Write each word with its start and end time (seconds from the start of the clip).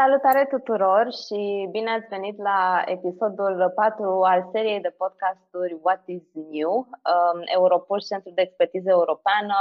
Salutare 0.00 0.44
tuturor 0.54 1.04
și 1.24 1.40
bine 1.70 1.90
ați 1.90 2.12
venit 2.16 2.36
la 2.38 2.82
episodul 2.96 3.72
4 3.74 4.22
al 4.32 4.40
seriei 4.52 4.80
de 4.86 4.96
podcasturi 5.02 5.78
What 5.82 6.02
is 6.16 6.24
New. 6.54 6.72
Um, 7.12 7.38
Europol, 7.58 8.00
Centrul 8.10 8.32
de 8.34 8.44
Expertiză 8.46 8.90
Europeană, 9.00 9.58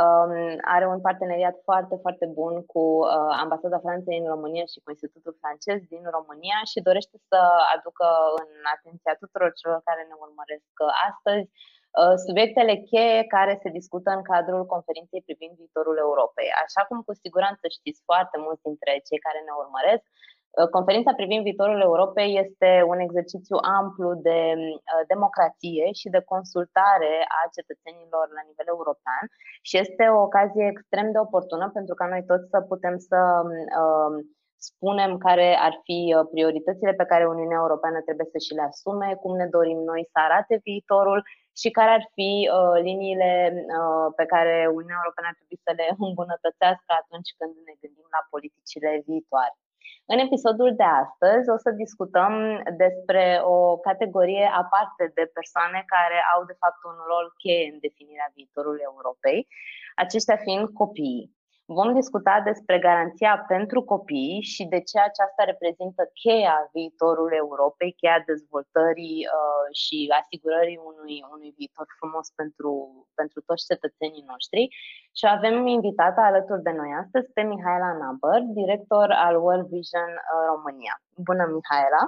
um, 0.00 0.32
are 0.74 0.86
un 0.94 1.00
parteneriat 1.06 1.56
foarte, 1.68 1.96
foarte 2.04 2.26
bun 2.38 2.54
cu 2.72 2.84
uh, 3.00 3.32
Ambasada 3.44 3.78
Franței 3.86 4.18
în 4.22 4.28
România 4.34 4.64
și 4.72 4.82
cu 4.82 4.90
Institutul 4.90 5.34
francez 5.42 5.78
din 5.92 6.04
România 6.16 6.58
și 6.70 6.86
dorește 6.88 7.16
să 7.28 7.40
aducă 7.74 8.06
în 8.42 8.50
atenția 8.74 9.14
tuturor 9.22 9.50
celor 9.60 9.80
care 9.88 10.02
ne 10.10 10.16
urmăresc 10.26 10.72
astăzi 11.08 11.50
Uh, 11.52 11.81
subiectele 12.26 12.74
cheie 12.90 13.18
care 13.34 13.54
se 13.62 13.68
discută 13.78 14.10
în 14.14 14.22
cadrul 14.32 14.62
conferinței 14.74 15.22
privind 15.26 15.54
viitorul 15.62 15.96
Europei. 16.06 16.48
Așa 16.64 16.82
cum 16.88 16.98
cu 17.08 17.12
siguranță 17.24 17.64
știți 17.78 18.00
foarte 18.08 18.36
mulți 18.44 18.66
dintre 18.68 18.92
cei 19.08 19.24
care 19.26 19.40
ne 19.42 19.54
urmăresc, 19.62 20.04
uh, 20.08 20.68
Conferința 20.76 21.12
privind 21.20 21.42
viitorul 21.48 21.80
Europei 21.88 22.30
este 22.44 22.70
un 22.92 22.98
exercițiu 23.06 23.56
amplu 23.80 24.08
de 24.28 24.40
uh, 24.58 25.02
democrație 25.12 25.86
și 26.00 26.08
de 26.14 26.20
consultare 26.32 27.14
a 27.38 27.40
cetățenilor 27.56 28.26
la 28.36 28.42
nivel 28.48 28.68
european 28.74 29.24
și 29.68 29.74
este 29.84 30.04
o 30.16 30.22
ocazie 30.28 30.66
extrem 30.74 31.06
de 31.14 31.20
oportună 31.26 31.66
pentru 31.78 31.94
ca 31.98 32.06
noi 32.12 32.22
toți 32.30 32.50
să 32.52 32.58
putem 32.72 32.94
să 33.08 33.18
spunem 34.70 35.10
care 35.26 35.48
ar 35.66 35.74
fi 35.86 35.98
prioritățile 36.34 36.92
pe 37.00 37.08
care 37.10 37.32
Uniunea 37.34 37.62
Europeană 37.64 37.98
trebuie 38.00 38.28
să 38.34 38.38
și 38.46 38.52
le 38.58 38.64
asume, 38.70 39.08
cum 39.22 39.32
ne 39.36 39.46
dorim 39.56 39.80
noi 39.90 40.02
să 40.12 40.18
arate 40.26 40.54
viitorul 40.68 41.20
și 41.60 41.68
care 41.78 41.90
ar 41.98 42.04
fi 42.16 42.30
uh, 42.46 42.76
liniile 42.86 43.32
uh, 43.78 44.08
pe 44.18 44.24
care 44.32 44.54
Uniunea 44.78 45.00
Europeană 45.02 45.28
ar 45.30 45.38
trebui 45.38 45.58
să 45.66 45.72
le 45.80 45.86
îmbunătățească 46.08 46.90
atunci 47.00 47.30
când 47.38 47.52
ne 47.68 47.74
gândim 47.82 48.08
la 48.16 48.22
politicile 48.32 48.90
viitoare. 49.08 49.56
În 50.12 50.18
episodul 50.26 50.70
de 50.80 50.88
astăzi 51.02 51.46
o 51.54 51.56
să 51.64 51.70
discutăm 51.84 52.34
despre 52.82 53.24
o 53.54 53.58
categorie 53.88 54.46
aparte 54.62 55.04
de 55.18 55.24
persoane 55.38 55.80
care 55.94 56.18
au 56.34 56.40
de 56.50 56.56
fapt 56.62 56.80
un 56.90 56.98
rol 57.10 57.26
cheie 57.42 57.64
în 57.72 57.78
definirea 57.86 58.32
viitorului 58.36 58.88
Europei, 58.90 59.40
aceștia 60.04 60.36
fiind 60.36 60.66
copiii. 60.80 61.26
Vom 61.78 61.90
discuta 62.00 62.34
despre 62.50 62.76
garanția 62.78 63.44
pentru 63.54 63.78
copii 63.92 64.38
și 64.52 64.62
de 64.72 64.80
ce 64.88 64.98
aceasta 64.98 65.42
reprezintă 65.50 66.02
cheia 66.20 66.56
viitorului 66.72 67.36
Europei, 67.44 67.92
cheia 68.00 68.22
dezvoltării 68.32 69.18
uh, 69.36 69.66
și 69.82 69.98
asigurării 70.20 70.80
unui, 70.90 71.16
unui 71.34 71.52
viitor 71.58 71.86
frumos 71.98 72.26
pentru, 72.40 72.70
pentru 73.20 73.38
toți 73.48 73.66
cetățenii 73.70 74.28
noștri. 74.32 74.62
Și 75.18 75.24
avem 75.36 75.56
invitată 75.66 76.20
alături 76.20 76.66
de 76.68 76.72
noi 76.80 76.90
astăzi 77.02 77.28
pe 77.36 77.42
Mihaela 77.50 77.92
Nabăr, 78.02 78.40
director 78.60 79.08
al 79.26 79.34
World 79.44 79.66
Vision 79.74 80.10
uh, 80.18 80.42
România. 80.52 80.94
Bună, 81.28 81.44
Mihaela! 81.54 82.04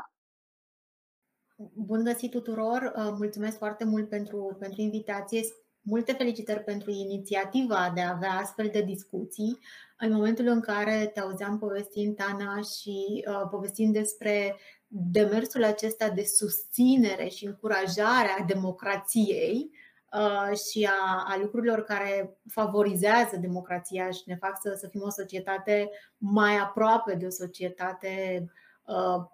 Bun 1.88 2.04
găsit 2.04 2.30
tuturor! 2.30 2.80
Uh, 2.96 3.12
mulțumesc 3.22 3.56
foarte 3.58 3.84
mult 3.84 4.08
pentru, 4.08 4.56
pentru 4.58 4.80
invitație. 4.80 5.40
Multe 5.86 6.12
felicitări 6.12 6.64
pentru 6.64 6.90
inițiativa 6.90 7.92
de 7.94 8.00
a 8.00 8.10
avea 8.10 8.30
astfel 8.30 8.68
de 8.72 8.82
discuții. 8.82 9.58
În 9.98 10.12
momentul 10.12 10.46
în 10.46 10.60
care 10.60 11.10
te 11.14 11.20
auzeam 11.20 11.58
povestind, 11.58 12.16
Tana, 12.16 12.60
și 12.60 13.24
uh, 13.28 13.48
povestind 13.50 13.92
despre 13.92 14.56
demersul 14.86 15.64
acesta 15.64 16.08
de 16.08 16.22
susținere 16.22 17.28
și 17.28 17.44
încurajare 17.46 18.28
a 18.38 18.44
democrației 18.44 19.70
uh, 20.12 20.58
și 20.58 20.88
a, 20.90 21.24
a 21.28 21.38
lucrurilor 21.40 21.82
care 21.82 22.38
favorizează 22.50 23.36
democrația 23.36 24.10
și 24.10 24.22
ne 24.26 24.36
fac 24.36 24.58
să, 24.62 24.76
să 24.80 24.88
fim 24.88 25.02
o 25.02 25.10
societate 25.10 25.90
mai 26.18 26.56
aproape 26.56 27.14
de 27.14 27.26
o 27.26 27.30
societate 27.30 28.42
Uh, 28.42 28.63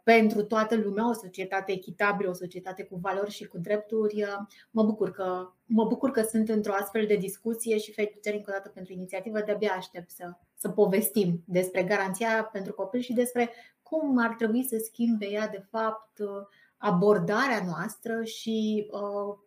pentru 0.04 0.42
toată 0.42 0.76
lumea, 0.76 1.08
o 1.08 1.12
societate 1.12 1.72
echitabilă, 1.72 2.28
o 2.28 2.32
societate 2.32 2.84
cu 2.84 2.96
valori 2.96 3.30
și 3.30 3.46
cu 3.46 3.58
drepturi. 3.58 4.22
Uh, 4.22 4.36
mă 4.70 4.82
bucur 4.82 5.10
că, 5.10 5.52
mă 5.64 5.84
bucur 5.84 6.11
că 6.11 6.22
sunt 6.22 6.48
într-o 6.48 6.72
astfel 6.72 7.06
de 7.06 7.16
discuție 7.16 7.78
și 7.78 7.92
felicitări 7.92 8.36
încă 8.36 8.50
o 8.50 8.56
dată 8.56 8.68
pentru 8.68 8.92
inițiativă. 8.92 9.40
De-abia 9.40 9.72
aștept 9.77 10.10
să, 10.10 10.33
să 10.55 10.68
povestim 10.68 11.42
despre 11.46 11.83
garanția 11.83 12.48
pentru 12.52 12.72
copil 12.72 13.00
și 13.00 13.12
despre 13.12 13.50
cum 13.83 14.18
ar 14.18 14.34
trebui 14.34 14.64
să 14.64 14.77
schimbe 14.84 15.27
ea, 15.27 15.48
de 15.48 15.64
fapt, 15.70 16.18
uh, 16.18 16.28
abordarea 16.77 17.62
noastră 17.66 18.24
și 18.24 18.90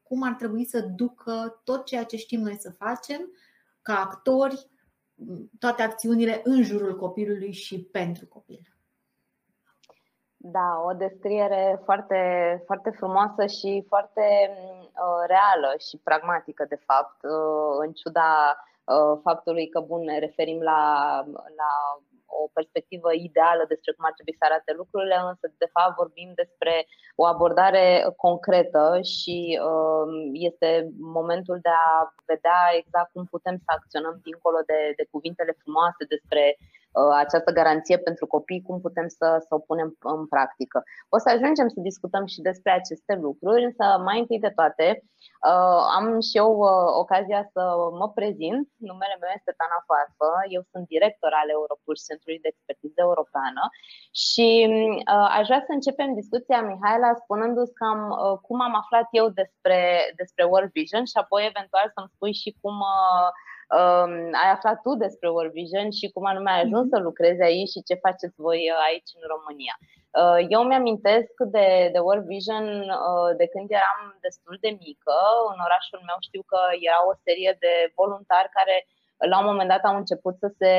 cum 0.04 0.24
ar 0.24 0.34
trebui 0.34 0.66
să 0.66 0.80
ducă 0.80 1.62
tot 1.64 1.86
ceea 1.86 2.04
ce 2.04 2.18
știm 2.18 2.42
noi 2.42 2.58
să 2.60 2.72
facem 2.72 3.32
ca 3.82 4.00
actori, 4.00 4.70
toate 5.60 5.82
acțiunile 5.82 6.42
în 6.44 6.64
jurul 6.64 6.96
copilului 6.96 7.52
și 7.52 7.80
pentru 7.80 8.28
copil. 8.28 8.73
Da, 10.46 10.70
o 10.90 10.94
descriere 10.94 11.82
foarte, 11.84 12.20
foarte 12.66 12.90
frumoasă 13.00 13.44
și 13.58 13.72
foarte 13.92 14.26
uh, 14.52 15.22
reală 15.34 15.72
și 15.88 15.96
pragmatică, 16.08 16.64
de 16.74 16.80
fapt, 16.88 17.20
uh, 17.36 17.74
în 17.86 17.92
ciuda 18.00 18.32
uh, 18.56 19.14
faptului 19.26 19.68
că, 19.74 19.80
bun, 19.80 20.02
ne 20.04 20.18
referim 20.20 20.60
la, 20.72 20.82
la 21.60 21.72
o 22.42 22.44
perspectivă 22.58 23.10
ideală 23.28 23.64
despre 23.68 23.92
cum 23.94 24.06
ar 24.06 24.16
trebui 24.16 24.40
să 24.40 24.44
arate 24.46 24.72
lucrurile, 24.82 25.18
însă, 25.32 25.46
de 25.64 25.70
fapt, 25.76 25.94
vorbim 26.02 26.30
despre 26.42 26.74
o 27.22 27.24
abordare 27.34 27.86
concretă 28.26 28.86
și 29.16 29.38
uh, 29.70 30.08
este 30.50 30.70
momentul 31.20 31.58
de 31.68 31.74
a 31.88 31.94
vedea 32.32 32.62
exact 32.82 33.10
cum 33.12 33.26
putem 33.36 33.56
să 33.66 33.70
acționăm 33.78 34.16
dincolo 34.28 34.60
de, 34.72 34.80
de 35.00 35.06
cuvintele 35.14 35.54
frumoase 35.62 36.04
despre 36.14 36.44
Uh, 36.58 36.83
această 37.24 37.52
garanție 37.52 37.98
pentru 37.98 38.26
copii, 38.28 38.62
cum 38.68 38.82
putem 38.82 39.08
să, 39.08 39.28
să 39.48 39.52
o 39.56 39.60
punem 39.60 39.96
în 40.00 40.28
practică. 40.28 40.84
O 41.10 41.18
să 41.18 41.30
ajungem 41.30 41.68
să 41.68 41.80
discutăm 41.90 42.26
și 42.26 42.42
despre 42.42 42.72
aceste 42.72 43.14
lucruri, 43.26 43.64
însă 43.70 43.86
mai 44.08 44.20
întâi 44.20 44.40
de 44.40 44.52
toate 44.60 44.88
uh, 45.50 45.82
am 45.98 46.06
și 46.28 46.38
eu 46.44 46.52
uh, 46.58 46.90
ocazia 47.04 47.42
să 47.54 47.62
mă 48.00 48.08
prezint. 48.18 48.66
Numele 48.90 49.16
meu 49.22 49.32
este 49.36 49.54
Tana 49.60 49.80
Farfă, 49.88 50.30
eu 50.56 50.62
sunt 50.72 50.86
director 50.94 51.32
al 51.42 51.50
Europol 51.58 51.96
Centrului 52.08 52.44
de 52.44 52.50
Expertiză 52.52 53.00
Europeană 53.10 53.64
și 54.24 54.48
aș 55.38 55.46
vrea 55.50 55.64
să 55.68 55.72
începem 55.74 56.10
discuția, 56.22 56.60
Mihaela, 56.62 57.12
spunându-ți 57.22 57.78
cam 57.82 58.00
cum 58.46 58.58
am 58.68 58.76
aflat 58.82 59.08
eu 59.20 59.28
despre, 59.42 59.80
despre 60.22 60.44
World 60.52 60.72
Vision 60.78 61.06
și 61.12 61.18
apoi 61.24 61.42
eventual 61.52 61.88
să-mi 61.96 62.14
spui 62.16 62.34
și 62.42 62.50
cum 62.62 62.76
um, 62.90 63.28
ai 64.44 64.50
aflat 64.52 64.82
tu 64.82 64.92
despre 64.96 65.30
World 65.30 65.52
Vision 65.52 65.88
și 66.00 66.12
cum 66.14 66.26
anume 66.26 66.52
ai 66.52 66.62
ajuns 66.62 66.86
mhm. 66.86 66.94
să 66.94 66.98
lucrezi 67.00 67.42
aici 67.42 67.74
și 67.74 67.88
ce 67.88 68.04
faceți 68.06 68.42
voi 68.46 68.60
uh, 68.72 68.80
aici 68.88 69.12
în 69.20 69.26
România. 69.34 69.76
Uh, 70.22 70.40
eu 70.56 70.62
mi-amintesc 70.64 71.34
de, 71.56 71.68
de 71.94 72.00
World 72.08 72.26
Vision 72.34 72.66
uh, 73.10 73.30
de 73.42 73.48
când 73.54 73.68
eram 73.80 74.00
destul 74.26 74.56
de 74.66 74.72
mică. 74.86 75.18
În 75.54 75.60
orașul 75.68 76.02
meu 76.10 76.18
știu 76.28 76.44
că 76.52 76.60
era 76.90 77.00
o 77.12 77.14
serie 77.26 77.52
de 77.64 77.74
voluntari 78.00 78.56
care 78.58 78.76
la 79.32 79.38
un 79.42 79.46
moment 79.50 79.70
dat 79.74 79.84
au 79.86 79.96
început 79.98 80.36
să 80.44 80.48
se 80.60 80.72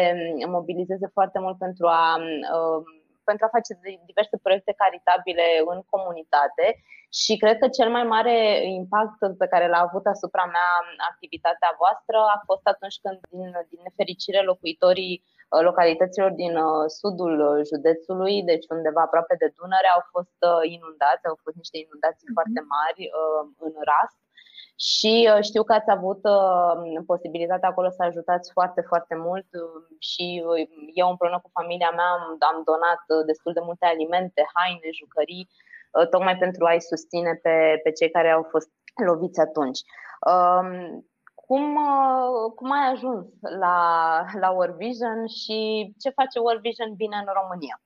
mobilizeze 0.57 1.09
foarte 1.17 1.39
mult 1.45 1.59
pentru 1.59 1.87
a 1.87 2.05
um, 2.19 2.85
pentru 3.31 3.45
a 3.45 3.55
face 3.57 3.73
diverse 4.11 4.37
proiecte 4.45 4.73
caritabile 4.83 5.47
în 5.73 5.81
comunitate 5.93 6.67
și 7.21 7.33
cred 7.43 7.57
că 7.59 7.69
cel 7.79 7.91
mai 7.97 8.05
mare 8.15 8.37
impact 8.81 9.19
pe 9.43 9.51
care 9.53 9.67
l-a 9.73 9.83
avut 9.89 10.05
asupra 10.15 10.45
mea 10.57 10.71
activitatea 11.11 11.71
voastră 11.83 12.19
a 12.37 12.39
fost 12.49 12.65
atunci 12.73 12.99
când, 13.03 13.19
din, 13.33 13.51
din 13.71 13.81
nefericire, 13.87 14.41
locuitorii 14.51 15.15
uh, 15.23 15.61
localităților 15.69 16.31
din 16.43 16.55
uh, 16.67 16.85
sudul 17.01 17.35
județului, 17.71 18.35
deci 18.51 18.67
undeva 18.77 19.03
aproape 19.05 19.35
de 19.43 19.49
Dunăre, 19.57 19.89
au 19.97 20.03
fost 20.15 20.39
uh, 20.51 20.63
inundați, 20.77 21.27
au 21.31 21.37
fost 21.45 21.57
niște 21.63 21.79
inundații 21.85 22.27
mm-hmm. 22.27 22.39
foarte 22.39 22.61
mari 22.77 23.03
în 23.67 23.75
Rast 23.91 24.24
și 24.77 25.31
uh, 25.35 25.43
știu 25.43 25.63
că 25.63 25.73
ați 25.73 25.91
avut 25.91 26.21
uh, 26.25 27.03
posibilitatea 27.07 27.69
acolo 27.69 27.91
să 27.91 28.03
ajutați 28.03 28.53
foarte, 28.53 28.81
foarte 28.81 29.15
mult 29.15 29.47
uh, 29.53 29.97
și 29.99 30.45
eu 30.95 31.09
împreună 31.09 31.41
cu 31.43 31.51
familia 31.53 31.91
mea 31.91 32.11
am 32.51 32.63
donat 32.65 33.27
destul 33.27 33.53
de 33.53 33.61
multe 33.63 33.87
alimente, 33.87 34.51
haine, 34.55 34.89
jucării, 35.01 35.49
tocmai 36.11 36.37
pentru 36.37 36.65
a-i 36.65 36.81
susține 36.81 37.35
pe, 37.43 37.81
pe 37.83 37.91
cei 37.91 38.11
care 38.11 38.31
au 38.31 38.43
fost 38.51 38.71
loviți 39.07 39.41
atunci. 39.41 39.81
Um, 40.31 41.07
cum, 41.35 41.79
cum 42.55 42.71
ai 42.73 42.91
ajuns 42.93 43.27
la, 43.41 43.79
la 44.41 44.51
World 44.51 44.77
Vision 44.77 45.27
și 45.27 45.59
ce 45.99 46.11
face 46.11 46.39
World 46.39 46.61
Vision 46.61 46.95
bine 46.95 47.17
în 47.17 47.33
România? 47.41 47.81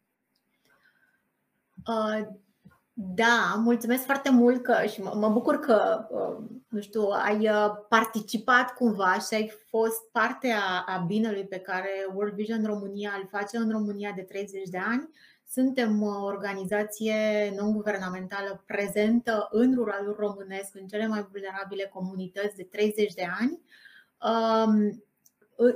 Da, 3.01 3.55
mulțumesc 3.57 4.05
foarte 4.05 4.31
mult 4.31 4.63
că 4.63 4.87
și 4.87 5.03
mă, 5.03 5.13
mă 5.15 5.29
bucur 5.29 5.59
că, 5.59 6.07
uh, 6.11 6.45
nu 6.69 6.81
știu, 6.81 7.03
ai 7.03 7.49
uh, 7.49 7.71
participat 7.89 8.75
cumva 8.75 9.13
și 9.13 9.35
ai 9.35 9.53
fost 9.69 10.11
parte 10.13 10.51
a, 10.51 10.85
a 10.87 11.05
binelui 11.07 11.45
pe 11.45 11.59
care 11.59 11.91
World 12.15 12.35
Vision 12.35 12.65
România 12.65 13.11
îl 13.21 13.29
face 13.31 13.57
în 13.57 13.71
România 13.71 14.13
de 14.17 14.23
30 14.23 14.69
de 14.69 14.79
ani. 14.79 15.09
Suntem 15.49 16.03
o 16.03 16.25
organizație 16.25 17.15
non-guvernamentală 17.57 18.63
prezentă 18.67 19.49
în 19.51 19.75
ruralul 19.75 20.17
românesc, 20.19 20.75
în 20.75 20.87
cele 20.87 21.07
mai 21.07 21.27
vulnerabile 21.31 21.91
comunități 21.95 22.57
de 22.57 22.63
30 22.63 23.15
de 23.15 23.29
ani. 23.41 23.61
Um, 24.23 25.05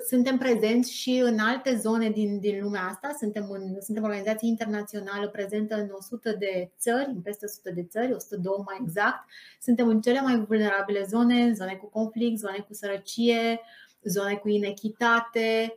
suntem 0.08 0.38
prezenți 0.38 0.92
și 0.92 1.22
în 1.24 1.38
alte 1.38 1.76
zone 1.76 2.10
din, 2.10 2.40
din 2.40 2.62
lumea 2.62 2.82
asta. 2.82 3.14
Suntem, 3.18 3.50
în, 3.50 3.80
suntem 3.80 4.02
o 4.02 4.06
organizație 4.06 4.48
internațională 4.48 5.28
prezentă 5.28 5.74
în 5.74 5.88
100 5.92 6.32
de 6.38 6.70
țări, 6.78 7.10
în 7.14 7.20
peste 7.20 7.44
100 7.44 7.70
de 7.70 7.84
țări, 7.84 8.12
102 8.12 8.52
mai 8.64 8.78
exact. 8.82 9.28
Suntem 9.60 9.88
în 9.88 10.00
cele 10.00 10.20
mai 10.20 10.44
vulnerabile 10.48 11.04
zone, 11.08 11.52
zone 11.52 11.74
cu 11.74 11.86
conflict, 11.86 12.38
zone 12.38 12.64
cu 12.66 12.74
sărăcie, 12.74 13.60
zone 14.02 14.34
cu 14.34 14.48
inechitate, 14.48 15.74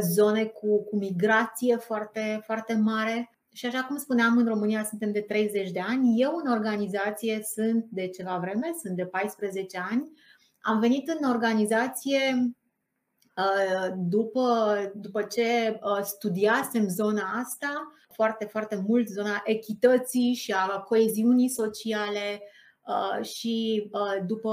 zone 0.00 0.44
cu, 0.44 0.84
cu 0.84 0.96
migrație 0.96 1.76
foarte, 1.76 2.42
foarte 2.44 2.74
mare. 2.74 3.30
Și 3.52 3.66
așa 3.66 3.84
cum 3.84 3.96
spuneam, 3.98 4.36
în 4.36 4.46
România 4.46 4.84
suntem 4.84 5.12
de 5.12 5.20
30 5.20 5.70
de 5.70 5.80
ani. 5.80 6.20
Eu 6.20 6.40
în 6.44 6.50
organizație 6.50 7.40
sunt 7.54 7.84
de 7.90 8.08
ceva 8.08 8.38
vreme, 8.38 8.70
sunt 8.82 8.96
de 8.96 9.04
14 9.04 9.78
ani. 9.90 10.10
Am 10.60 10.80
venit 10.80 11.08
în 11.08 11.28
organizație 11.28 12.18
Uh, 12.28 12.60
după, 13.96 14.76
după 14.94 15.22
ce 15.22 15.78
uh, 15.82 16.02
studiasem 16.02 16.88
zona 16.88 17.22
asta 17.44 17.92
foarte, 18.12 18.44
foarte 18.44 18.84
mult, 18.86 19.08
zona 19.08 19.42
echității 19.44 20.34
și 20.34 20.52
a 20.52 20.78
coeziunii 20.78 21.48
sociale 21.48 22.42
uh, 22.86 23.24
și 23.24 23.90
după 24.26 24.50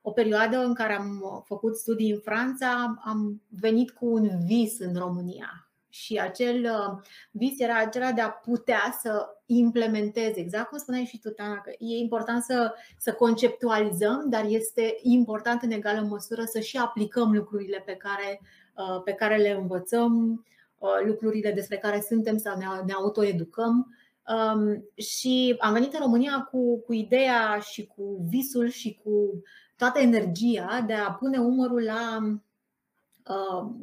o 0.00 0.10
perioadă 0.10 0.56
în 0.56 0.74
care 0.74 0.92
am 0.92 1.42
făcut 1.46 1.76
studii 1.76 2.10
în 2.10 2.20
Franța, 2.20 2.94
am 3.04 3.42
venit 3.48 3.90
cu 3.90 4.06
un 4.06 4.30
vis 4.46 4.78
în 4.78 4.94
România 4.94 5.71
și 5.94 6.18
acel 6.18 6.64
uh, 6.64 7.02
vis 7.30 7.60
era 7.60 7.78
acela 7.78 8.12
de 8.12 8.20
a 8.20 8.30
putea 8.30 8.98
să 9.00 9.26
implementeze, 9.46 10.40
exact 10.40 10.68
cum 10.68 10.78
spuneai 10.78 11.04
și 11.04 11.18
tu, 11.18 11.30
Tana, 11.30 11.58
că 11.60 11.70
e 11.78 11.96
important 11.96 12.42
să, 12.42 12.74
să 12.98 13.12
conceptualizăm, 13.12 14.28
dar 14.28 14.44
este 14.48 14.96
important 15.02 15.62
în 15.62 15.70
egală 15.70 16.00
măsură 16.00 16.44
să 16.44 16.60
și 16.60 16.76
aplicăm 16.76 17.32
lucrurile 17.32 17.82
pe 17.86 17.92
care, 17.92 18.40
uh, 18.74 19.02
pe 19.04 19.12
care 19.12 19.36
le 19.36 19.50
învățăm, 19.50 20.44
uh, 20.78 21.06
lucrurile 21.06 21.52
despre 21.52 21.76
care 21.76 22.04
suntem 22.08 22.38
sau 22.38 22.58
ne, 22.58 22.64
ne 22.86 22.92
autoeducăm. 22.92 23.96
Um, 24.28 24.84
și 24.94 25.56
am 25.58 25.72
venit 25.72 25.92
în 25.92 26.00
România 26.00 26.48
cu, 26.50 26.80
cu 26.80 26.92
ideea 26.92 27.58
și 27.58 27.86
cu 27.86 28.26
visul 28.28 28.68
și 28.68 29.00
cu 29.04 29.42
toată 29.76 29.98
energia 29.98 30.84
de 30.86 30.92
a 30.92 31.12
pune 31.12 31.38
umărul 31.38 31.82
la 31.82 32.18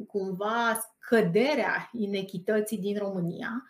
cumva 0.06 0.89
scăderea 1.02 1.88
inechității 1.92 2.78
din 2.78 2.98
România. 2.98 3.64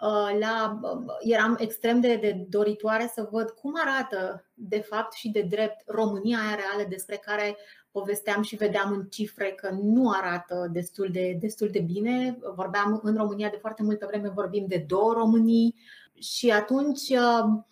Uh, 0.00 0.38
la, 0.40 0.80
uh, 0.82 1.14
eram 1.20 1.56
extrem 1.60 2.00
de, 2.00 2.16
de 2.16 2.46
doritoare 2.48 3.10
să 3.14 3.28
văd 3.30 3.50
cum 3.50 3.74
arată 3.84 4.44
de 4.54 4.80
fapt 4.80 5.12
și 5.12 5.28
de 5.28 5.40
drept 5.40 5.82
România 5.86 6.38
aia 6.38 6.54
reală 6.54 6.88
despre 6.88 7.16
care 7.16 7.56
povesteam 7.90 8.42
și 8.42 8.56
vedeam 8.56 8.92
în 8.92 9.04
cifre 9.04 9.50
că 9.50 9.70
nu 9.82 10.10
arată 10.10 10.68
destul 10.72 11.08
de, 11.12 11.36
destul 11.40 11.68
de 11.68 11.80
bine. 11.80 12.38
Vorbeam 12.54 13.00
în 13.02 13.16
România 13.16 13.48
de 13.48 13.58
foarte 13.60 13.82
multă 13.82 14.06
vreme, 14.06 14.28
vorbim 14.28 14.64
de 14.68 14.84
două 14.88 15.12
Românii 15.12 15.74
și 16.18 16.50
atunci 16.50 17.08
uh, 17.08 17.62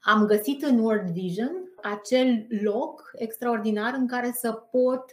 am 0.00 0.26
găsit 0.26 0.62
în 0.62 0.78
World 0.78 1.10
Vision 1.10 1.64
acel 1.82 2.46
loc 2.62 3.10
extraordinar 3.14 3.94
în 3.94 4.06
care 4.06 4.32
să 4.34 4.52
pot 4.52 5.04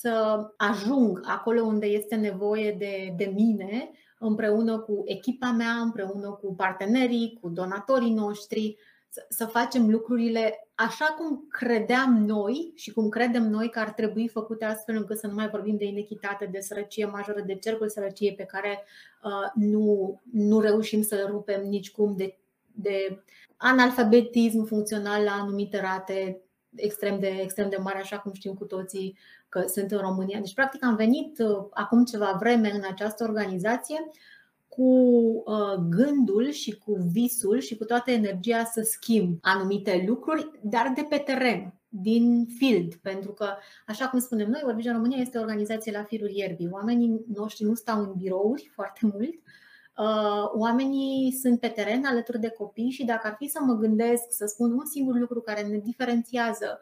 să 0.00 0.46
ajung 0.56 1.20
acolo 1.24 1.62
unde 1.62 1.86
este 1.86 2.14
nevoie 2.14 2.72
de, 2.72 3.14
de 3.16 3.32
mine, 3.34 3.90
împreună 4.18 4.78
cu 4.78 5.02
echipa 5.04 5.50
mea, 5.50 5.72
împreună 5.72 6.30
cu 6.30 6.54
partenerii, 6.54 7.38
cu 7.40 7.48
donatorii 7.48 8.12
noștri, 8.12 8.76
să, 9.08 9.26
să 9.28 9.46
facem 9.46 9.90
lucrurile 9.90 10.68
așa 10.74 11.04
cum 11.04 11.46
credeam 11.48 12.24
noi 12.24 12.72
și 12.74 12.92
cum 12.92 13.08
credem 13.08 13.42
noi 13.42 13.70
că 13.70 13.78
ar 13.78 13.90
trebui 13.90 14.28
făcute 14.28 14.64
astfel 14.64 14.96
încât 14.96 15.18
să 15.18 15.26
nu 15.26 15.34
mai 15.34 15.48
vorbim 15.48 15.76
de 15.76 15.84
inechitate, 15.84 16.46
de 16.46 16.60
sărăcie 16.60 17.06
majoră, 17.06 17.40
de 17.40 17.54
cercul 17.54 17.88
sărăciei 17.88 18.34
pe 18.34 18.44
care 18.44 18.84
uh, 19.22 19.50
nu, 19.54 20.20
nu 20.32 20.60
reușim 20.60 21.02
să 21.02 21.14
le 21.14 21.24
rupem 21.26 21.68
nicicum, 21.68 22.16
de, 22.16 22.38
de 22.72 23.22
analfabetism 23.56 24.64
funcțional 24.64 25.22
la 25.22 25.32
anumite 25.32 25.80
rate 25.80 26.42
extrem 26.74 27.18
de, 27.18 27.26
extrem 27.26 27.68
de 27.68 27.76
mari, 27.76 27.98
așa 27.98 28.18
cum 28.18 28.32
știm 28.32 28.54
cu 28.54 28.64
toții 28.64 29.18
că 29.48 29.64
sunt 29.66 29.90
în 29.90 29.98
România. 29.98 30.38
Deci, 30.38 30.54
practic, 30.54 30.84
am 30.84 30.96
venit 30.96 31.38
uh, 31.38 31.66
acum 31.70 32.04
ceva 32.04 32.36
vreme 32.40 32.70
în 32.70 32.82
această 32.90 33.24
organizație 33.24 34.10
cu 34.68 34.82
uh, 35.44 35.74
gândul 35.88 36.50
și 36.50 36.78
cu 36.78 36.92
visul 37.12 37.58
și 37.58 37.76
cu 37.76 37.84
toată 37.84 38.10
energia 38.10 38.64
să 38.64 38.82
schimb 38.82 39.38
anumite 39.40 40.04
lucruri, 40.06 40.50
dar 40.62 40.92
de 40.94 41.06
pe 41.08 41.16
teren, 41.16 41.72
din 41.88 42.46
field, 42.58 42.94
pentru 42.94 43.32
că, 43.32 43.54
așa 43.86 44.08
cum 44.08 44.18
spunem 44.18 44.48
noi, 44.50 44.60
Vorbirea 44.64 44.92
România 44.92 45.18
este 45.18 45.38
o 45.38 45.40
organizație 45.40 45.92
la 45.92 46.02
firul 46.02 46.30
ierbii. 46.30 46.68
Oamenii 46.72 47.24
noștri 47.34 47.64
nu 47.64 47.74
stau 47.74 48.00
în 48.00 48.12
birouri 48.16 48.70
foarte 48.74 49.00
mult, 49.02 49.34
uh, 49.96 50.50
oamenii 50.54 51.32
sunt 51.32 51.60
pe 51.60 51.68
teren 51.68 52.04
alături 52.04 52.40
de 52.40 52.50
copii 52.50 52.90
și 52.90 53.04
dacă 53.04 53.26
ar 53.26 53.34
fi 53.38 53.48
să 53.48 53.58
mă 53.62 53.74
gândesc 53.74 54.24
să 54.28 54.46
spun 54.46 54.72
un 54.72 54.86
singur 54.86 55.18
lucru 55.18 55.40
care 55.40 55.62
ne 55.62 55.78
diferențiază 55.78 56.80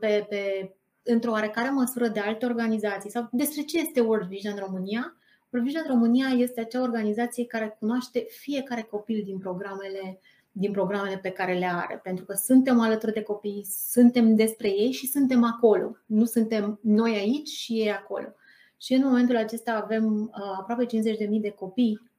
pe, 0.00 0.26
pe 0.28 0.74
într-o 1.02 1.30
oarecare 1.30 1.70
măsură 1.70 2.08
de 2.08 2.20
alte 2.20 2.46
organizații 2.46 3.10
sau 3.10 3.28
despre 3.32 3.62
ce 3.62 3.78
este 3.78 4.00
World 4.00 4.28
Vision 4.28 4.56
România. 4.56 5.16
World 5.50 5.68
Vision 5.68 5.86
România 5.88 6.28
este 6.28 6.60
acea 6.60 6.82
organizație 6.82 7.46
care 7.46 7.76
cunoaște 7.78 8.26
fiecare 8.28 8.82
copil 8.82 9.22
din 9.24 9.38
programele 9.38 10.20
din 10.52 10.72
programele 10.72 11.18
pe 11.18 11.30
care 11.30 11.58
le 11.58 11.66
are, 11.66 12.00
pentru 12.02 12.24
că 12.24 12.34
suntem 12.34 12.80
alături 12.80 13.12
de 13.12 13.22
copii, 13.22 13.66
suntem 13.68 14.34
despre 14.34 14.68
ei 14.68 14.92
și 14.92 15.06
suntem 15.06 15.44
acolo. 15.44 15.96
Nu 16.06 16.24
suntem 16.24 16.78
noi 16.82 17.14
aici 17.14 17.48
și 17.48 17.72
ei 17.72 17.92
acolo. 17.92 18.34
Și 18.76 18.94
în 18.94 19.02
momentul 19.04 19.36
acesta 19.36 19.72
avem 19.72 20.20
uh, 20.20 20.58
aproape 20.58 20.86
50.000 20.86 20.90
de 21.40 21.50
copii 21.50 22.10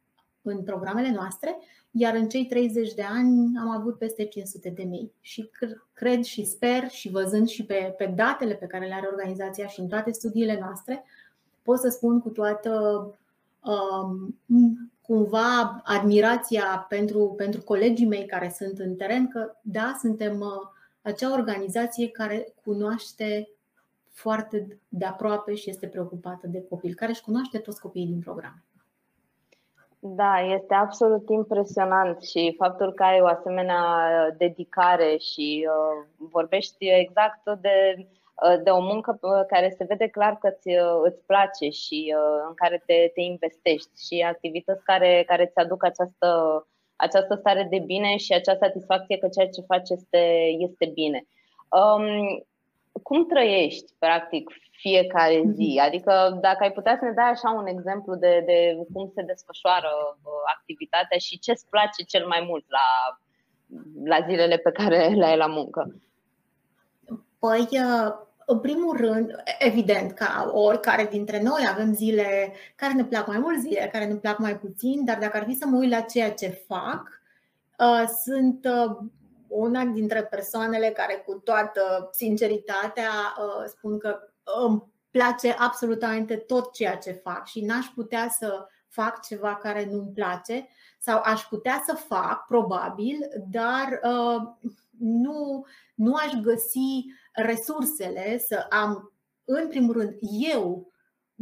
în 0.42 0.64
programele 0.64 1.12
noastre 1.12 1.58
iar 1.92 2.16
în 2.16 2.30
cei 2.30 2.46
30 2.46 2.94
de 2.94 3.02
ani 3.02 3.58
am 3.60 3.70
avut 3.70 3.98
peste 3.98 4.26
500 4.26 4.70
de 4.70 4.84
mii. 4.84 5.12
Și 5.22 5.50
cred 5.94 6.24
și 6.24 6.46
sper 6.46 6.90
și 6.90 7.10
văzând 7.10 7.48
și 7.48 7.66
pe, 7.66 7.94
pe 7.98 8.14
datele 8.16 8.54
pe 8.54 8.66
care 8.66 8.88
le 8.88 8.94
are 8.94 9.08
organizația 9.08 9.68
și 9.68 9.80
în 9.80 9.88
toate 9.88 10.12
studiile 10.12 10.58
noastre, 10.60 11.04
pot 11.64 11.80
să 11.80 11.90
spun 11.90 12.20
cu 12.20 12.30
toată 12.30 13.06
um, 13.64 14.36
cumva 15.02 15.82
admirația 15.84 16.86
pentru, 16.90 17.34
pentru 17.38 17.62
colegii 17.62 18.08
mei 18.08 18.26
care 18.26 18.54
sunt 18.58 18.80
în 18.80 18.96
teren 18.96 19.28
că 19.28 19.56
da, 19.62 19.98
suntem 20.00 20.40
uh, 20.40 20.48
acea 21.02 21.34
organizație 21.34 22.10
care 22.10 22.54
cunoaște 22.64 23.50
foarte 24.10 24.80
de 24.88 25.06
aproape 25.06 25.56
și 25.56 25.70
este 25.70 25.88
preocupată 25.88 26.48
de 26.48 26.66
copil, 26.70 26.94
care 26.94 27.12
își 27.12 27.24
cunoaște 27.24 27.58
toți 27.58 27.82
copiii 27.82 28.06
din 28.06 28.20
program. 28.20 28.64
Da, 30.04 30.40
este 30.40 30.74
absolut 30.74 31.30
impresionant 31.30 32.24
și 32.24 32.56
faptul 32.58 32.94
că 32.94 33.04
ai 33.04 33.22
o 33.22 33.26
asemenea 33.26 33.82
dedicare 34.38 35.18
și 35.18 35.68
uh, 35.68 36.28
vorbești 36.32 36.90
exact 36.90 37.60
de, 37.62 37.96
uh, 37.98 38.64
de 38.64 38.70
o 38.70 38.82
muncă 38.82 39.20
care 39.48 39.74
se 39.78 39.84
vede 39.84 40.08
clar 40.08 40.38
că 40.38 40.48
îți, 40.48 40.70
uh, 40.70 41.02
îți 41.04 41.26
place 41.26 41.70
și 41.70 42.16
uh, 42.18 42.46
în 42.48 42.54
care 42.54 42.84
te, 42.86 43.12
te 43.14 43.22
investești 43.22 44.08
și 44.08 44.22
activități 44.22 44.84
care, 44.84 45.24
care 45.28 45.44
îți 45.44 45.58
aduc 45.58 45.84
această, 45.84 46.28
această 46.96 47.36
stare 47.36 47.68
de 47.70 47.80
bine 47.80 48.18
și 48.18 48.34
acea 48.34 48.56
satisfacție 48.56 49.18
că 49.18 49.28
ceea 49.28 49.50
ce 49.50 49.62
faci 49.62 49.90
este, 49.90 50.24
este 50.58 50.86
bine. 50.94 51.28
Um, 51.70 52.46
cum 53.04 53.28
trăiești, 53.28 53.94
practic, 54.00 54.50
fiecare 54.72 55.42
mhm. 55.44 55.54
zi? 55.54 55.82
Adică 55.84 56.38
dacă 56.42 56.64
ai 56.64 56.72
putea 56.72 56.98
să 57.00 57.06
ne 57.06 57.12
dai 57.12 57.30
așa 57.30 57.50
un 57.50 57.68
exemplu 57.68 58.16
de, 58.16 58.44
de 58.46 58.78
cum 58.94 59.12
se 59.16 59.22
desfășoară 59.22 59.92
activitatea 60.56 61.18
și 61.18 61.40
ce 61.40 61.52
îți 61.52 61.70
place 61.70 62.04
cel 62.04 62.28
mai 62.28 62.46
mult 62.50 62.66
la, 62.68 62.88
la 64.04 64.26
zilele 64.28 64.58
pe 64.58 64.72
care 64.72 65.08
le 65.08 65.26
ai 65.26 65.38
la 65.38 65.48
muncă? 65.48 65.96
Păi, 67.40 67.68
uh, 67.72 68.12
în 68.46 68.60
primul 68.60 68.98
rând, 68.98 69.36
evident, 69.60 70.12
ca 70.12 70.52
oricare 70.54 71.08
dintre 71.12 71.42
noi 71.42 71.62
avem 71.70 71.94
zile 71.94 72.54
care 72.76 72.94
ne 72.94 73.06
plac 73.06 73.28
mai 73.28 73.38
mult, 73.38 73.60
zile 73.60 73.90
care 73.92 74.06
ne 74.06 74.16
plac 74.16 74.38
mai 74.38 74.60
puțin, 74.60 75.06
dar 75.06 75.18
dacă 75.18 75.38
ar 75.38 75.44
fi 75.44 75.54
să 75.54 75.66
mă 75.68 75.78
uit 75.78 75.90
la 75.90 76.00
ceea 76.00 76.32
ce 76.32 76.64
fac, 76.68 77.22
uh, 77.80 78.08
sunt 78.24 78.66
uh, 78.66 78.98
una 79.52 79.84
dintre 79.84 80.24
persoanele 80.24 80.90
care 80.90 81.24
cu 81.26 81.34
toată 81.34 82.10
sinceritatea 82.12 83.12
spun 83.68 84.00
că 84.00 84.20
îmi 84.68 84.84
place 85.12 85.56
absolutamente 85.58 86.36
tot 86.36 86.74
ceea 86.74 86.98
ce 86.98 87.12
fac 87.12 87.48
și 87.48 87.66
n-aș 87.66 87.86
putea 87.86 88.30
să 88.40 88.68
fac 88.88 89.22
ceva 89.22 89.56
care 89.56 89.86
nu-mi 89.86 90.12
place 90.14 90.68
sau 91.00 91.22
aș 91.24 91.42
putea 91.42 91.84
să 91.86 91.96
fac, 91.96 92.46
probabil, 92.46 93.18
dar 93.50 94.00
uh, 94.04 94.42
nu, 95.00 95.66
nu 95.96 96.14
aș 96.14 96.32
găsi 96.42 97.06
resursele 97.34 98.38
să 98.38 98.66
am, 98.70 99.14
în 99.44 99.68
primul 99.68 99.94
rând, 99.94 100.18
eu 100.54 100.91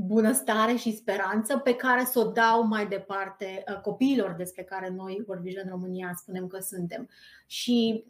bunăstare 0.05 0.75
și 0.75 0.95
speranță 0.95 1.57
pe 1.57 1.75
care 1.75 2.05
să 2.05 2.19
o 2.19 2.31
dau 2.31 2.63
mai 2.67 2.87
departe 2.87 3.63
uh, 3.67 3.81
copiilor 3.81 4.35
despre 4.37 4.63
care 4.63 4.93
noi, 4.95 5.23
World 5.27 5.43
Vision 5.43 5.67
România, 5.69 6.13
spunem 6.15 6.47
că 6.47 6.59
suntem. 6.59 7.09
Și 7.47 8.05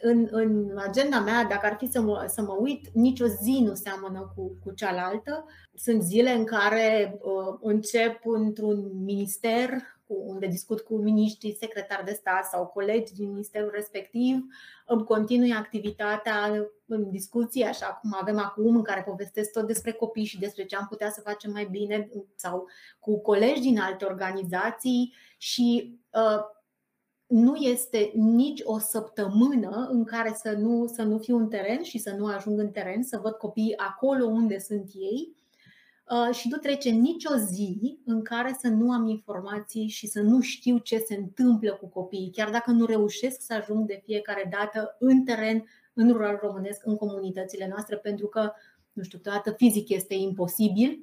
în, 0.00 0.28
în 0.30 0.78
agenda 0.86 1.20
mea, 1.20 1.44
dacă 1.44 1.66
ar 1.66 1.76
fi 1.78 1.90
să 1.90 2.00
mă, 2.00 2.24
să 2.28 2.42
mă 2.42 2.56
uit, 2.60 2.88
nicio 2.92 3.26
zi 3.26 3.60
nu 3.64 3.74
seamănă 3.74 4.32
cu, 4.36 4.58
cu 4.64 4.72
cealaltă. 4.72 5.44
Sunt 5.74 6.02
zile 6.02 6.30
în 6.30 6.44
care 6.44 7.18
uh, 7.20 7.58
încep 7.60 8.20
într-un 8.24 9.04
minister 9.04 9.70
unde 10.14 10.46
discut 10.46 10.80
cu 10.80 10.96
miniștrii, 10.96 11.56
secretari 11.60 12.04
de 12.04 12.12
stat 12.12 12.44
sau 12.44 12.66
colegi 12.66 13.14
din 13.14 13.28
ministerul 13.28 13.70
respectiv, 13.74 14.44
îmi 14.86 15.04
continui 15.04 15.52
activitatea 15.52 16.68
în 16.86 17.10
discuții, 17.10 17.64
așa 17.64 17.86
cum 17.86 18.16
avem 18.20 18.38
acum, 18.38 18.76
în 18.76 18.82
care 18.82 19.02
povestesc 19.02 19.52
tot 19.52 19.66
despre 19.66 19.92
copii 19.92 20.24
și 20.24 20.38
despre 20.38 20.64
ce 20.64 20.76
am 20.76 20.86
putea 20.88 21.10
să 21.10 21.20
facem 21.20 21.50
mai 21.50 21.68
bine, 21.70 22.08
sau 22.34 22.66
cu 22.98 23.20
colegi 23.20 23.60
din 23.60 23.78
alte 23.78 24.04
organizații 24.04 25.14
și 25.38 25.98
uh, 26.12 26.40
nu 27.26 27.54
este 27.54 28.10
nici 28.14 28.60
o 28.64 28.78
săptămână 28.78 29.88
în 29.90 30.04
care 30.04 30.32
să 30.34 30.52
nu, 30.52 30.86
să 30.86 31.02
nu 31.02 31.18
fiu 31.18 31.36
în 31.36 31.48
teren 31.48 31.82
și 31.82 31.98
să 31.98 32.10
nu 32.10 32.26
ajung 32.26 32.58
în 32.58 32.70
teren, 32.70 33.02
să 33.02 33.18
văd 33.22 33.32
copiii 33.32 33.76
acolo 33.76 34.24
unde 34.24 34.58
sunt 34.58 34.90
ei 34.94 35.34
uh, 35.34 35.37
și 36.32 36.48
nu 36.48 36.56
trece 36.56 36.90
nicio 36.90 37.34
zi 37.36 37.98
în 38.04 38.22
care 38.22 38.56
să 38.60 38.68
nu 38.68 38.92
am 38.92 39.06
informații 39.06 39.88
și 39.88 40.06
să 40.06 40.20
nu 40.20 40.40
știu 40.40 40.78
ce 40.78 40.98
se 40.98 41.14
întâmplă 41.14 41.72
cu 41.72 41.88
copiii, 41.88 42.30
chiar 42.30 42.50
dacă 42.50 42.70
nu 42.70 42.84
reușesc 42.84 43.40
să 43.40 43.54
ajung 43.54 43.86
de 43.86 44.00
fiecare 44.04 44.48
dată 44.50 44.96
în 44.98 45.24
teren, 45.24 45.64
în 45.92 46.12
rural 46.12 46.38
românesc, 46.42 46.86
în 46.86 46.96
comunitățile 46.96 47.68
noastre, 47.68 47.96
pentru 47.96 48.26
că, 48.26 48.52
nu 48.92 49.02
știu, 49.02 49.18
câteodată 49.18 49.50
fizic 49.50 49.88
este 49.88 50.14
imposibil, 50.14 51.00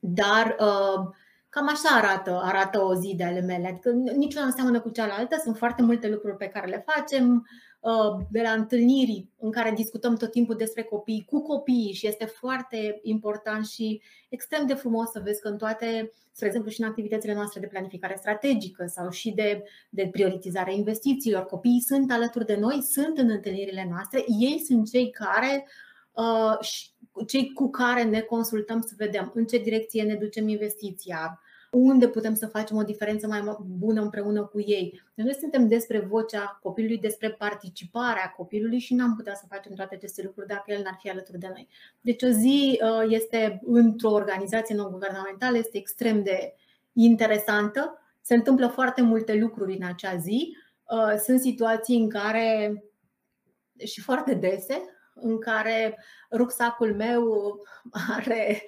dar 0.00 0.56
uh, 0.60 1.08
Cam 1.48 1.68
așa 1.68 1.96
arată, 1.96 2.40
arată 2.42 2.80
o 2.80 2.94
zi 2.94 3.14
de 3.16 3.24
ale 3.24 3.40
mele. 3.40 3.68
Adică 3.68 3.90
niciuna 4.16 4.44
nu 4.44 4.50
seamănă 4.50 4.80
cu 4.80 4.88
cealaltă, 4.88 5.36
sunt 5.42 5.56
foarte 5.56 5.82
multe 5.82 6.08
lucruri 6.08 6.36
pe 6.36 6.46
care 6.46 6.66
le 6.66 6.84
facem, 6.86 7.34
uh, 7.34 7.42
de 8.30 8.40
la 8.42 8.50
întâlniri 8.50 9.26
în 9.38 9.50
care 9.50 9.70
discutăm 9.70 10.16
tot 10.16 10.30
timpul 10.30 10.56
despre 10.56 10.82
copii 10.82 11.24
cu 11.26 11.42
copiii 11.42 11.92
și 11.92 12.06
este 12.06 12.24
foarte 12.24 13.00
important 13.02 13.66
și 13.66 14.02
extrem 14.28 14.66
de 14.66 14.74
frumos 14.74 15.10
să 15.10 15.20
vezi 15.24 15.40
că 15.40 15.48
în 15.48 15.58
toate, 15.58 16.12
spre 16.32 16.46
exemplu 16.46 16.70
și 16.70 16.80
în 16.80 16.88
activitățile 16.88 17.34
noastre 17.34 17.60
de 17.60 17.66
planificare 17.66 18.16
strategică 18.18 18.86
sau 18.86 19.10
și 19.10 19.30
de, 19.30 19.62
de 19.90 20.08
prioritizare 20.12 20.74
investițiilor, 20.74 21.44
copiii 21.46 21.80
sunt 21.80 22.12
alături 22.12 22.46
de 22.46 22.56
noi, 22.56 22.82
sunt 22.82 23.18
în 23.18 23.30
întâlnirile 23.30 23.86
noastre, 23.90 24.24
ei 24.40 24.62
sunt 24.66 24.90
cei 24.90 25.10
care 25.10 25.68
uh, 26.12 26.58
cei 27.26 27.52
cu 27.52 27.70
care 27.70 28.02
ne 28.02 28.20
consultăm 28.20 28.80
să 28.80 28.94
vedem 28.96 29.32
în 29.34 29.44
ce 29.44 29.58
direcție 29.58 30.02
ne 30.02 30.14
ducem 30.14 30.48
investiția, 30.48 31.40
unde 31.70 32.08
putem 32.08 32.34
să 32.34 32.46
facem 32.46 32.76
o 32.76 32.82
diferență 32.82 33.26
mai 33.26 33.58
bună 33.78 34.00
împreună 34.00 34.44
cu 34.44 34.60
ei. 34.60 35.02
Deci 35.14 35.24
noi 35.24 35.34
suntem 35.34 35.68
despre 35.68 35.98
vocea 35.98 36.58
copilului, 36.62 36.98
despre 36.98 37.30
participarea 37.30 38.32
copilului 38.36 38.78
și 38.78 38.94
n-am 38.94 39.16
putea 39.16 39.34
să 39.34 39.44
facem 39.48 39.72
toate 39.72 39.94
aceste 39.94 40.22
lucruri 40.24 40.46
dacă 40.46 40.64
el 40.66 40.82
n-ar 40.82 40.96
fi 41.00 41.10
alături 41.10 41.38
de 41.38 41.48
noi. 41.48 41.68
Deci 42.00 42.22
o 42.22 42.28
zi 42.28 42.80
uh, 42.82 43.06
este 43.08 43.60
într-o 43.64 44.10
organizație 44.10 44.74
non-guvernamentală, 44.74 45.56
este 45.56 45.78
extrem 45.78 46.22
de 46.22 46.54
interesantă. 46.92 47.98
Se 48.20 48.34
întâmplă 48.34 48.66
foarte 48.66 49.02
multe 49.02 49.34
lucruri 49.34 49.76
în 49.76 49.86
acea 49.86 50.16
zi. 50.16 50.56
Uh, 50.84 51.18
sunt 51.24 51.40
situații 51.40 51.96
în 51.96 52.08
care 52.08 52.74
și 53.84 54.00
foarte 54.00 54.34
dese 54.34 54.82
în 55.22 55.38
care 55.38 55.98
rucsacul 56.32 56.94
meu 56.94 57.58
are 58.16 58.62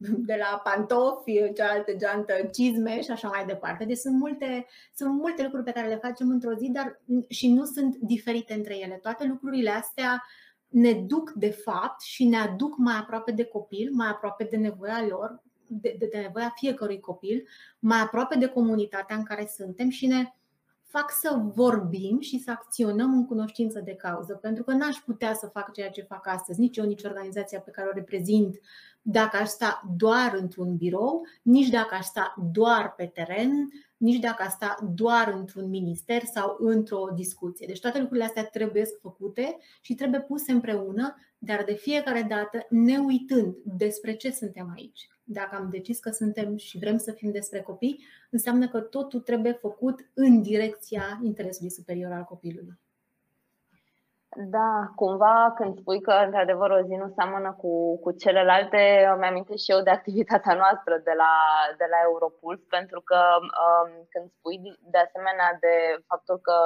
de 0.00 0.38
la 0.38 0.60
pantofi, 0.64 1.52
cealaltă 1.54 1.92
geantă, 1.96 2.32
cizme 2.52 3.02
și 3.02 3.10
așa 3.10 3.28
mai 3.28 3.46
departe. 3.46 3.84
Deci 3.84 3.96
sunt 3.96 4.14
multe, 4.14 4.66
sunt 4.94 5.12
multe 5.12 5.42
lucruri 5.42 5.64
pe 5.64 5.72
care 5.72 5.88
le 5.88 6.00
facem 6.02 6.30
într-o 6.30 6.54
zi, 6.54 6.70
dar 6.70 7.00
și 7.28 7.52
nu 7.52 7.64
sunt 7.64 7.96
diferite 7.96 8.54
între 8.54 8.78
ele. 8.78 8.94
Toate 8.94 9.24
lucrurile 9.24 9.70
astea 9.70 10.24
ne 10.68 10.92
duc 10.92 11.30
de 11.30 11.50
fapt 11.50 12.00
și 12.00 12.24
ne 12.24 12.36
aduc 12.36 12.76
mai 12.76 12.96
aproape 13.00 13.32
de 13.32 13.44
copil, 13.44 13.90
mai 13.92 14.08
aproape 14.08 14.44
de 14.44 14.56
nevoia 14.56 15.06
lor, 15.08 15.42
de, 15.66 15.96
de, 15.98 16.08
de 16.12 16.18
nevoia 16.18 16.52
fiecărui 16.56 17.00
copil, 17.00 17.48
mai 17.78 18.00
aproape 18.00 18.38
de 18.38 18.46
comunitatea 18.46 19.16
în 19.16 19.22
care 19.22 19.50
suntem 19.56 19.88
și 19.88 20.06
ne 20.06 20.32
fac 20.96 21.10
să 21.10 21.40
vorbim 21.54 22.20
și 22.20 22.38
să 22.38 22.50
acționăm 22.50 23.12
în 23.12 23.26
cunoștință 23.26 23.80
de 23.80 23.94
cauză, 23.94 24.34
pentru 24.34 24.62
că 24.62 24.72
n-aș 24.72 24.96
putea 24.96 25.34
să 25.34 25.46
fac 25.46 25.72
ceea 25.72 25.90
ce 25.90 26.02
fac 26.02 26.26
astăzi, 26.26 26.60
nici 26.60 26.76
eu, 26.76 26.84
nici 26.84 27.04
organizația 27.04 27.60
pe 27.60 27.70
care 27.70 27.88
o 27.88 27.94
reprezint, 27.94 28.60
dacă 29.02 29.36
aș 29.36 29.48
sta 29.48 29.82
doar 29.96 30.36
într-un 30.40 30.76
birou, 30.76 31.26
nici 31.42 31.68
dacă 31.68 31.94
aș 31.94 32.04
sta 32.04 32.34
doar 32.52 32.94
pe 32.94 33.04
teren, 33.04 33.68
nici 33.96 34.20
dacă 34.20 34.42
aș 34.42 34.52
sta 34.52 34.76
doar 34.94 35.32
într-un 35.36 35.68
minister 35.68 36.22
sau 36.24 36.56
într-o 36.58 37.08
discuție. 37.14 37.66
Deci 37.66 37.80
toate 37.80 37.98
lucrurile 37.98 38.26
astea 38.26 38.44
trebuie 38.44 38.84
făcute 39.00 39.56
și 39.80 39.94
trebuie 39.94 40.20
puse 40.20 40.52
împreună, 40.52 41.16
dar 41.38 41.64
de 41.64 41.74
fiecare 41.74 42.26
dată 42.28 42.66
ne 42.68 42.98
uitând 42.98 43.56
despre 43.64 44.12
ce 44.12 44.30
suntem 44.30 44.72
aici 44.76 45.08
dacă 45.28 45.56
am 45.56 45.68
decis 45.70 45.98
că 45.98 46.10
suntem 46.10 46.56
și 46.56 46.78
vrem 46.78 46.98
să 46.98 47.12
fim 47.12 47.30
despre 47.30 47.60
copii, 47.60 48.04
înseamnă 48.30 48.68
că 48.68 48.80
totul 48.80 49.20
trebuie 49.20 49.52
făcut 49.52 50.00
în 50.14 50.42
direcția 50.42 51.18
interesului 51.22 51.70
superior 51.70 52.12
al 52.12 52.22
copilului. 52.22 52.78
Da, 54.38 54.92
cumva 54.94 55.54
când 55.56 55.78
spui 55.78 56.00
că 56.00 56.12
într-adevăr 56.24 56.70
o 56.70 56.84
zi 56.88 56.94
nu 56.94 57.12
seamănă 57.18 57.50
cu, 57.60 57.98
cu 58.04 58.10
celelalte, 58.12 59.10
îmi 59.14 59.26
amintesc 59.26 59.62
și 59.64 59.70
eu 59.70 59.80
de 59.82 59.90
activitatea 59.90 60.54
noastră 60.54 60.94
de 61.08 61.14
la, 61.22 61.32
de 61.80 61.86
la 61.92 61.98
Europuls, 62.08 62.60
pentru 62.76 63.00
că 63.00 63.20
um, 63.40 63.90
când 64.12 64.26
spui 64.36 64.56
de 64.92 64.98
asemenea 65.06 65.50
de 65.60 65.74
faptul 66.06 66.38
că 66.48 66.56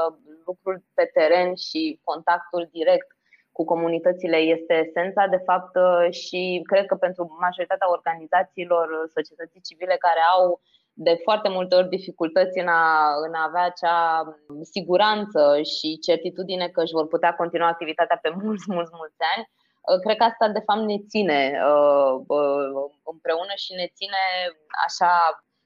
lucrul 0.46 0.76
pe 0.94 1.04
teren 1.16 1.54
și 1.54 2.00
contactul 2.04 2.68
direct 2.78 3.10
cu 3.52 3.64
comunitățile 3.64 4.36
este 4.36 4.74
esența, 4.86 5.26
de 5.26 5.42
fapt, 5.48 5.74
uh, 5.76 6.06
și 6.22 6.40
cred 6.70 6.86
că 6.86 6.94
pentru 6.94 7.36
majoritatea 7.40 7.90
organizațiilor 7.96 8.86
societății 9.16 9.66
civile 9.68 9.96
care 10.06 10.22
au 10.36 10.60
de 11.06 11.20
foarte 11.22 11.48
multe 11.48 11.74
ori 11.74 11.88
dificultăți 11.88 12.58
în 12.58 12.68
a, 12.68 12.84
în 13.26 13.34
a 13.34 13.44
avea 13.48 13.64
acea 13.64 13.98
siguranță 14.60 15.40
și 15.62 15.98
certitudine 15.98 16.68
că 16.68 16.80
își 16.82 16.96
vor 16.98 17.06
putea 17.06 17.34
continua 17.34 17.68
activitatea 17.68 18.18
pe 18.22 18.30
mulți, 18.42 18.64
mulți, 18.74 18.92
mulți 19.00 19.20
ani, 19.34 19.44
uh, 19.88 19.98
cred 20.04 20.16
că 20.16 20.24
asta 20.24 20.48
de 20.48 20.62
fapt 20.66 20.80
ne 20.80 20.98
ține 21.08 21.40
uh, 21.72 22.14
împreună 23.12 23.54
și 23.64 23.72
ne 23.80 23.86
ține 23.98 24.22
așa 24.86 25.12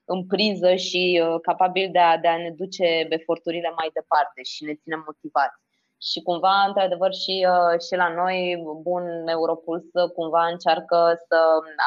în 0.05 0.27
priză 0.27 0.75
și 0.75 1.23
capabil 1.43 1.89
de 1.93 1.99
a, 1.99 2.19
de 2.19 2.29
a 2.29 2.37
ne 2.37 2.51
duce 2.51 2.87
eforturile 3.09 3.71
mai 3.77 3.91
departe 3.99 4.43
și 4.43 4.65
ne 4.65 4.75
ține 4.75 4.97
motivați 5.07 5.64
și 6.11 6.19
cumva, 6.29 6.57
într-adevăr, 6.69 7.13
și, 7.23 7.35
uh, 7.55 7.75
și 7.87 7.95
la 8.03 8.09
noi, 8.21 8.39
bun, 8.89 9.05
Europuls 9.39 9.87
cumva 10.19 10.45
încearcă 10.55 10.99
să 11.29 11.39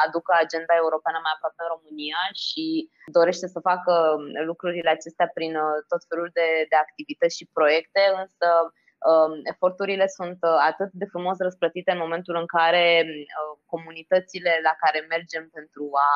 aducă 0.04 0.32
agenda 0.44 0.74
europeană 0.82 1.18
mai 1.22 1.34
aproape 1.34 1.60
în 1.62 1.72
România 1.74 2.20
și 2.44 2.64
dorește 3.18 3.46
să 3.54 3.66
facă 3.70 3.94
lucrurile 4.50 4.90
acestea 4.92 5.28
prin 5.36 5.52
uh, 5.64 5.76
tot 5.90 6.02
felul 6.08 6.28
de, 6.38 6.48
de 6.70 6.76
activități 6.84 7.38
și 7.38 7.50
proiecte, 7.56 8.02
însă 8.22 8.48
um, 9.10 9.32
eforturile 9.52 10.06
sunt 10.18 10.38
uh, 10.50 10.58
atât 10.70 10.90
de 11.00 11.10
frumos 11.12 11.36
răsplătite 11.46 11.90
în 11.92 12.04
momentul 12.04 12.36
în 12.42 12.48
care 12.56 12.84
comunitățile 13.72 14.52
la 14.68 14.74
care 14.82 14.98
mergem 15.14 15.44
pentru 15.56 15.84
a 16.08 16.12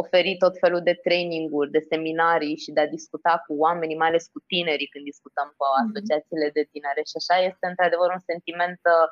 oferi 0.00 0.36
tot 0.44 0.54
felul 0.62 0.82
de 0.88 1.00
traininguri, 1.06 1.70
de 1.76 1.86
seminarii 1.92 2.56
și 2.64 2.70
de 2.76 2.80
a 2.80 2.94
discuta 2.96 3.34
cu 3.46 3.52
oamenii, 3.66 4.00
mai 4.02 4.08
ales 4.08 4.24
cu 4.32 4.40
tinerii 4.52 4.92
când 4.92 5.04
discutăm 5.12 5.48
cu 5.56 5.64
mhm. 5.66 5.80
asociațiile 5.82 6.48
de 6.56 6.68
tinere 6.72 7.02
și 7.10 7.16
așa 7.20 7.36
este 7.50 7.64
într-adevăr 7.72 8.08
un 8.16 8.22
sentiment 8.30 8.80
uh, 8.94 9.06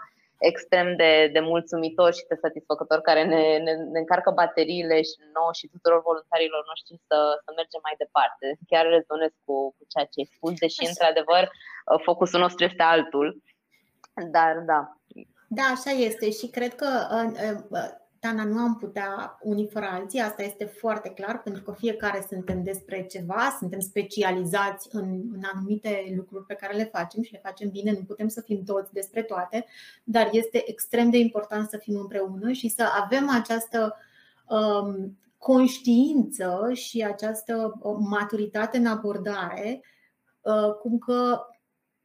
extrem 0.50 0.88
de, 1.02 1.12
de 1.34 1.40
mulțumitor 1.52 2.10
și 2.18 2.28
de 2.30 2.42
satisfăcător 2.44 3.00
care 3.08 3.22
ne, 3.32 3.42
ne, 3.66 3.72
ne 3.94 3.98
încarcă 4.04 4.30
bateriile 4.40 4.96
și 5.10 5.16
nouă 5.36 5.52
și 5.58 5.70
tuturor 5.74 6.00
voluntarilor 6.10 6.62
noștri 6.70 6.94
să, 7.08 7.18
să 7.44 7.50
mergem 7.58 7.82
mai 7.86 7.96
departe. 8.02 8.46
Chiar 8.70 8.84
rezonez 8.96 9.32
cu, 9.44 9.54
cu 9.76 9.82
ceea 9.92 10.06
ce 10.10 10.18
ai 10.20 10.32
spus, 10.34 10.52
deși 10.64 10.82
într-adevăr 10.90 11.42
uh, 11.48 11.98
focusul 12.08 12.40
nostru 12.44 12.62
este 12.70 12.84
altul. 12.94 13.26
Dar 14.36 14.54
da. 14.70 14.80
Da, 15.58 15.66
așa 15.76 15.92
este 16.08 16.26
și 16.38 16.46
cred 16.56 16.72
că 16.80 16.90
uh, 17.16 17.90
Tana, 18.20 18.44
nu 18.44 18.58
am 18.58 18.76
putea 18.76 19.38
unii 19.42 19.68
fără 19.68 19.86
alții, 19.90 20.20
asta 20.20 20.42
este 20.42 20.64
foarte 20.64 21.08
clar, 21.08 21.42
pentru 21.42 21.62
că 21.62 21.72
fiecare 21.72 22.26
suntem 22.28 22.62
despre 22.62 23.06
ceva, 23.06 23.56
suntem 23.58 23.80
specializați 23.80 24.88
în, 24.92 25.04
în 25.32 25.40
anumite 25.54 26.12
lucruri 26.16 26.44
pe 26.44 26.54
care 26.54 26.76
le 26.76 26.84
facem 26.84 27.22
și 27.22 27.32
le 27.32 27.40
facem 27.42 27.70
bine, 27.70 27.92
nu 27.92 28.02
putem 28.02 28.28
să 28.28 28.40
fim 28.40 28.64
toți 28.64 28.92
despre 28.92 29.22
toate, 29.22 29.66
dar 30.04 30.28
este 30.32 30.70
extrem 30.70 31.10
de 31.10 31.18
important 31.18 31.68
să 31.68 31.76
fim 31.76 31.96
împreună 31.96 32.52
și 32.52 32.68
să 32.68 32.84
avem 33.02 33.30
această 33.30 33.96
um, 34.48 35.18
conștiință 35.38 36.70
și 36.72 37.04
această 37.04 37.78
uh, 37.80 37.96
maturitate 37.98 38.76
în 38.76 38.86
abordare, 38.86 39.84
uh, 40.40 40.74
cum 40.80 40.98
că 40.98 41.40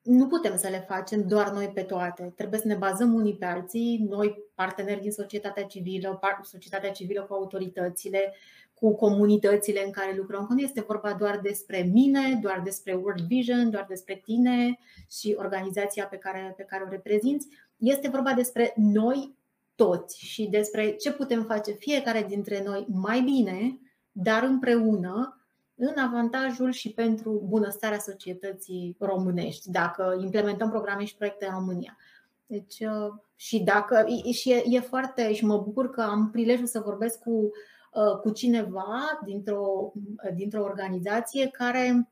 nu 0.06 0.28
putem 0.28 0.58
să 0.58 0.68
le 0.68 0.86
facem 0.88 1.28
doar 1.28 1.52
noi 1.52 1.68
pe 1.74 1.82
toate. 1.82 2.34
Trebuie 2.36 2.60
să 2.60 2.68
ne 2.68 2.76
bazăm 2.76 3.14
unii 3.14 3.36
pe 3.36 3.46
alții, 3.46 4.06
noi, 4.10 4.44
parteneri 4.56 5.02
din 5.02 5.12
societatea 5.12 5.64
civilă, 5.64 6.20
societatea 6.44 6.92
civilă 6.92 7.22
cu 7.22 7.34
autoritățile, 7.34 8.34
cu 8.74 8.96
comunitățile 8.96 9.86
în 9.86 9.92
care 9.92 10.16
lucrăm. 10.18 10.46
Că 10.46 10.54
nu 10.54 10.60
este 10.60 10.82
vorba 10.82 11.14
doar 11.14 11.40
despre 11.40 11.90
mine, 11.94 12.40
doar 12.42 12.62
despre 12.64 12.94
World 12.94 13.28
Vision, 13.28 13.70
doar 13.70 13.86
despre 13.90 14.22
tine 14.26 14.80
și 15.10 15.36
organizația 15.38 16.06
pe 16.06 16.18
care, 16.18 16.54
pe 16.58 16.64
care 16.64 16.84
o 16.84 16.90
reprezinți. 16.90 17.48
Este 17.78 18.10
vorba 18.10 18.34
despre 18.34 18.74
noi 18.76 19.36
toți 19.76 20.26
și 20.26 20.48
despre 20.48 20.96
ce 20.96 21.12
putem 21.12 21.44
face 21.44 21.72
fiecare 21.72 22.26
dintre 22.28 22.64
noi 22.64 22.86
mai 22.90 23.22
bine, 23.22 23.80
dar 24.12 24.44
împreună, 24.44 25.45
în 25.76 25.94
avantajul 25.98 26.72
și 26.72 26.92
pentru 26.92 27.44
bunăstarea 27.46 28.00
societății 28.00 28.96
românești, 29.00 29.72
dacă 29.72 30.18
implementăm 30.22 30.70
programe 30.70 31.06
și 31.06 31.16
proiecte 31.16 31.46
în 31.46 31.52
România. 31.52 31.98
Deci, 32.46 32.80
uh, 32.80 33.14
și 33.36 33.60
dacă 33.60 34.06
și 34.32 34.52
e, 34.52 34.64
e 34.66 34.80
foarte 34.80 35.34
și 35.34 35.46
mă 35.46 35.58
bucur 35.58 35.90
că 35.90 36.02
am 36.02 36.30
prilejul 36.32 36.66
să 36.66 36.80
vorbesc 36.80 37.20
cu, 37.20 37.52
uh, 37.94 38.20
cu 38.22 38.30
cineva 38.30 39.20
dintr-o, 39.26 39.94
dintr-o 40.36 40.64
organizație 40.64 41.48
care 41.48 42.10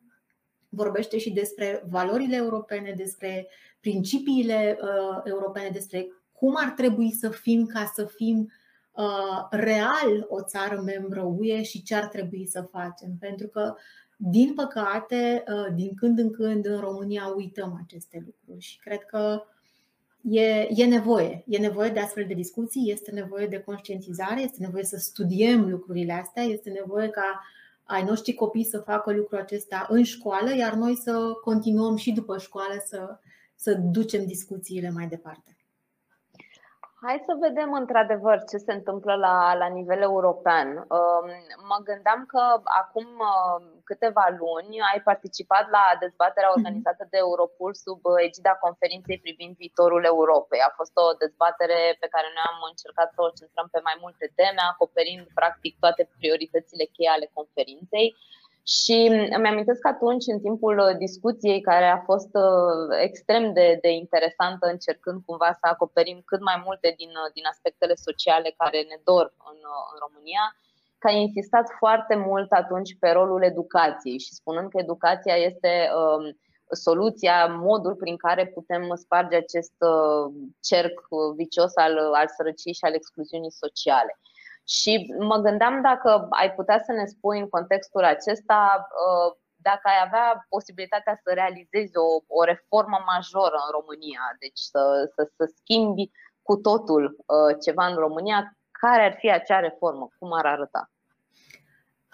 vorbește 0.70 1.18
și 1.18 1.32
despre 1.32 1.84
valorile 1.90 2.36
europene, 2.36 2.94
despre 2.98 3.48
principiile 3.80 4.78
uh, 4.82 5.22
europene, 5.24 5.70
despre 5.74 6.08
cum 6.32 6.56
ar 6.58 6.70
trebui 6.70 7.12
să 7.12 7.30
fim 7.30 7.66
ca 7.66 7.92
să 7.94 8.06
fim 8.06 8.52
real 9.50 10.26
o 10.28 10.42
țară 10.42 10.82
membră 10.82 11.22
UE 11.22 11.64
și 11.64 11.84
ce 11.84 11.96
ar 11.96 12.08
trebui 12.08 12.48
să 12.48 12.68
facem. 12.72 13.10
Pentru 13.20 13.48
că, 13.48 13.76
din 14.18 14.54
păcate, 14.54 15.44
din 15.76 15.94
când 15.96 16.20
în 16.20 16.32
când 16.32 16.66
în 16.66 16.80
România 16.80 17.34
uităm 17.36 17.80
aceste 17.84 18.24
lucruri 18.26 18.66
și 18.66 18.80
cred 18.80 19.04
că 19.04 19.44
e, 20.22 20.68
e 20.70 20.86
nevoie. 20.86 21.44
E 21.48 21.58
nevoie 21.58 21.90
de 21.90 22.00
astfel 22.00 22.26
de 22.28 22.34
discuții, 22.34 22.92
este 22.92 23.12
nevoie 23.12 23.48
de 23.48 23.60
conștientizare, 23.60 24.42
este 24.42 24.58
nevoie 24.60 24.84
să 24.84 24.98
studiem 24.98 25.70
lucrurile 25.70 26.14
astea, 26.14 26.44
este 26.44 26.70
nevoie 26.70 27.10
ca 27.10 27.42
ai 27.84 28.04
noștri 28.04 28.34
copii 28.34 28.64
să 28.64 28.80
facă 28.80 29.12
lucrul 29.12 29.40
acesta 29.40 29.88
în 29.90 30.04
școală, 30.04 30.56
iar 30.56 30.74
noi 30.74 30.96
să 30.96 31.32
continuăm 31.44 31.96
și 31.96 32.12
după 32.12 32.38
școală 32.38 32.84
să, 32.86 33.20
să 33.56 33.74
ducem 33.74 34.26
discuțiile 34.26 34.90
mai 34.90 35.08
departe. 35.08 35.58
Hai 37.08 37.18
să 37.28 37.34
vedem 37.46 37.72
într-adevăr 37.82 38.38
ce 38.50 38.58
se 38.66 38.74
întâmplă 38.80 39.14
la, 39.26 39.36
la 39.62 39.68
nivel 39.78 40.02
european. 40.12 40.68
Um, 40.98 41.28
mă 41.72 41.78
gândeam 41.90 42.22
că 42.34 42.44
acum 42.82 43.08
uh, 43.32 43.58
câteva 43.90 44.26
luni 44.42 44.76
ai 44.92 45.00
participat 45.10 45.66
la 45.78 45.86
dezbaterea 46.04 46.52
mhm. 46.52 46.58
organizată 46.58 47.04
de 47.14 47.18
Europol 47.28 47.72
sub 47.86 48.00
egida 48.28 48.54
conferinței 48.66 49.20
privind 49.26 49.54
viitorul 49.64 50.04
Europei. 50.14 50.62
A 50.70 50.72
fost 50.80 50.94
o 51.06 51.08
dezbatere 51.24 51.80
pe 52.02 52.12
care 52.14 52.28
noi 52.36 52.46
am 52.52 52.60
încercat 52.72 53.10
să 53.16 53.22
o 53.28 53.36
centrăm 53.40 53.68
pe 53.72 53.80
mai 53.88 53.98
multe 54.04 54.26
teme, 54.40 54.62
acoperind 54.72 55.26
practic 55.40 55.74
toate 55.84 56.04
prioritățile 56.18 56.86
cheie 56.96 57.12
ale 57.14 57.28
conferinței. 57.38 58.08
Și 58.66 58.98
îmi 59.38 59.48
amintesc 59.48 59.80
că 59.82 59.88
atunci, 59.88 60.24
în 60.28 60.40
timpul 60.40 60.78
uh, 60.78 60.98
discuției, 60.98 61.62
care 61.62 61.86
a 61.86 62.00
fost 62.00 62.30
uh, 62.34 62.98
extrem 63.02 63.54
de, 63.54 63.78
de 63.82 63.92
interesantă, 63.92 64.68
încercând 64.68 65.22
cumva 65.26 65.52
să 65.52 65.66
acoperim 65.72 66.22
cât 66.26 66.42
mai 66.42 66.62
multe 66.66 66.94
din, 66.98 67.10
uh, 67.10 67.32
din 67.34 67.46
aspectele 67.50 67.96
sociale 67.96 68.54
care 68.58 68.80
ne 68.82 68.98
dor 69.04 69.34
în, 69.50 69.60
în 69.92 69.98
România, 70.06 70.44
că 70.98 71.08
a 71.08 71.12
insistat 71.12 71.68
foarte 71.78 72.16
mult 72.16 72.52
atunci 72.52 72.96
pe 73.00 73.10
rolul 73.10 73.44
educației 73.44 74.20
și 74.20 74.34
spunând 74.34 74.70
că 74.70 74.78
educația 74.78 75.36
este 75.36 75.90
um, 75.96 76.38
soluția, 76.70 77.48
modul 77.48 77.96
prin 77.96 78.18
care 78.18 78.48
putem 78.48 78.96
sparge 78.96 79.36
acest 79.36 79.74
cerc 80.60 81.00
vicios 81.36 81.76
al, 81.76 81.98
al 82.14 82.28
sărăciei 82.28 82.74
și 82.74 82.86
al 82.86 82.94
excluziunii 82.94 83.52
sociale. 83.52 84.20
Și 84.68 85.14
mă 85.20 85.38
gândeam 85.38 85.82
dacă 85.82 86.28
ai 86.30 86.54
putea 86.54 86.80
să 86.86 86.92
ne 86.92 87.06
spui 87.06 87.40
în 87.40 87.50
contextul 87.50 88.04
acesta 88.04 88.88
uh, 88.90 89.38
dacă 89.56 89.82
ai 89.84 90.00
avea 90.06 90.46
posibilitatea 90.50 91.20
să 91.24 91.34
realizezi 91.34 91.98
o, 91.98 92.08
o 92.40 92.44
reformă 92.44 93.00
majoră 93.06 93.58
în 93.66 93.72
România, 93.80 94.24
deci 94.40 94.60
să, 94.72 95.12
să, 95.16 95.32
să 95.38 95.54
schimbi 95.56 96.12
cu 96.42 96.56
totul 96.56 97.04
uh, 97.04 97.58
ceva 97.66 97.86
în 97.88 97.96
România, 97.96 98.58
care 98.72 99.04
ar 99.06 99.16
fi 99.20 99.32
acea 99.32 99.60
reformă? 99.60 100.08
Cum 100.20 100.34
ar 100.34 100.46
arăta? 100.46 100.92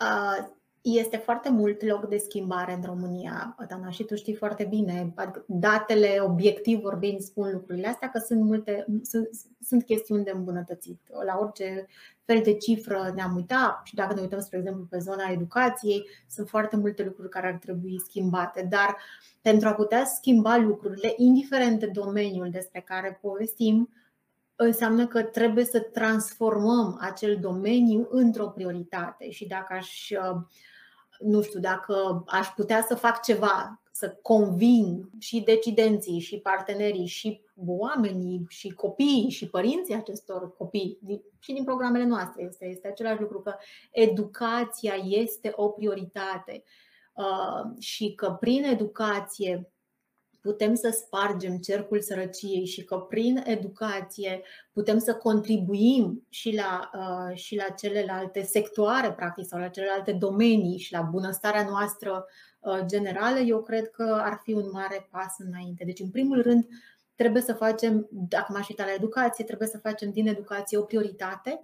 Uh, 0.01 0.37
este 0.81 1.17
foarte 1.17 1.49
mult 1.49 1.83
loc 1.83 2.07
de 2.07 2.17
schimbare 2.17 2.73
în 2.73 2.81
România, 2.85 3.55
Dana, 3.67 3.89
și 3.89 4.03
tu 4.03 4.15
știi 4.15 4.35
foarte 4.35 4.63
bine. 4.63 5.13
Datele, 5.45 6.17
obiectiv 6.21 6.79
vorbind, 6.79 7.19
spun 7.19 7.49
lucrurile 7.51 7.87
astea 7.87 8.09
că 8.09 8.19
sunt 8.19 8.41
multe, 8.41 8.85
sunt, 9.03 9.29
sunt 9.61 9.83
chestiuni 9.83 10.23
de 10.23 10.31
îmbunătățit. 10.35 10.99
La 11.25 11.37
orice 11.41 11.87
fel 12.25 12.41
de 12.43 12.53
cifră 12.53 13.11
ne-am 13.15 13.35
uitat 13.35 13.81
și 13.83 13.95
dacă 13.95 14.13
ne 14.13 14.21
uităm, 14.21 14.39
spre 14.39 14.57
exemplu, 14.57 14.83
pe 14.89 14.97
zona 14.97 15.29
educației, 15.31 16.07
sunt 16.27 16.49
foarte 16.49 16.75
multe 16.75 17.03
lucruri 17.03 17.29
care 17.29 17.47
ar 17.47 17.57
trebui 17.57 17.99
schimbate. 17.99 18.67
Dar 18.69 18.97
pentru 19.41 19.67
a 19.67 19.73
putea 19.73 20.05
schimba 20.05 20.57
lucrurile, 20.57 21.13
indiferent 21.17 21.79
de 21.79 21.87
domeniul 21.87 22.49
despre 22.49 22.79
care 22.79 23.19
povestim, 23.21 23.89
înseamnă 24.65 25.07
că 25.07 25.23
trebuie 25.23 25.65
să 25.65 25.79
transformăm 25.79 26.97
acel 27.01 27.37
domeniu 27.41 28.07
într-o 28.09 28.47
prioritate. 28.47 29.29
Și 29.29 29.47
dacă 29.47 29.73
aș 29.73 30.11
nu 31.19 31.41
știu, 31.41 31.59
dacă 31.59 32.23
aș 32.27 32.47
putea 32.47 32.85
să 32.87 32.95
fac 32.95 33.21
ceva, 33.21 33.81
să 33.91 34.17
convin 34.21 35.09
și 35.17 35.41
decidenții, 35.41 36.19
și 36.19 36.39
partenerii, 36.39 37.05
și 37.05 37.41
oamenii, 37.65 38.45
și 38.47 38.69
copiii, 38.69 39.29
și 39.29 39.49
părinții 39.49 39.93
acestor 39.95 40.55
copii, 40.57 40.99
și 41.39 41.53
din 41.53 41.63
programele 41.63 42.05
noastre, 42.05 42.43
este, 42.43 42.65
este 42.65 42.87
același 42.87 43.21
lucru, 43.21 43.41
că 43.41 43.55
educația 43.91 44.93
este 45.03 45.51
o 45.55 45.67
prioritate 45.67 46.63
uh, 47.13 47.81
și 47.81 48.13
că 48.15 48.37
prin 48.39 48.63
educație 48.63 49.71
putem 50.49 50.75
să 50.75 50.89
spargem 50.89 51.57
cercul 51.57 52.01
sărăciei 52.01 52.65
și 52.65 52.83
că 52.83 52.95
prin 52.95 53.41
educație 53.45 54.41
putem 54.71 54.97
să 54.99 55.15
contribuim 55.15 56.25
și 56.29 56.55
la, 56.55 56.89
uh, 56.93 57.37
și 57.37 57.55
la 57.55 57.63
celelalte 57.63 58.41
sectoare, 58.41 59.11
practic, 59.11 59.45
sau 59.45 59.59
la 59.59 59.67
celelalte 59.67 60.11
domenii 60.11 60.77
și 60.77 60.93
la 60.93 61.01
bunăstarea 61.01 61.63
noastră 61.63 62.25
uh, 62.59 62.79
generală, 62.85 63.39
eu 63.39 63.61
cred 63.61 63.89
că 63.89 64.21
ar 64.23 64.39
fi 64.43 64.53
un 64.53 64.69
mare 64.71 65.07
pas 65.11 65.35
înainte. 65.37 65.83
Deci, 65.85 65.99
în 65.99 66.09
primul 66.09 66.41
rând, 66.41 66.67
trebuie 67.15 67.41
să 67.41 67.53
facem, 67.53 68.07
dacă 68.11 68.53
m-aș 68.53 68.67
uita 68.69 68.85
la 68.85 68.93
educație, 68.93 69.45
trebuie 69.45 69.67
să 69.67 69.77
facem 69.77 70.11
din 70.11 70.27
educație 70.27 70.77
o 70.77 70.81
prioritate. 70.83 71.61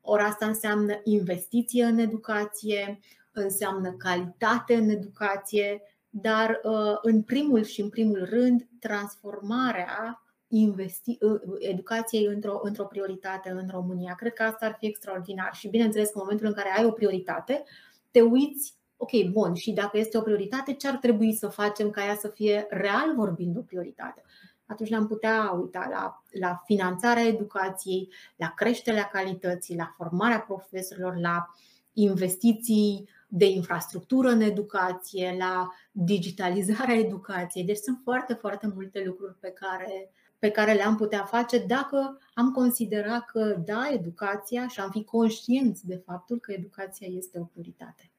Ori 0.00 0.22
asta 0.22 0.46
înseamnă 0.46 1.00
investiție 1.04 1.84
în 1.84 1.98
educație, 1.98 3.00
înseamnă 3.32 3.92
calitate 3.92 4.74
în 4.74 4.88
educație, 4.88 5.82
dar 6.10 6.60
uh, 6.62 6.98
în 7.02 7.22
primul 7.22 7.62
și 7.62 7.80
în 7.80 7.88
primul 7.88 8.24
rând 8.30 8.68
transformarea 8.80 10.22
investi- 10.48 11.18
uh, 11.20 11.40
educației 11.58 12.24
într-o, 12.24 12.60
într-o 12.62 12.84
prioritate 12.84 13.50
în 13.50 13.68
România. 13.70 14.14
Cred 14.14 14.32
că 14.32 14.42
asta 14.42 14.66
ar 14.66 14.76
fi 14.78 14.86
extraordinar 14.86 15.54
și 15.54 15.68
bineînțeles 15.68 16.06
că 16.06 16.12
în 16.14 16.22
momentul 16.22 16.46
în 16.46 16.52
care 16.52 16.74
ai 16.76 16.84
o 16.84 16.90
prioritate, 16.90 17.64
te 18.10 18.20
uiți, 18.20 18.74
ok, 18.96 19.10
bun, 19.30 19.54
și 19.54 19.72
dacă 19.72 19.98
este 19.98 20.18
o 20.18 20.22
prioritate, 20.22 20.72
ce 20.72 20.88
ar 20.88 20.96
trebui 20.96 21.32
să 21.32 21.48
facem 21.48 21.90
ca 21.90 22.04
ea 22.04 22.16
să 22.16 22.28
fie 22.28 22.66
real 22.70 23.14
vorbind 23.14 23.56
o 23.56 23.62
prioritate? 23.62 24.22
Atunci 24.66 24.88
ne-am 24.88 25.06
putea 25.06 25.50
uita 25.50 25.88
la, 25.90 26.22
la 26.40 26.62
finanțarea 26.64 27.26
educației, 27.26 28.12
la 28.36 28.52
creșterea 28.56 29.08
calității, 29.12 29.76
la 29.76 29.94
formarea 29.96 30.40
profesorilor, 30.40 31.16
la 31.16 31.54
investiții 31.92 33.08
de 33.32 33.46
infrastructură 33.46 34.28
în 34.28 34.40
educație, 34.40 35.36
la 35.38 35.68
digitalizarea 35.92 36.94
educației. 37.06 37.64
Deci 37.64 37.76
sunt 37.76 38.00
foarte, 38.02 38.34
foarte 38.34 38.70
multe 38.74 39.02
lucruri 39.06 39.34
pe 39.40 39.50
care, 39.50 40.12
pe 40.38 40.50
care 40.50 40.72
le-am 40.72 40.96
putea 40.96 41.24
face 41.24 41.58
dacă 41.58 42.18
am 42.34 42.52
considera 42.52 43.20
că, 43.20 43.62
da, 43.64 43.88
educația 43.92 44.68
și 44.68 44.80
am 44.80 44.90
fi 44.90 45.04
conștienți 45.04 45.86
de 45.86 46.02
faptul 46.04 46.38
că 46.38 46.52
educația 46.52 47.06
este 47.10 47.38
o 47.38 47.44
prioritate. 47.44 48.10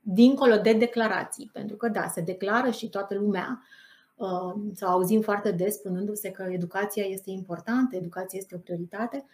Dincolo 0.00 0.56
de 0.56 0.72
declarații, 0.72 1.50
pentru 1.52 1.76
că, 1.76 1.88
da, 1.88 2.08
se 2.08 2.20
declară 2.20 2.70
și 2.70 2.88
toată 2.88 3.14
lumea 3.14 3.62
uh, 4.14 4.54
sau 4.72 4.90
auzim 4.90 5.20
foarte 5.20 5.50
des 5.50 5.74
spunându-se 5.74 6.30
că 6.30 6.42
educația 6.42 7.04
este 7.04 7.30
importantă, 7.30 7.96
educația 7.96 8.38
este 8.38 8.54
o 8.54 8.58
prioritate, 8.58 9.24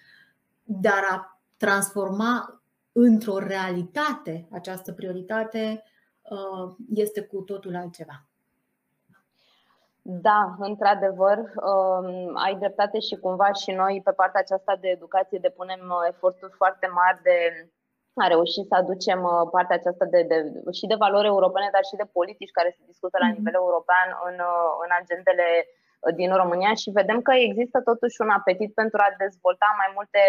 dar 0.63 1.03
a 1.11 1.41
transforma 1.57 2.60
într-o 3.09 3.39
realitate 3.39 4.35
această 4.59 4.93
prioritate 4.93 5.83
uh, 6.23 6.75
este 7.05 7.21
cu 7.31 7.37
totul 7.51 7.77
altceva. 7.77 8.17
Da, 10.03 10.41
într-adevăr, 10.59 11.39
um, 11.39 12.37
ai 12.47 12.55
dreptate 12.63 12.99
și 12.99 13.15
cumva 13.25 13.53
și 13.53 13.71
noi 13.71 13.95
pe 14.05 14.13
partea 14.21 14.41
aceasta 14.41 14.73
de 14.81 14.89
educație 14.89 15.47
depunem 15.49 15.83
uh, 15.89 16.03
eforturi 16.13 16.59
foarte 16.61 16.87
mari 17.01 17.19
de 17.29 17.37
a 18.25 18.27
reuși 18.27 18.69
să 18.69 18.75
aducem 18.83 19.21
uh, 19.23 19.49
partea 19.51 19.77
aceasta 19.77 20.05
de, 20.15 20.21
de, 20.31 20.39
și 20.79 20.87
de 20.87 21.01
valori 21.05 21.33
europene, 21.35 21.69
dar 21.73 21.85
și 21.91 22.01
de 22.01 22.13
politici 22.19 22.57
care 22.59 22.71
se 22.77 22.91
discută 22.93 23.17
la 23.21 23.27
mhm. 23.29 23.37
nivel 23.37 23.55
european 23.63 24.09
în, 24.29 24.37
în 24.85 24.91
agendele 25.01 25.49
din 26.21 26.31
România 26.43 26.73
și 26.83 26.97
vedem 27.01 27.19
că 27.27 27.33
există 27.35 27.79
totuși 27.91 28.21
un 28.25 28.31
apetit 28.39 28.71
pentru 28.81 28.99
a 29.03 29.15
dezvolta 29.25 29.69
mai 29.81 29.91
multe 29.97 30.21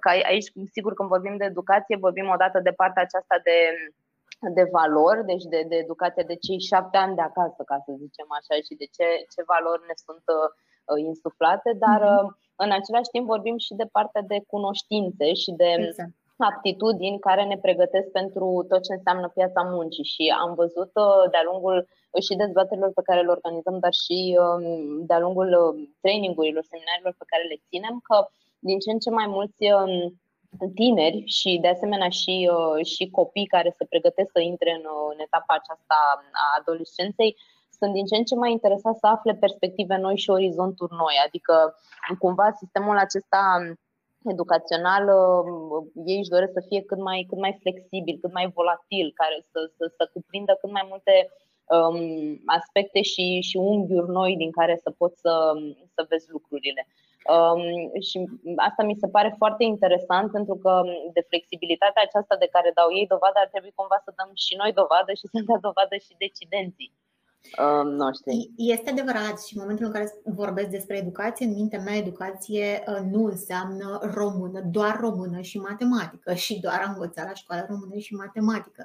că 0.00 0.08
aici, 0.08 0.48
sigur, 0.72 0.92
când 0.94 1.08
vorbim 1.08 1.36
de 1.36 1.44
educație, 1.44 2.04
vorbim 2.06 2.28
odată 2.28 2.60
de 2.60 2.72
partea 2.80 3.02
aceasta 3.02 3.36
de 3.42 3.56
de 4.58 4.68
valori, 4.78 5.24
deci 5.24 5.42
de, 5.42 5.64
de 5.68 5.76
educație 5.76 6.24
de 6.26 6.36
cei 6.36 6.60
șapte 6.60 6.96
ani 6.96 7.14
de 7.14 7.20
acasă, 7.20 7.62
ca 7.70 7.76
să 7.84 7.90
zicem 8.04 8.28
așa, 8.38 8.54
și 8.66 8.74
de 8.80 8.86
ce, 8.96 9.06
ce 9.32 9.50
valori 9.52 9.86
ne 9.88 9.96
sunt 10.06 10.24
uh, 10.38 10.98
insuflate, 11.08 11.70
dar 11.84 12.00
mm-hmm. 12.02 12.24
uh, 12.24 12.32
în 12.64 12.70
același 12.78 13.12
timp 13.14 13.26
vorbim 13.26 13.56
și 13.66 13.74
de 13.80 13.86
partea 13.96 14.22
de 14.32 14.38
cunoștințe 14.46 15.26
și 15.42 15.50
de 15.62 15.70
exact. 15.78 16.10
aptitudini 16.36 17.24
care 17.28 17.44
ne 17.44 17.58
pregătesc 17.66 18.08
pentru 18.20 18.46
tot 18.68 18.82
ce 18.86 18.92
înseamnă 18.92 19.28
piața 19.28 19.62
muncii 19.62 20.10
și 20.14 20.24
am 20.42 20.54
văzut 20.54 20.92
uh, 21.04 21.22
de-a 21.32 21.44
lungul 21.50 21.76
uh, 22.10 22.22
și 22.26 22.40
dezbaterilor 22.42 22.92
pe 22.94 23.06
care 23.08 23.20
le 23.22 23.34
organizăm, 23.36 23.76
dar 23.84 23.94
și 24.04 24.18
um, 24.44 24.64
de-a 25.08 25.20
lungul 25.24 25.50
uh, 25.62 25.88
trainingurilor, 26.02 26.64
seminarilor 26.72 27.14
pe 27.18 27.30
care 27.30 27.44
le 27.50 27.62
ținem, 27.68 27.96
că 28.08 28.16
din 28.68 28.78
ce 28.82 28.90
în 28.90 29.00
ce 29.04 29.10
mai 29.10 29.28
mulți 29.36 29.62
um, 29.78 29.94
tineri 30.80 31.18
și 31.38 31.50
de 31.64 31.68
asemenea 31.74 32.10
și, 32.20 32.34
uh, 32.56 32.86
și 32.92 33.04
copii 33.18 33.52
care 33.54 33.70
se 33.78 33.84
pregătesc 33.92 34.30
să 34.36 34.40
intre 34.40 34.70
în, 34.78 34.84
uh, 34.94 35.06
în 35.14 35.18
etapa 35.26 35.52
aceasta 35.56 35.96
a 36.44 36.46
adolescenței 36.60 37.36
sunt 37.78 37.92
din 37.96 38.06
ce 38.06 38.16
în 38.16 38.24
ce 38.30 38.34
mai 38.34 38.50
interesați 38.58 39.00
să 39.02 39.06
afle 39.06 39.34
perspective 39.44 39.96
noi 39.96 40.16
și 40.16 40.30
orizonturi 40.30 40.94
noi. 41.02 41.16
Adică 41.26 41.54
cumva 42.24 42.48
sistemul 42.60 42.96
acesta 43.06 43.42
educațional 44.34 45.04
uh, 45.20 45.86
ei 46.10 46.18
își 46.18 46.34
doresc 46.36 46.52
să 46.52 46.66
fie 46.68 46.82
cât 46.90 47.00
mai, 47.08 47.18
cât 47.28 47.38
mai 47.38 47.54
flexibil, 47.62 48.16
cât 48.20 48.32
mai 48.32 48.46
volatil, 48.56 49.06
care 49.20 49.36
să, 49.50 49.58
să, 49.76 49.84
să 49.96 50.10
cuprindă 50.12 50.52
cât 50.60 50.70
mai 50.70 50.84
multe 50.92 51.14
um, 51.74 51.98
aspecte 52.58 53.00
și, 53.02 53.24
și 53.48 53.56
unghiuri 53.56 54.10
noi 54.20 54.36
din 54.36 54.50
care 54.50 54.74
să 54.84 54.90
poți 55.00 55.20
să, 55.20 55.32
să 55.94 56.06
vezi 56.08 56.26
lucrurile. 56.30 56.82
Um, 57.32 57.62
și 58.08 58.18
asta 58.68 58.82
mi 58.82 59.00
se 59.02 59.08
pare 59.16 59.34
foarte 59.40 59.64
interesant 59.64 60.26
pentru 60.36 60.56
că 60.62 60.72
de 61.12 61.26
flexibilitatea 61.30 62.02
aceasta 62.04 62.36
de 62.36 62.48
care 62.54 62.70
dau 62.74 62.88
ei 62.98 63.06
dovadă 63.14 63.38
ar 63.40 63.48
trebui 63.52 63.72
cumva 63.74 63.98
să 64.04 64.10
dăm 64.18 64.30
și 64.44 64.54
noi 64.60 64.72
dovadă 64.80 65.10
și 65.20 65.26
să 65.32 65.38
dea 65.48 65.58
dovadă 65.68 65.94
și 66.06 66.22
decidenții 66.26 66.92
um, 67.62 67.88
noștri. 68.02 68.36
Este 68.74 68.90
adevărat 68.90 69.36
și 69.44 69.52
în 69.54 69.60
momentul 69.62 69.86
în 69.86 69.94
care 69.96 70.08
vorbesc 70.42 70.70
despre 70.76 70.96
educație, 71.02 71.46
în 71.46 71.56
mintea 71.60 71.80
mea 71.86 72.02
educație 72.04 72.66
uh, 72.88 73.02
nu 73.14 73.22
înseamnă 73.34 73.86
română, 74.18 74.58
doar 74.76 74.94
română 75.06 75.38
și 75.50 75.56
matematică 75.68 76.30
și 76.44 76.60
doar 76.64 76.78
am 76.86 76.92
învățat 76.96 77.26
la 77.30 77.40
școală 77.42 77.62
română 77.68 77.96
și 78.06 78.20
matematică. 78.24 78.82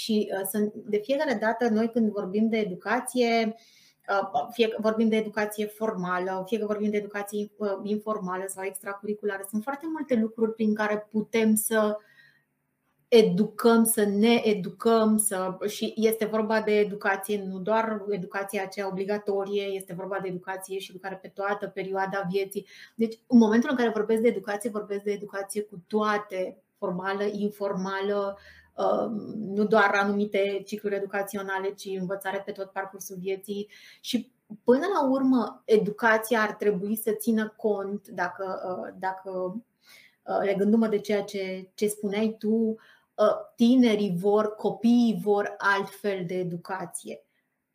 Și 0.00 0.16
uh, 0.54 0.70
de 0.92 0.98
fiecare 1.06 1.34
dată 1.44 1.62
noi 1.68 1.88
când 1.94 2.06
vorbim 2.18 2.46
de 2.48 2.58
educație, 2.68 3.34
Uh, 3.46 3.81
fie 4.52 4.68
că 4.68 4.76
vorbim 4.80 5.08
de 5.08 5.16
educație 5.16 5.66
formală, 5.66 6.42
fie 6.46 6.58
că 6.58 6.66
vorbim 6.66 6.90
de 6.90 6.96
educație 6.96 7.50
uh, 7.56 7.68
informală 7.82 8.44
sau 8.46 8.64
extracurriculară. 8.64 9.46
Sunt 9.50 9.62
foarte 9.62 9.86
multe 9.92 10.14
lucruri 10.14 10.54
prin 10.54 10.74
care 10.74 11.08
putem 11.10 11.54
să 11.54 11.96
educăm, 13.08 13.84
să 13.84 14.04
ne 14.04 14.40
educăm 14.44 15.16
să, 15.16 15.56
și 15.66 15.92
este 15.96 16.24
vorba 16.24 16.60
de 16.60 16.78
educație, 16.78 17.44
nu 17.46 17.58
doar 17.58 18.02
educația 18.08 18.62
aceea 18.62 18.88
obligatorie, 18.88 19.62
este 19.62 19.94
vorba 19.94 20.18
de 20.22 20.28
educație 20.28 20.78
și 20.78 20.90
educare 20.90 21.18
pe 21.22 21.28
toată 21.28 21.66
perioada 21.66 22.26
vieții. 22.30 22.66
Deci, 22.94 23.18
în 23.26 23.38
momentul 23.38 23.70
în 23.70 23.76
care 23.76 23.88
vorbesc 23.88 24.20
de 24.20 24.28
educație, 24.28 24.70
vorbesc 24.70 25.02
de 25.02 25.12
educație 25.12 25.62
cu 25.62 25.82
toate, 25.86 26.62
formală, 26.78 27.24
informală, 27.24 28.36
Um, 28.36 28.36
nu 29.36 29.64
doar 29.64 29.90
anumite 29.94 30.62
cicluri 30.66 30.94
educaționale, 30.94 31.72
ci 31.72 31.84
învățare 31.98 32.42
pe 32.44 32.52
tot 32.52 32.70
parcursul 32.70 33.16
vieții 33.20 33.68
și 34.00 34.32
Până 34.64 34.86
la 34.94 35.08
urmă, 35.08 35.62
educația 35.64 36.40
ar 36.40 36.52
trebui 36.52 36.96
să 36.96 37.12
țină 37.12 37.54
cont, 37.56 38.08
dacă, 38.08 38.60
uh, 38.66 38.94
dacă 38.98 39.30
uh, 40.22 40.38
legându-mă 40.42 40.86
de 40.86 40.98
ceea 40.98 41.22
ce, 41.22 41.70
ce 41.74 41.86
spuneai 41.86 42.36
tu, 42.38 42.48
uh, 42.48 43.34
tinerii 43.56 44.16
vor, 44.16 44.54
copiii 44.54 45.20
vor 45.22 45.54
altfel 45.58 46.24
de 46.26 46.34
educație. 46.34 47.24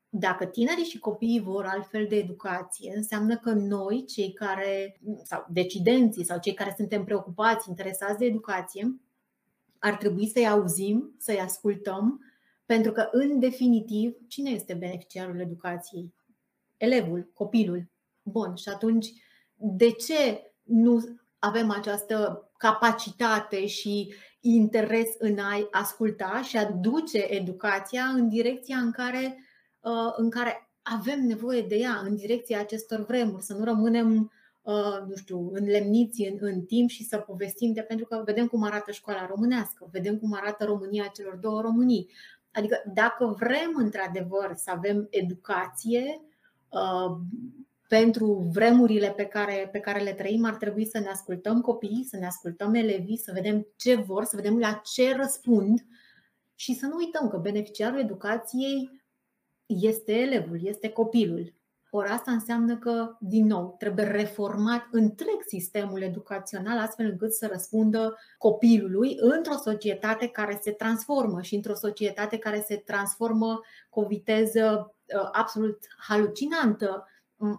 Dacă 0.09 0.45
tinerii 0.45 0.83
și 0.83 0.99
copiii 0.99 1.41
vor 1.41 1.65
altfel 1.65 2.05
de 2.09 2.15
educație, 2.15 2.93
înseamnă 2.95 3.37
că 3.37 3.51
noi, 3.51 4.05
cei 4.05 4.33
care, 4.33 4.99
sau 5.23 5.45
decidenții, 5.49 6.25
sau 6.25 6.39
cei 6.39 6.53
care 6.53 6.73
suntem 6.77 7.03
preocupați, 7.03 7.69
interesați 7.69 8.17
de 8.17 8.25
educație, 8.25 8.99
ar 9.87 9.95
trebui 9.95 10.27
să-i 10.27 10.47
auzim, 10.47 11.15
să-i 11.17 11.39
ascultăm, 11.39 12.21
pentru 12.65 12.91
că, 12.91 13.09
în 13.11 13.39
definitiv, 13.39 14.15
cine 14.27 14.49
este 14.49 14.73
beneficiarul 14.73 15.39
educației? 15.39 16.13
Elevul, 16.77 17.31
copilul. 17.33 17.89
Bun, 18.21 18.55
și 18.55 18.69
atunci, 18.69 19.07
de 19.55 19.91
ce 19.91 20.51
nu 20.63 21.19
avem 21.39 21.71
această 21.71 22.49
capacitate 22.57 23.65
și 23.65 24.13
interes 24.39 25.07
în 25.17 25.39
a 25.39 25.67
asculta 25.71 26.41
și 26.41 26.57
a 26.57 26.65
duce 26.71 27.17
educația 27.17 28.03
în 28.03 28.29
direcția 28.29 28.77
în 28.77 28.91
care, 28.91 29.43
uh, 29.79 30.13
în 30.15 30.29
care 30.29 30.69
avem 30.81 31.25
nevoie 31.25 31.61
de 31.61 31.75
ea, 31.75 32.01
în 32.03 32.15
direcția 32.15 32.59
acestor 32.59 33.05
vremuri, 33.05 33.43
să 33.43 33.53
nu 33.53 33.63
rămânem 33.63 34.15
Uh, 34.15 34.36
nu 35.07 35.15
știu, 35.15 35.49
înlemniți 35.53 36.21
în, 36.21 36.37
în 36.39 36.61
timp 36.61 36.89
și 36.89 37.03
să 37.03 37.17
povestim 37.17 37.73
de 37.73 37.81
pentru 37.81 38.05
că 38.05 38.21
vedem 38.25 38.47
cum 38.47 38.63
arată 38.63 38.91
școala 38.91 39.25
românească, 39.25 39.89
vedem 39.91 40.17
cum 40.17 40.33
arată 40.33 40.65
România 40.65 41.11
celor 41.13 41.35
două 41.35 41.61
Românii. 41.61 42.09
Adică 42.51 42.83
dacă 42.93 43.35
vrem 43.39 43.73
într-adevăr 43.75 44.53
să 44.55 44.71
avem 44.71 45.07
educație 45.09 46.21
uh, 46.69 47.17
pentru 47.87 48.49
vremurile 48.53 49.11
pe 49.11 49.25
care, 49.25 49.69
pe 49.71 49.79
care 49.79 50.03
le 50.03 50.13
trăim, 50.13 50.45
ar 50.45 50.55
trebui 50.55 50.85
să 50.85 50.99
ne 50.99 51.07
ascultăm 51.07 51.61
copiii, 51.61 52.03
să 52.03 52.17
ne 52.17 52.25
ascultăm 52.25 52.73
elevii, 52.73 53.17
să 53.17 53.31
vedem 53.33 53.67
ce 53.75 53.95
vor, 53.95 54.23
să 54.23 54.35
vedem 54.35 54.57
la 54.57 54.81
ce 54.93 55.15
răspund 55.15 55.85
și 56.55 56.73
să 56.73 56.85
nu 56.85 56.95
uităm 56.95 57.27
că 57.27 57.37
beneficiarul 57.37 57.99
educației 57.99 59.01
este 59.65 60.11
elevul, 60.11 60.59
este 60.63 60.89
copilul. 60.89 61.53
Ori 61.89 62.09
asta 62.09 62.31
înseamnă 62.31 62.77
că, 62.77 63.15
din 63.19 63.45
nou, 63.45 63.75
trebuie 63.79 64.05
reformat 64.05 64.87
întreg 64.91 65.41
sistemul 65.47 66.01
educațional 66.01 66.77
astfel 66.77 67.05
încât 67.05 67.33
să 67.33 67.47
răspundă 67.51 68.17
copilului 68.37 69.17
într-o 69.19 69.55
societate 69.63 70.27
care 70.27 70.59
se 70.61 70.71
transformă 70.71 71.41
și 71.41 71.55
într-o 71.55 71.73
societate 71.73 72.37
care 72.37 72.63
se 72.67 72.75
transformă 72.75 73.61
cu 73.89 73.99
o 73.99 74.07
viteză 74.07 74.95
uh, 75.15 75.29
absolut 75.31 75.77
halucinantă, 75.97 77.07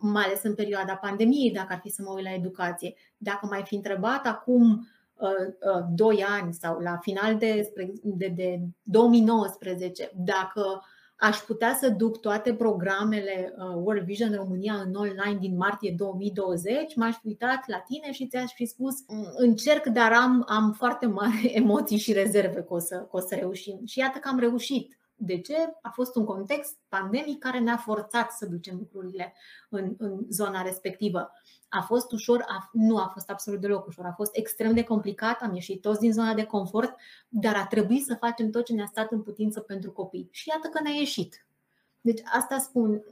mai 0.00 0.24
ales 0.24 0.42
în 0.42 0.54
perioada 0.54 0.94
pandemiei, 0.94 1.52
dacă 1.52 1.72
ar 1.72 1.80
fi 1.82 1.88
să 1.88 2.02
mă 2.02 2.12
uit 2.14 2.24
la 2.24 2.32
educație. 2.32 2.94
Dacă 3.16 3.46
mai 3.46 3.62
fi 3.64 3.74
întrebat 3.74 4.26
acum 4.26 4.88
uh, 5.14 5.28
uh, 5.74 5.84
doi 5.94 6.24
ani 6.24 6.54
sau 6.54 6.78
la 6.78 6.96
final 6.96 7.36
de, 7.36 7.72
de, 8.02 8.28
de 8.28 8.60
2019 8.82 10.10
dacă 10.14 10.82
aș 11.20 11.36
putea 11.36 11.76
să 11.80 11.88
duc 11.88 12.20
toate 12.20 12.54
programele 12.54 13.54
uh, 13.58 13.64
World 13.74 14.04
Vision 14.04 14.34
România 14.34 14.74
în 14.74 14.94
online 14.94 15.38
din 15.40 15.56
martie 15.56 15.94
2020, 15.96 16.96
m-aș 16.96 17.14
fi 17.20 17.26
uitat 17.26 17.64
la 17.66 17.78
tine 17.78 18.12
și 18.12 18.26
ți-aș 18.26 18.52
fi 18.52 18.64
spus 18.66 18.94
mm, 19.06 19.32
încerc, 19.36 19.86
dar 19.86 20.12
am, 20.12 20.44
am 20.48 20.72
foarte 20.72 21.06
mari 21.06 21.52
emoții 21.62 21.98
și 21.98 22.12
rezerve 22.12 22.60
că 22.60 22.74
o, 22.74 22.78
să, 22.78 22.96
că 22.96 23.16
o 23.16 23.20
să 23.20 23.34
reușim. 23.34 23.80
Și 23.86 23.98
iată 23.98 24.18
că 24.18 24.28
am 24.28 24.38
reușit. 24.38 24.97
De 25.20 25.40
ce? 25.40 25.56
A 25.82 25.90
fost 25.90 26.16
un 26.16 26.24
context 26.24 26.76
pandemic 26.88 27.38
care 27.38 27.58
ne-a 27.58 27.76
forțat 27.76 28.30
să 28.30 28.46
ducem 28.46 28.76
lucrurile 28.76 29.34
în, 29.68 29.94
în 29.98 30.26
zona 30.28 30.62
respectivă. 30.62 31.32
A 31.68 31.80
fost 31.80 32.12
ușor? 32.12 32.44
A, 32.46 32.68
nu 32.72 32.98
a 32.98 33.10
fost 33.12 33.30
absolut 33.30 33.60
deloc 33.60 33.86
ușor. 33.86 34.04
A 34.04 34.12
fost 34.12 34.36
extrem 34.36 34.74
de 34.74 34.82
complicat, 34.82 35.40
am 35.40 35.54
ieșit 35.54 35.80
toți 35.80 36.00
din 36.00 36.12
zona 36.12 36.34
de 36.34 36.44
confort, 36.44 36.94
dar 37.28 37.54
a 37.54 37.66
trebuit 37.66 38.04
să 38.04 38.14
facem 38.14 38.50
tot 38.50 38.64
ce 38.64 38.72
ne-a 38.72 38.86
stat 38.86 39.12
în 39.12 39.22
putință 39.22 39.60
pentru 39.60 39.92
copii. 39.92 40.28
Și 40.30 40.48
iată 40.48 40.68
că 40.68 40.82
ne-a 40.82 40.94
ieșit. 40.94 41.46
Deci 42.00 42.20
asta 42.24 42.58
spun, 42.58 43.02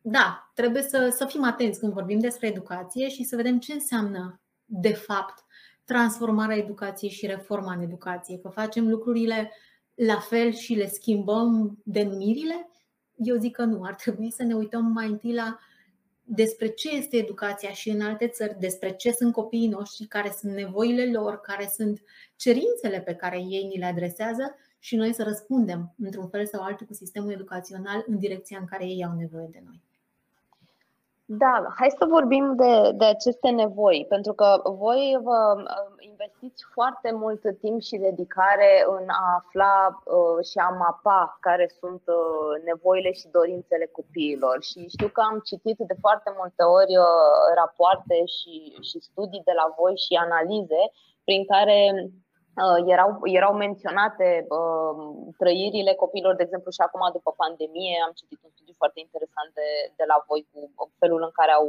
da, 0.00 0.50
trebuie 0.54 0.82
să, 0.82 1.14
să 1.16 1.24
fim 1.24 1.44
atenți 1.44 1.78
când 1.78 1.92
vorbim 1.92 2.18
despre 2.18 2.46
educație 2.46 3.08
și 3.08 3.24
să 3.24 3.36
vedem 3.36 3.58
ce 3.58 3.72
înseamnă, 3.72 4.40
de 4.64 4.92
fapt, 4.92 5.44
transformarea 5.84 6.56
educației 6.56 7.10
și 7.10 7.26
reforma 7.26 7.72
în 7.72 7.82
educație. 7.82 8.38
Că 8.38 8.48
facem 8.48 8.88
lucrurile 8.88 9.52
la 10.06 10.18
fel 10.18 10.52
și 10.52 10.74
le 10.74 10.88
schimbăm 10.88 11.78
denumirile? 11.84 12.68
Eu 13.16 13.36
zic 13.36 13.54
că 13.54 13.64
nu. 13.64 13.82
Ar 13.82 13.94
trebui 13.94 14.30
să 14.30 14.42
ne 14.42 14.54
uităm 14.54 14.84
mai 14.84 15.06
întâi 15.06 15.34
la 15.34 15.58
despre 16.22 16.68
ce 16.68 16.96
este 16.96 17.16
educația 17.16 17.70
și 17.70 17.90
în 17.90 18.00
alte 18.00 18.28
țări, 18.28 18.58
despre 18.58 18.90
ce 18.90 19.10
sunt 19.12 19.32
copiii 19.32 19.68
noștri, 19.68 20.06
care 20.06 20.34
sunt 20.38 20.52
nevoile 20.52 21.10
lor, 21.10 21.40
care 21.40 21.70
sunt 21.74 22.02
cerințele 22.36 23.00
pe 23.00 23.14
care 23.14 23.36
ei 23.36 23.66
ni 23.72 23.78
le 23.78 23.84
adresează 23.84 24.54
și 24.78 24.96
noi 24.96 25.14
să 25.14 25.22
răspundem 25.22 25.94
într-un 25.98 26.28
fel 26.28 26.46
sau 26.46 26.62
altul 26.62 26.86
cu 26.86 26.94
sistemul 26.94 27.32
educațional 27.32 28.04
în 28.06 28.18
direcția 28.18 28.58
în 28.58 28.66
care 28.66 28.84
ei 28.84 29.04
au 29.04 29.16
nevoie 29.16 29.48
de 29.50 29.62
noi. 29.64 29.82
Da, 31.32 31.54
hai 31.78 31.90
să 31.98 32.04
vorbim 32.16 32.54
de, 32.56 32.72
de 33.00 33.04
aceste 33.04 33.48
nevoi, 33.48 34.06
pentru 34.08 34.32
că 34.32 34.48
voi 34.64 35.18
vă 35.22 35.40
uh, 35.56 35.94
investiți 36.10 36.62
foarte 36.72 37.10
mult 37.22 37.42
timp 37.60 37.80
și 37.80 38.04
dedicare 38.08 38.70
în 38.98 39.06
a 39.08 39.26
afla 39.38 39.74
uh, 39.88 40.44
și 40.48 40.58
a 40.58 40.68
mapa 40.84 41.38
care 41.40 41.66
sunt 41.80 42.02
uh, 42.06 42.52
nevoile 42.70 43.12
și 43.12 43.34
dorințele 43.38 43.86
copiilor. 43.98 44.56
Și 44.68 44.88
știu 44.94 45.08
că 45.08 45.20
am 45.30 45.38
citit 45.50 45.78
de 45.90 45.96
foarte 46.04 46.30
multe 46.38 46.62
ori 46.78 46.94
rapoarte 47.60 48.16
și, 48.36 48.54
și 48.88 48.96
studii 49.08 49.48
de 49.48 49.54
la 49.60 49.66
voi 49.78 49.94
și 50.04 50.22
analize 50.26 50.82
prin 51.24 51.42
care 51.52 51.78
erau, 52.94 53.10
erau 53.38 53.52
menționate 53.54 54.46
trăirile 55.38 55.94
copiilor, 56.02 56.34
de 56.36 56.42
exemplu, 56.42 56.70
și 56.70 56.82
acum 56.86 57.02
după 57.12 57.30
pandemie. 57.42 57.96
Am 58.06 58.12
citit 58.20 58.38
un 58.42 58.49
studiu 58.49 58.49
foarte 58.80 59.00
interesant 59.00 59.50
de, 59.60 59.68
de 59.98 60.04
la 60.10 60.18
voi 60.28 60.42
cu 60.52 60.58
felul 61.00 61.22
în 61.28 61.32
care 61.38 61.52
au 61.60 61.68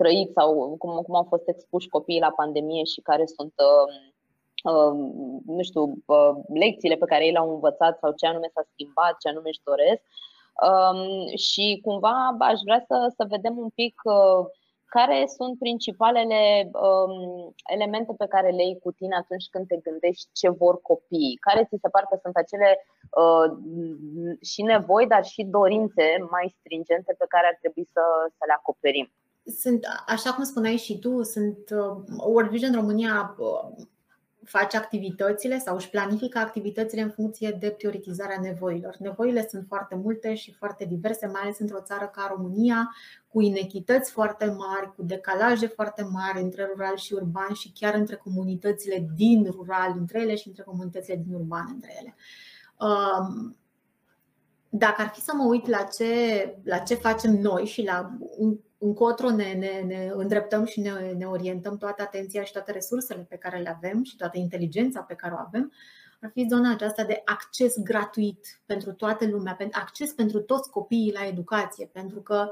trăit 0.00 0.30
sau 0.38 0.48
cum, 0.82 0.92
cum 1.06 1.14
au 1.20 1.26
fost 1.32 1.46
expuși 1.48 1.92
copiii 1.96 2.26
la 2.26 2.36
pandemie 2.40 2.84
și 2.92 3.00
care 3.00 3.26
sunt 3.36 3.54
nu 5.46 5.62
știu, 5.62 5.82
lecțiile 6.62 6.96
pe 6.96 7.04
care 7.04 7.24
ei 7.24 7.32
le-au 7.32 7.50
învățat 7.54 7.98
sau 7.98 8.12
ce 8.12 8.26
anume 8.26 8.50
s-a 8.54 8.64
schimbat, 8.72 9.14
ce 9.20 9.28
anume 9.28 9.48
își 9.48 9.66
doresc. 9.70 10.02
Și 11.46 11.80
cumva 11.84 12.36
aș 12.38 12.58
vrea 12.64 12.84
să, 12.88 13.12
să 13.16 13.24
vedem 13.28 13.58
un 13.58 13.68
pic 13.68 13.94
care 14.98 15.18
sunt 15.36 15.54
principalele 15.64 16.42
um, 16.88 17.54
elemente 17.74 18.12
pe 18.22 18.30
care 18.34 18.50
le 18.50 18.64
iei 18.64 18.82
cu 18.84 18.90
tine 18.98 19.16
atunci 19.16 19.46
când 19.52 19.66
te 19.66 19.78
gândești 19.86 20.26
ce 20.40 20.48
vor 20.62 20.74
copiii? 20.90 21.40
Care 21.46 21.62
ți 21.68 21.82
se 21.84 21.92
pare 21.94 22.06
că 22.10 22.16
sunt 22.22 22.36
acele 22.36 22.70
uh, 23.22 23.46
și 24.50 24.60
nevoi, 24.70 25.06
dar 25.12 25.24
și 25.32 25.42
dorințe 25.58 26.06
mai 26.34 26.46
stringente 26.58 27.12
pe 27.20 27.26
care 27.32 27.46
ar 27.48 27.56
trebui 27.62 27.86
să, 27.94 28.04
să 28.36 28.42
le 28.48 28.54
acoperim? 28.58 29.08
Sunt, 29.62 29.80
așa 30.14 30.30
cum 30.34 30.44
spuneai 30.44 30.78
și 30.86 30.94
tu, 30.98 31.22
sunt 31.22 31.62
uh, 31.80 31.92
World 32.32 32.50
Vision 32.50 32.74
România 32.80 33.14
uh, 33.38 33.66
face 34.46 34.76
activitățile 34.76 35.58
sau 35.58 35.76
își 35.76 35.90
planifică 35.90 36.38
activitățile 36.38 37.00
în 37.00 37.10
funcție 37.10 37.56
de 37.60 37.70
prioritizarea 37.70 38.38
nevoilor. 38.40 38.96
Nevoile 38.98 39.46
sunt 39.48 39.64
foarte 39.68 39.94
multe 39.94 40.34
și 40.34 40.52
foarte 40.52 40.84
diverse, 40.84 41.26
mai 41.26 41.40
ales 41.42 41.58
într-o 41.58 41.80
țară 41.80 42.10
ca 42.14 42.34
România, 42.36 42.94
cu 43.28 43.40
inechități 43.40 44.10
foarte 44.10 44.44
mari, 44.44 44.94
cu 44.96 45.02
decalaje 45.02 45.66
foarte 45.66 46.02
mari 46.02 46.42
între 46.42 46.64
rural 46.64 46.96
și 46.96 47.12
urban 47.12 47.54
și 47.54 47.72
chiar 47.74 47.94
între 47.94 48.16
comunitățile 48.16 49.08
din 49.14 49.48
rural 49.50 49.94
între 49.98 50.20
ele 50.20 50.34
și 50.34 50.48
între 50.48 50.62
comunitățile 50.62 51.22
din 51.26 51.34
urban 51.34 51.66
între 51.74 51.96
ele. 52.00 52.14
Um, 52.78 53.56
dacă 54.78 55.02
ar 55.02 55.08
fi 55.08 55.20
să 55.20 55.32
mă 55.34 55.44
uit 55.44 55.66
la 55.66 55.82
ce, 55.82 56.54
la 56.64 56.78
ce 56.78 56.94
facem 56.94 57.32
noi 57.32 57.64
și 57.64 57.82
la 57.84 58.10
încotro 58.78 59.30
ne, 59.30 59.52
ne, 59.52 59.82
ne 59.86 60.10
îndreptăm 60.14 60.64
și 60.64 60.80
ne, 60.80 60.90
ne 61.16 61.24
orientăm 61.24 61.76
toată 61.76 62.02
atenția 62.02 62.42
și 62.42 62.52
toate 62.52 62.72
resursele 62.72 63.26
pe 63.28 63.36
care 63.36 63.58
le 63.58 63.68
avem 63.68 64.02
și 64.02 64.16
toată 64.16 64.38
inteligența 64.38 65.00
pe 65.00 65.14
care 65.14 65.34
o 65.34 65.42
avem, 65.46 65.72
ar 66.20 66.30
fi 66.32 66.46
zona 66.48 66.70
aceasta 66.70 67.04
de 67.04 67.22
acces 67.24 67.78
gratuit 67.82 68.60
pentru 68.66 68.92
toată 68.92 69.26
lumea, 69.26 69.56
acces 69.70 70.12
pentru 70.12 70.40
toți 70.40 70.70
copiii 70.70 71.12
la 71.12 71.26
educație, 71.26 71.90
pentru 71.92 72.20
că 72.20 72.48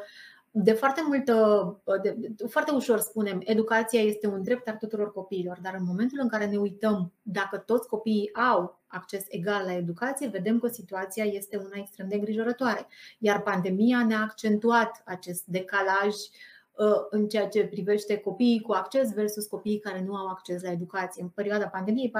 de 0.56 0.72
foarte 0.72 1.02
multă, 1.06 1.82
de, 2.02 2.16
foarte 2.48 2.70
ușor 2.70 2.98
spunem, 2.98 3.40
educația 3.44 4.00
este 4.00 4.26
un 4.26 4.42
drept 4.42 4.68
al 4.68 4.76
tuturor 4.76 5.12
copiilor, 5.12 5.58
dar 5.62 5.74
în 5.78 5.84
momentul 5.84 6.18
în 6.22 6.28
care 6.28 6.46
ne 6.46 6.56
uităm 6.56 7.12
dacă 7.22 7.58
toți 7.58 7.88
copiii 7.88 8.34
au 8.34 8.82
acces 8.86 9.24
egal 9.28 9.64
la 9.64 9.74
educație, 9.74 10.28
vedem 10.28 10.58
că 10.58 10.68
situația 10.68 11.24
este 11.24 11.56
una 11.56 11.76
extrem 11.76 12.08
de 12.08 12.14
îngrijorătoare. 12.14 12.86
Iar 13.18 13.42
pandemia 13.42 14.04
ne-a 14.06 14.20
accentuat 14.20 15.02
acest 15.04 15.44
decalaj 15.44 16.14
uh, 16.72 17.06
în 17.10 17.28
ceea 17.28 17.48
ce 17.48 17.66
privește 17.66 18.16
copiii 18.16 18.60
cu 18.60 18.72
acces 18.72 19.12
versus 19.12 19.46
copiii 19.46 19.78
care 19.78 20.02
nu 20.02 20.14
au 20.14 20.26
acces 20.26 20.62
la 20.62 20.70
educație. 20.70 21.22
În 21.22 21.28
perioada 21.28 21.66
pandemiei, 21.66 22.12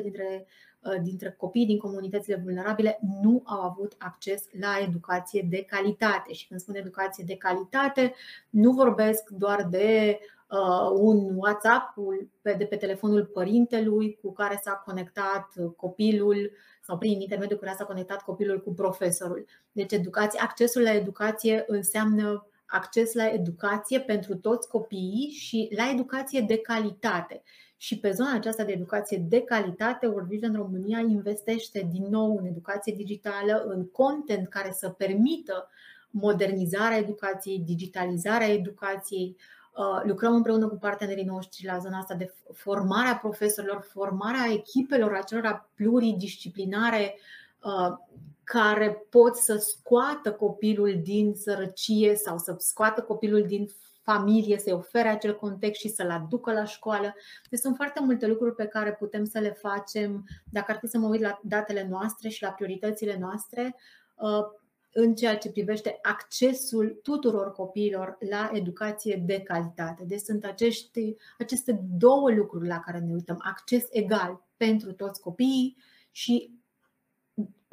40% 0.00 0.02
dintre, 0.02 0.46
uh, 0.46 0.69
dintre 1.02 1.34
copiii 1.38 1.66
din 1.66 1.78
comunitățile 1.78 2.40
vulnerabile 2.44 2.98
nu 3.22 3.42
au 3.44 3.60
avut 3.60 3.94
acces 3.98 4.44
la 4.60 4.78
educație 4.82 5.46
de 5.50 5.64
calitate. 5.64 6.32
Și 6.32 6.46
când 6.46 6.60
spun 6.60 6.74
educație 6.74 7.24
de 7.26 7.36
calitate, 7.36 8.14
nu 8.50 8.72
vorbesc 8.72 9.28
doar 9.28 9.66
de 9.70 10.18
Uh, 10.50 10.90
un 10.92 11.36
WhatsApp 11.36 11.94
de 12.42 12.64
pe 12.64 12.76
telefonul 12.76 13.24
părintelui 13.24 14.18
cu 14.22 14.32
care 14.32 14.60
s-a 14.62 14.82
conectat 14.84 15.52
copilul 15.76 16.52
sau 16.82 16.98
prin 16.98 17.20
intermediul 17.20 17.58
care 17.58 17.74
s-a 17.78 17.84
conectat 17.84 18.22
copilul 18.22 18.60
cu 18.60 18.74
profesorul. 18.74 19.46
Deci 19.72 19.92
educație, 19.92 20.40
accesul 20.40 20.82
la 20.82 20.92
educație 20.92 21.64
înseamnă 21.66 22.46
acces 22.66 23.14
la 23.14 23.28
educație 23.28 24.00
pentru 24.00 24.36
toți 24.36 24.68
copiii 24.68 25.30
și 25.30 25.68
la 25.76 25.90
educație 25.90 26.40
de 26.40 26.58
calitate. 26.58 27.42
Și 27.80 27.98
pe 27.98 28.10
zona 28.10 28.34
aceasta 28.34 28.64
de 28.64 28.72
educație 28.72 29.24
de 29.28 29.40
calitate, 29.40 30.06
World 30.06 30.28
Vision 30.28 30.54
România 30.54 30.98
investește 30.98 31.88
din 31.92 32.06
nou 32.10 32.36
în 32.36 32.44
educație 32.44 32.94
digitală, 32.96 33.64
în 33.66 33.86
content 33.86 34.48
care 34.48 34.72
să 34.72 34.88
permită 34.88 35.68
modernizarea 36.10 36.96
educației, 36.96 37.58
digitalizarea 37.58 38.48
educației, 38.48 39.36
Uh, 39.80 40.00
lucrăm 40.04 40.34
împreună 40.34 40.68
cu 40.68 40.76
partenerii 40.76 41.24
noștri 41.24 41.66
la 41.66 41.78
zona 41.78 41.98
asta 41.98 42.14
de 42.14 42.34
formarea 42.52 43.16
profesorilor, 43.16 43.86
formarea 43.92 44.52
echipelor 44.52 45.14
acelora 45.14 45.68
pluridisciplinare 45.74 47.18
uh, 47.62 47.96
care 48.44 49.06
pot 49.10 49.36
să 49.36 49.56
scoată 49.56 50.32
copilul 50.32 51.00
din 51.02 51.34
sărăcie 51.34 52.14
sau 52.14 52.38
să 52.38 52.54
scoată 52.58 53.02
copilul 53.02 53.46
din 53.46 53.70
familie, 54.02 54.58
să-i 54.58 54.72
ofere 54.72 55.08
acel 55.08 55.36
context 55.36 55.80
și 55.80 55.88
să-l 55.88 56.10
aducă 56.10 56.52
la 56.52 56.64
școală. 56.64 57.14
Deci 57.50 57.60
sunt 57.60 57.76
foarte 57.76 58.00
multe 58.02 58.26
lucruri 58.26 58.54
pe 58.54 58.66
care 58.66 58.92
putem 58.92 59.24
să 59.24 59.38
le 59.38 59.50
facem. 59.50 60.24
Dacă 60.50 60.72
ar 60.72 60.78
fi 60.78 60.86
să 60.86 60.98
mă 60.98 61.08
uit 61.08 61.20
la 61.20 61.40
datele 61.42 61.86
noastre 61.90 62.28
și 62.28 62.42
la 62.42 62.50
prioritățile 62.50 63.16
noastre, 63.20 63.76
uh, 64.16 64.58
în 64.92 65.14
ceea 65.14 65.36
ce 65.36 65.50
privește 65.50 65.98
accesul 66.02 66.98
tuturor 67.02 67.52
copiilor 67.52 68.16
la 68.30 68.50
educație 68.52 69.22
de 69.26 69.40
calitate. 69.40 70.04
Deci 70.04 70.20
sunt 70.20 70.44
acești, 70.44 71.16
aceste 71.38 71.80
două 71.98 72.30
lucruri 72.30 72.68
la 72.68 72.80
care 72.80 72.98
ne 72.98 73.12
uităm: 73.12 73.40
acces 73.42 73.86
egal 73.90 74.46
pentru 74.56 74.92
toți 74.92 75.20
copiii 75.20 75.76
și 76.10 76.59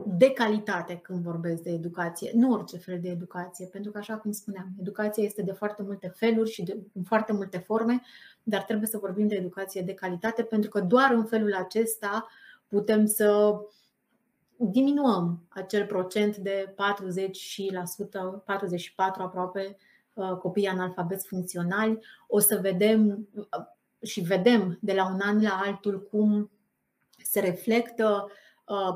de 0.05 0.31
calitate 0.31 0.97
când 0.97 1.23
vorbesc 1.23 1.61
de 1.61 1.69
educație, 1.69 2.31
nu 2.33 2.51
orice 2.51 2.77
fel 2.77 2.99
de 2.99 3.09
educație, 3.09 3.65
pentru 3.65 3.91
că, 3.91 3.97
așa 3.97 4.17
cum 4.17 4.31
spuneam, 4.31 4.69
educația 4.79 5.23
este 5.23 5.41
de 5.41 5.51
foarte 5.51 5.83
multe 5.83 6.07
feluri 6.07 6.49
și 6.49 6.63
de 6.63 6.77
în 6.93 7.03
foarte 7.03 7.33
multe 7.33 7.57
forme, 7.57 8.01
dar 8.43 8.63
trebuie 8.63 8.87
să 8.87 8.97
vorbim 8.97 9.27
de 9.27 9.35
educație 9.35 9.81
de 9.81 9.93
calitate, 9.93 10.43
pentru 10.43 10.69
că 10.69 10.79
doar 10.79 11.11
în 11.11 11.25
felul 11.25 11.53
acesta 11.53 12.27
putem 12.67 13.05
să 13.05 13.59
diminuăm 14.55 15.45
acel 15.49 15.85
procent 15.85 16.37
de 16.37 16.73
40 16.75 17.35
și 17.35 17.69
la 17.73 17.81
100, 17.81 18.43
44 18.45 19.21
aproape 19.21 19.77
uh, 20.13 20.31
copii 20.31 20.67
analfabeți 20.67 21.27
funcționali. 21.27 21.99
O 22.27 22.39
să 22.39 22.59
vedem 22.61 23.27
uh, 23.35 23.65
și 24.01 24.21
vedem 24.21 24.77
de 24.81 24.93
la 24.93 25.07
un 25.13 25.19
an 25.23 25.41
la 25.41 25.61
altul 25.65 26.07
cum 26.11 26.51
se 27.23 27.39
reflectă 27.39 28.25
uh, 28.25 28.31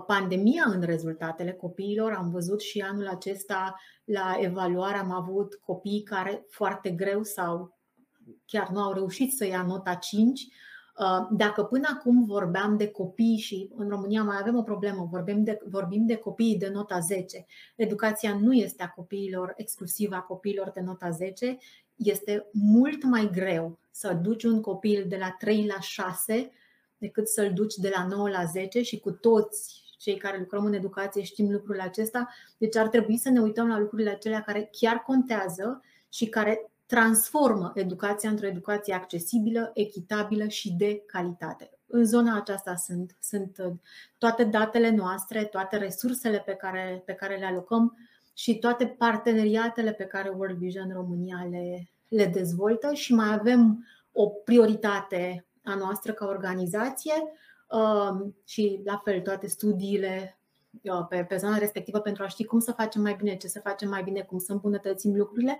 pandemia 0.08 0.64
în 0.66 0.82
rezultatele 0.82 1.52
copiilor. 1.52 2.12
Am 2.12 2.30
văzut 2.30 2.62
și 2.62 2.80
anul 2.80 3.08
acesta 3.08 3.76
la 4.04 4.36
evaluare 4.40 4.98
am 4.98 5.12
avut 5.12 5.56
copii 5.56 6.04
care 6.04 6.46
foarte 6.50 6.90
greu 6.90 7.24
sau 7.24 7.78
chiar 8.46 8.70
nu 8.70 8.82
au 8.82 8.94
reușit 8.94 9.34
să 9.34 9.46
ia 9.46 9.64
nota 9.64 9.94
5 9.94 10.48
Uh, 11.02 11.28
dacă 11.32 11.64
până 11.64 11.88
acum 11.94 12.26
vorbeam 12.26 12.78
de 12.78 12.88
copii 12.88 13.38
și 13.38 13.70
în 13.76 13.90
România 13.90 14.24
mai 14.24 14.38
avem 14.40 14.58
o 14.58 14.62
problemă, 14.62 15.08
vorbim 15.12 15.44
de, 15.44 15.60
vorbim 15.70 16.06
de 16.06 16.16
copii 16.16 16.58
de 16.58 16.70
nota 16.70 17.00
10, 17.00 17.46
educația 17.76 18.36
nu 18.36 18.54
este 18.54 18.84
a 18.84 18.90
copiilor, 18.90 19.54
exclusiv 19.56 20.12
a 20.12 20.22
copiilor 20.22 20.70
de 20.70 20.80
nota 20.80 21.10
10, 21.10 21.58
este 21.96 22.50
mult 22.52 23.04
mai 23.04 23.30
greu 23.32 23.80
să 23.92 24.14
duci 24.14 24.44
un 24.44 24.62
copil 24.62 25.06
de 25.08 25.18
la 25.18 25.36
3 25.40 25.66
la 25.66 25.80
6 25.80 26.52
decât 27.02 27.28
să-l 27.28 27.52
duci 27.54 27.76
de 27.76 27.92
la 27.96 28.06
9 28.06 28.30
la 28.30 28.46
10 28.46 28.82
și 28.82 29.00
cu 29.00 29.12
toți 29.12 29.84
cei 29.98 30.18
care 30.18 30.38
lucrăm 30.38 30.66
în 30.66 30.74
educație 30.74 31.24
știm 31.24 31.52
lucrul 31.52 31.80
acesta. 31.80 32.30
Deci 32.58 32.76
ar 32.76 32.88
trebui 32.88 33.18
să 33.18 33.30
ne 33.30 33.42
uităm 33.42 33.68
la 33.68 33.80
lucrurile 33.80 34.10
acelea 34.10 34.42
care 34.42 34.70
chiar 34.72 34.98
contează 34.98 35.82
și 36.10 36.26
care 36.26 36.72
transformă 36.86 37.72
educația 37.76 38.30
într-o 38.30 38.48
educație 38.48 38.94
accesibilă, 38.94 39.72
echitabilă 39.74 40.48
și 40.48 40.74
de 40.74 41.04
calitate. 41.06 41.70
În 41.88 42.06
zona 42.06 42.36
aceasta 42.36 42.76
sunt, 42.76 43.16
sunt 43.20 43.58
uh, 43.66 43.74
toate 44.18 44.44
datele 44.44 44.90
noastre, 44.90 45.44
toate 45.44 45.78
resursele 45.78 46.44
pe 46.46 46.54
care, 46.54 47.04
pe 47.06 47.14
care 47.14 47.38
le 47.38 47.46
alocăm 47.46 47.98
și 48.34 48.60
toate 48.60 48.86
parteneriatele 48.86 49.94
pe 49.94 50.04
care 50.04 50.30
World 50.30 50.58
Vision 50.58 50.92
România 50.94 51.48
le, 51.50 51.90
le 52.08 52.26
dezvoltă 52.26 52.94
și 52.94 53.14
mai 53.14 53.34
avem 53.34 53.88
o 54.12 54.28
prioritate 54.28 55.46
a 55.64 55.76
noastră 55.76 56.12
ca 56.12 56.26
organizație 56.26 57.14
uh, 57.70 58.28
și 58.46 58.82
la 58.86 59.02
fel 59.04 59.22
toate 59.22 59.48
studiile 59.48 60.40
uh, 60.82 61.06
pe, 61.10 61.26
pe 61.30 61.38
zona 61.38 61.58
respectivă 61.58 62.00
pentru 62.00 62.24
a 62.24 62.28
ști 62.28 62.46
cum 62.46 62.60
să 62.60 62.72
facem 62.72 63.02
mai 63.02 63.16
bine, 63.16 63.36
ce 63.36 63.48
să 63.48 63.60
facem 63.60 63.90
mai 63.90 64.04
bine, 64.04 64.22
cum 64.22 64.38
să 64.38 64.52
îmbunătățim 64.52 65.16
lucrurile 65.16 65.60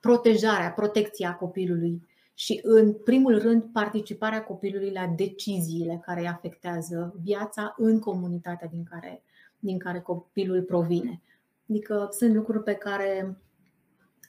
protejarea, 0.00 0.70
protecția 0.70 1.34
copilului 1.34 2.02
și, 2.38 2.60
în 2.62 2.92
primul 2.92 3.38
rând, 3.38 3.62
participarea 3.72 4.44
copilului 4.44 4.90
la 4.90 5.06
deciziile 5.06 6.00
care 6.04 6.20
îi 6.20 6.28
afectează 6.28 7.14
viața 7.22 7.74
în 7.78 7.98
comunitatea 7.98 8.68
din 8.68 8.84
care, 8.90 9.22
din 9.58 9.78
care 9.78 10.00
copilul 10.00 10.62
provine. 10.62 11.22
Adică 11.68 12.08
sunt 12.10 12.34
lucruri 12.34 12.62
pe 12.62 12.74
care 12.74 13.38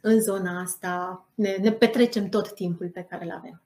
în 0.01 0.21
zona 0.21 0.62
asta 0.62 1.25
ne, 1.36 1.56
ne 1.62 1.71
petrecem 1.71 2.30
tot 2.30 2.53
timpul 2.53 2.89
pe 2.89 3.06
care 3.10 3.25
îl 3.25 3.32
avem. 3.32 3.62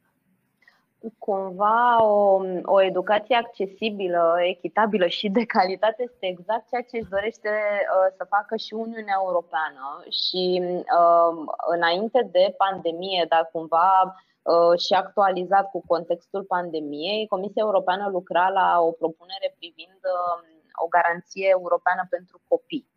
Cumva 1.18 2.04
o, 2.04 2.42
o 2.64 2.82
educație 2.82 3.36
accesibilă, 3.36 4.36
echitabilă 4.40 5.08
și 5.08 5.30
de 5.30 5.46
calitate 5.46 6.04
este 6.04 6.26
exact 6.28 6.68
ceea 6.70 6.82
ce 6.82 6.98
își 6.98 7.10
dorește 7.10 7.50
uh, 7.50 8.14
să 8.18 8.24
facă 8.30 8.56
și 8.56 8.74
Uniunea 8.74 9.18
Europeană. 9.24 10.04
Și 10.10 10.62
uh, 11.00 11.46
înainte 11.76 12.30
de 12.32 12.56
pandemie, 12.58 13.26
dar 13.30 13.50
cumva 13.52 14.16
uh, 14.42 14.80
și 14.80 14.94
actualizat 14.94 15.70
cu 15.70 15.84
contextul 15.88 16.44
pandemiei, 16.44 17.28
Comisia 17.28 17.64
Europeană 17.66 18.10
lucra 18.10 18.50
la 18.50 18.68
o 18.80 18.92
propunere 18.92 19.56
privind 19.58 20.00
uh, 20.16 20.52
o 20.84 20.88
garanție 20.88 21.48
europeană 21.50 22.04
pentru 22.10 22.42
copii. 22.48 22.90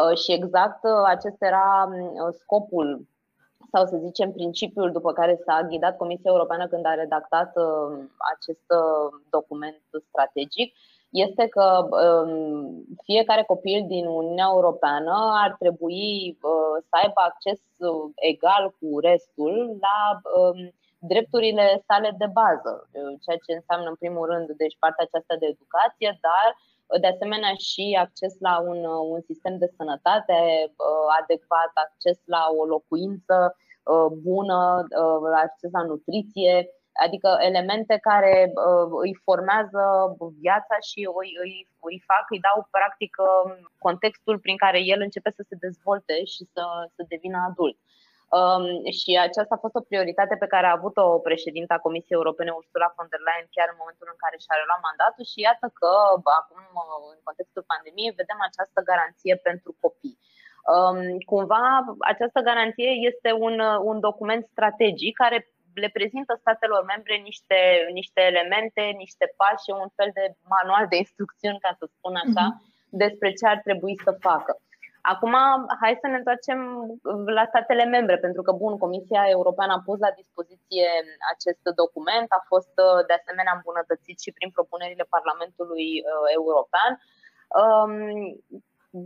Uh, 0.00 0.16
și 0.18 0.32
exact 0.32 0.80
uh, 0.84 1.04
acesta 1.06 1.46
era 1.46 1.88
uh, 1.90 2.34
scopul 2.40 3.08
sau 3.72 3.86
să 3.86 3.96
zicem 3.96 4.32
principiul 4.32 4.92
după 4.92 5.12
care 5.12 5.40
s-a 5.44 5.66
ghidat 5.68 5.96
Comisia 5.96 6.30
Europeană 6.30 6.66
când 6.68 6.86
a 6.86 6.94
redactat 6.94 7.52
acest 8.34 8.66
document 9.30 9.82
strategic 10.08 10.74
este 11.10 11.46
că 11.48 11.88
um, 11.90 12.84
fiecare 13.02 13.42
copil 13.42 13.84
din 13.86 14.06
Uniunea 14.06 14.48
Europeană 14.52 15.14
ar 15.44 15.56
trebui 15.58 16.38
să 16.88 16.94
aibă 17.02 17.20
acces 17.30 17.60
egal 18.14 18.64
cu 18.78 18.98
restul 19.00 19.76
la 19.80 20.20
um, 20.40 20.74
drepturile 20.98 21.84
sale 21.88 22.14
de 22.18 22.28
bază, 22.32 22.72
ceea 23.24 23.38
ce 23.44 23.52
înseamnă 23.52 23.88
în 23.88 23.94
primul 24.02 24.26
rând 24.32 24.48
deci 24.62 24.76
partea 24.78 25.04
aceasta 25.06 25.34
de 25.38 25.46
educație, 25.54 26.18
dar 26.26 26.48
de 27.00 27.06
asemenea 27.06 27.54
și 27.54 27.98
acces 28.00 28.34
la 28.38 28.60
un, 28.60 28.84
un 29.14 29.20
sistem 29.20 29.58
de 29.58 29.72
sănătate 29.76 30.38
uh, 30.66 31.06
adecvat, 31.20 31.70
acces 31.74 32.18
la 32.24 32.42
o 32.60 32.64
locuință 32.64 33.56
uh, 33.56 34.08
bună, 34.28 34.86
uh, 35.02 35.32
acces 35.44 35.70
la 35.70 35.82
nutriție, 35.82 36.54
adică 37.04 37.36
elemente 37.40 37.98
care 38.08 38.52
îi 39.02 39.14
formează 39.24 39.82
viața 40.40 40.76
și 40.88 41.00
îi, 41.20 41.30
îi, 41.42 41.68
îi 41.80 42.02
fac, 42.06 42.24
îi 42.30 42.44
dau 42.48 42.68
practic 42.70 43.12
contextul 43.78 44.38
prin 44.38 44.56
care 44.56 44.80
el 44.92 45.00
începe 45.00 45.30
să 45.36 45.42
se 45.48 45.56
dezvolte 45.60 46.24
și 46.24 46.42
să, 46.52 46.64
să 46.94 47.02
devină 47.08 47.38
adult. 47.50 47.76
Um, 48.34 48.64
și 48.98 49.10
aceasta 49.26 49.54
a 49.54 49.64
fost 49.64 49.76
o 49.80 49.86
prioritate 49.88 50.34
pe 50.42 50.50
care 50.52 50.66
a 50.66 50.76
avut-o 50.78 51.06
președinta 51.28 51.84
Comisiei 51.86 52.18
Europene, 52.20 52.50
Ursula 52.60 52.88
von 52.96 53.08
der 53.12 53.22
Leyen, 53.26 53.48
chiar 53.54 53.68
în 53.70 53.80
momentul 53.82 54.08
în 54.10 54.20
care 54.24 54.36
și-a 54.44 54.58
reluat 54.58 54.82
mandatul 54.88 55.24
și 55.32 55.38
iată 55.48 55.66
că 55.78 55.92
acum, 56.40 56.64
în 57.14 57.18
contextul 57.26 57.68
pandemiei, 57.72 58.18
vedem 58.20 58.40
această 58.48 58.78
garanție 58.90 59.34
pentru 59.48 59.70
copii. 59.82 60.18
Um, 60.74 60.98
cumva, 61.30 61.62
această 62.12 62.40
garanție 62.48 62.90
este 63.10 63.30
un, 63.46 63.56
un 63.90 63.98
document 64.08 64.42
strategic 64.54 65.12
care 65.22 65.38
le 65.82 65.90
prezintă 65.98 66.32
statelor 66.42 66.82
membre 66.92 67.14
niște, 67.28 67.60
niște 68.00 68.20
elemente, 68.30 68.82
niște 69.04 69.26
pași, 69.40 69.68
un 69.84 69.90
fel 69.98 70.10
de 70.18 70.24
manual 70.56 70.84
de 70.92 70.96
instrucțiuni, 71.04 71.62
ca 71.64 71.72
să 71.78 71.84
spun 71.94 72.14
așa, 72.24 72.44
mm-hmm. 72.46 72.60
despre 73.02 73.28
ce 73.38 73.44
ar 73.52 73.58
trebui 73.66 73.94
să 74.04 74.12
facă. 74.28 74.52
Acum, 75.12 75.34
hai 75.80 75.98
să 76.02 76.06
ne 76.08 76.16
întoarcem 76.20 76.60
la 77.38 77.44
statele 77.52 77.84
membre, 77.84 78.16
pentru 78.26 78.42
că, 78.42 78.52
bun, 78.52 78.74
Comisia 78.84 79.22
Europeană 79.36 79.72
a 79.72 79.84
pus 79.88 79.98
la 80.06 80.16
dispoziție 80.20 80.88
acest 81.32 81.62
document, 81.82 82.28
a 82.38 82.42
fost 82.52 82.74
de 83.08 83.14
asemenea 83.20 83.54
îmbunătățit 83.56 84.18
și 84.20 84.34
prin 84.36 84.50
propunerile 84.56 85.06
Parlamentului 85.16 85.88
uh, 86.00 86.26
European. 86.38 86.92
Um, 87.60 87.94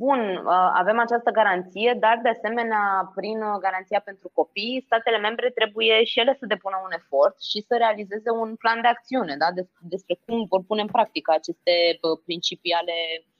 bun, 0.04 0.20
uh, 0.36 0.70
avem 0.82 0.98
această 1.06 1.30
garanție, 1.40 1.90
dar 2.04 2.16
de 2.22 2.32
asemenea, 2.36 2.84
prin 3.18 3.38
garanția 3.66 4.00
pentru 4.08 4.28
copii, 4.38 4.84
statele 4.88 5.18
membre 5.26 5.48
trebuie 5.58 6.04
și 6.10 6.20
ele 6.22 6.34
să 6.40 6.52
depună 6.54 6.76
un 6.86 6.92
efort 7.00 7.36
și 7.50 7.58
să 7.68 7.74
realizeze 7.76 8.30
un 8.42 8.50
plan 8.62 8.80
de 8.80 8.88
acțiune 8.94 9.34
da? 9.42 9.48
despre 9.94 10.14
cum 10.24 10.38
vor 10.52 10.62
pune 10.68 10.82
în 10.82 10.94
practică 10.96 11.30
aceste 11.34 11.74
uh, 12.00 12.18
principii 12.26 12.78
ale 12.80 12.98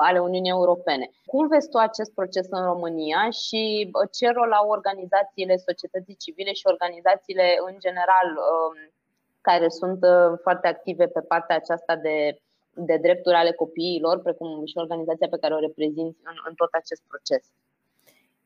ale 0.00 0.18
Uniunii 0.18 0.50
Europene. 0.50 1.10
Cum 1.26 1.48
vezi 1.48 1.68
tu 1.68 1.78
acest 1.78 2.12
proces 2.14 2.46
în 2.50 2.64
România 2.64 3.30
și 3.30 3.90
uh, 3.92 4.08
ce 4.12 4.28
rol 4.30 4.52
au 4.52 4.68
organizațiile 4.68 5.56
societății 5.56 6.16
civile 6.16 6.52
și 6.52 6.66
organizațiile 6.66 7.56
în 7.68 7.76
general 7.78 8.28
um, 8.36 8.92
care 9.40 9.68
sunt 9.68 10.04
uh, 10.04 10.38
foarte 10.42 10.68
active 10.68 11.06
pe 11.06 11.20
partea 11.20 11.56
aceasta 11.56 11.96
de, 11.96 12.40
de 12.74 12.96
drepturi 12.96 13.34
ale 13.34 13.52
copiilor, 13.52 14.20
precum 14.22 14.64
și 14.64 14.76
organizația 14.76 15.28
pe 15.30 15.38
care 15.38 15.54
o 15.54 15.58
reprezinți 15.58 16.18
în, 16.24 16.36
în 16.48 16.54
tot 16.54 16.68
acest 16.72 17.02
proces? 17.08 17.44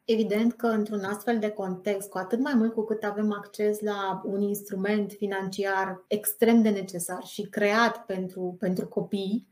Evident 0.04 0.52
că 0.52 0.66
într-un 0.66 1.04
astfel 1.04 1.38
de 1.38 1.50
context, 1.50 2.10
cu 2.10 2.18
atât 2.18 2.38
mai 2.38 2.54
mult 2.54 2.72
cu 2.72 2.82
cât 2.82 3.04
avem 3.04 3.32
acces 3.32 3.80
la 3.80 4.22
un 4.24 4.40
instrument 4.40 5.12
financiar 5.12 6.04
extrem 6.06 6.62
de 6.62 6.68
necesar 6.68 7.22
și 7.22 7.42
creat 7.42 8.04
pentru, 8.06 8.56
pentru 8.58 8.88
copii, 8.88 9.50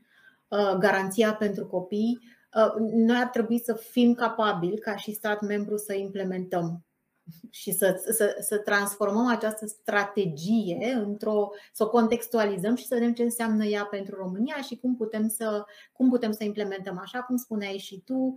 garanția 0.79 1.33
pentru 1.33 1.65
copii, 1.65 2.19
uh, 2.53 2.89
noi 2.93 3.17
ar 3.17 3.27
trebui 3.27 3.59
să 3.59 3.73
fim 3.73 4.13
capabili 4.13 4.79
ca 4.79 4.95
și 4.95 5.13
stat 5.13 5.41
membru 5.41 5.77
să 5.77 5.93
implementăm 5.93 6.85
și 7.49 7.71
să, 7.71 8.01
să, 8.11 8.35
să 8.39 8.57
transformăm 8.57 9.27
această 9.27 9.65
strategie 9.65 11.01
într-o, 11.05 11.49
să 11.73 11.83
o 11.83 11.89
contextualizăm 11.89 12.75
și 12.75 12.85
să 12.85 12.95
vedem 12.95 13.13
ce 13.13 13.23
înseamnă 13.23 13.65
ea 13.65 13.83
pentru 13.85 14.15
România 14.15 14.55
și 14.67 14.75
cum 14.75 14.95
putem 14.95 15.27
să, 15.27 15.65
cum 15.93 16.09
putem 16.09 16.31
să 16.31 16.43
implementăm. 16.43 16.99
Așa 17.01 17.19
cum 17.19 17.37
spuneai 17.37 17.77
și 17.77 18.01
tu, 18.05 18.35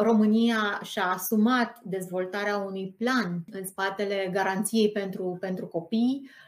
România 0.00 0.80
și-a 0.82 1.06
asumat 1.06 1.80
dezvoltarea 1.82 2.56
unui 2.56 2.94
plan 2.98 3.44
în 3.50 3.66
spatele 3.66 4.28
garanției 4.32 4.90
pentru, 4.90 5.36
pentru 5.40 5.66
copii, 5.66 6.20
Uh, 6.22 6.45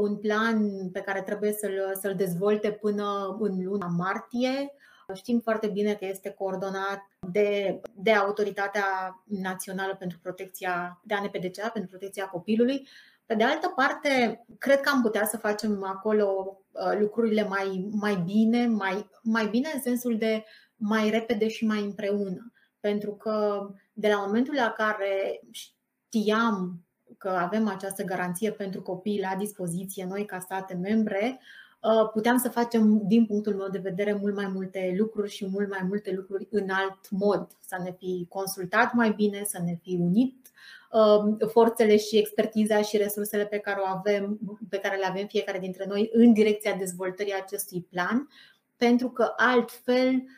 un 0.00 0.16
plan 0.16 0.88
pe 0.90 1.00
care 1.00 1.22
trebuie 1.22 1.52
să-l, 1.52 1.96
să-l 2.00 2.14
dezvolte 2.14 2.70
până 2.70 3.36
în 3.40 3.64
luna 3.64 3.86
martie. 3.86 4.72
Știm 5.14 5.40
foarte 5.40 5.66
bine 5.66 5.94
că 5.94 6.04
este 6.04 6.30
coordonat 6.30 7.00
de, 7.30 7.80
de 7.94 8.12
Autoritatea 8.12 8.84
Națională 9.24 9.94
pentru 9.94 10.18
Protecția, 10.22 11.00
de 11.04 11.14
ANPDCA, 11.14 11.68
pentru 11.68 11.90
protecția 11.90 12.26
copilului. 12.26 12.88
Pe 13.26 13.34
de 13.34 13.44
altă 13.44 13.72
parte, 13.76 14.44
cred 14.58 14.80
că 14.80 14.90
am 14.92 15.02
putea 15.02 15.26
să 15.26 15.36
facem 15.36 15.84
acolo 15.84 16.58
uh, 16.70 16.98
lucrurile 16.98 17.42
mai, 17.42 17.88
mai 17.90 18.16
bine, 18.16 18.66
mai, 18.66 19.10
mai 19.22 19.46
bine 19.46 19.70
în 19.74 19.80
sensul 19.80 20.18
de 20.18 20.44
mai 20.76 21.10
repede 21.10 21.48
și 21.48 21.66
mai 21.66 21.80
împreună. 21.80 22.52
Pentru 22.80 23.14
că 23.14 23.66
de 23.92 24.08
la 24.08 24.24
momentul 24.26 24.54
la 24.54 24.74
care 24.76 25.40
știam 25.50 26.87
că 27.18 27.28
avem 27.28 27.68
această 27.68 28.02
garanție 28.02 28.50
pentru 28.50 28.82
copii 28.82 29.20
la 29.20 29.34
dispoziție 29.38 30.06
noi 30.08 30.24
ca 30.24 30.38
state 30.38 30.74
membre, 30.74 31.40
uh, 31.82 32.10
puteam 32.12 32.38
să 32.38 32.48
facem, 32.48 33.00
din 33.06 33.26
punctul 33.26 33.54
meu 33.54 33.68
de 33.68 33.78
vedere, 33.78 34.12
mult 34.12 34.34
mai 34.34 34.50
multe 34.54 34.94
lucruri 34.98 35.30
și 35.30 35.46
mult 35.46 35.68
mai 35.68 35.80
multe 35.88 36.12
lucruri 36.14 36.48
în 36.50 36.70
alt 36.70 37.10
mod. 37.10 37.48
Să 37.60 37.76
ne 37.84 37.94
fi 37.98 38.26
consultat 38.28 38.92
mai 38.92 39.10
bine, 39.10 39.42
să 39.44 39.60
ne 39.64 39.78
fi 39.82 39.96
unit 40.00 40.50
uh, 40.92 41.48
forțele 41.50 41.96
și 41.96 42.16
expertiza 42.16 42.82
și 42.82 42.96
resursele 42.96 43.46
pe 43.46 43.58
care, 43.58 43.80
o 43.80 43.88
avem, 43.88 44.38
pe 44.68 44.78
care 44.78 44.96
le 44.96 45.06
avem 45.06 45.26
fiecare 45.26 45.58
dintre 45.58 45.84
noi 45.88 46.10
în 46.12 46.32
direcția 46.32 46.74
dezvoltării 46.74 47.34
acestui 47.42 47.86
plan, 47.90 48.28
pentru 48.76 49.10
că 49.10 49.32
altfel 49.36 50.12
Uh, 50.12 50.34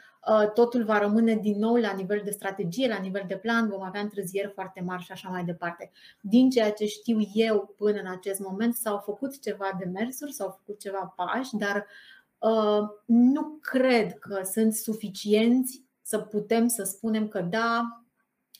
totul 0.54 0.84
va 0.84 0.98
rămâne 0.98 1.34
din 1.34 1.58
nou 1.58 1.74
la 1.74 1.92
nivel 1.92 2.20
de 2.24 2.30
strategie, 2.30 2.88
la 2.88 2.98
nivel 2.98 3.24
de 3.26 3.36
plan, 3.36 3.68
vom 3.68 3.82
avea 3.82 4.00
întârzieri 4.00 4.52
foarte 4.52 4.80
mari 4.80 5.02
și 5.02 5.12
așa 5.12 5.28
mai 5.28 5.44
departe. 5.44 5.90
Din 6.20 6.50
ceea 6.50 6.72
ce 6.72 6.86
știu 6.86 7.18
eu 7.32 7.74
până 7.76 8.00
în 8.00 8.06
acest 8.06 8.40
moment, 8.40 8.74
s-au 8.74 8.98
făcut 8.98 9.40
ceva 9.42 9.76
demersuri, 9.78 10.32
s-au 10.32 10.56
făcut 10.58 10.80
ceva 10.80 11.14
pași, 11.16 11.56
dar 11.56 11.86
uh, 12.38 12.88
nu 13.04 13.58
cred 13.60 14.18
că 14.18 14.40
sunt 14.52 14.74
suficienți 14.74 15.82
să 16.02 16.18
putem 16.18 16.66
să 16.68 16.82
spunem 16.82 17.28
că 17.28 17.40
da, 17.40 18.02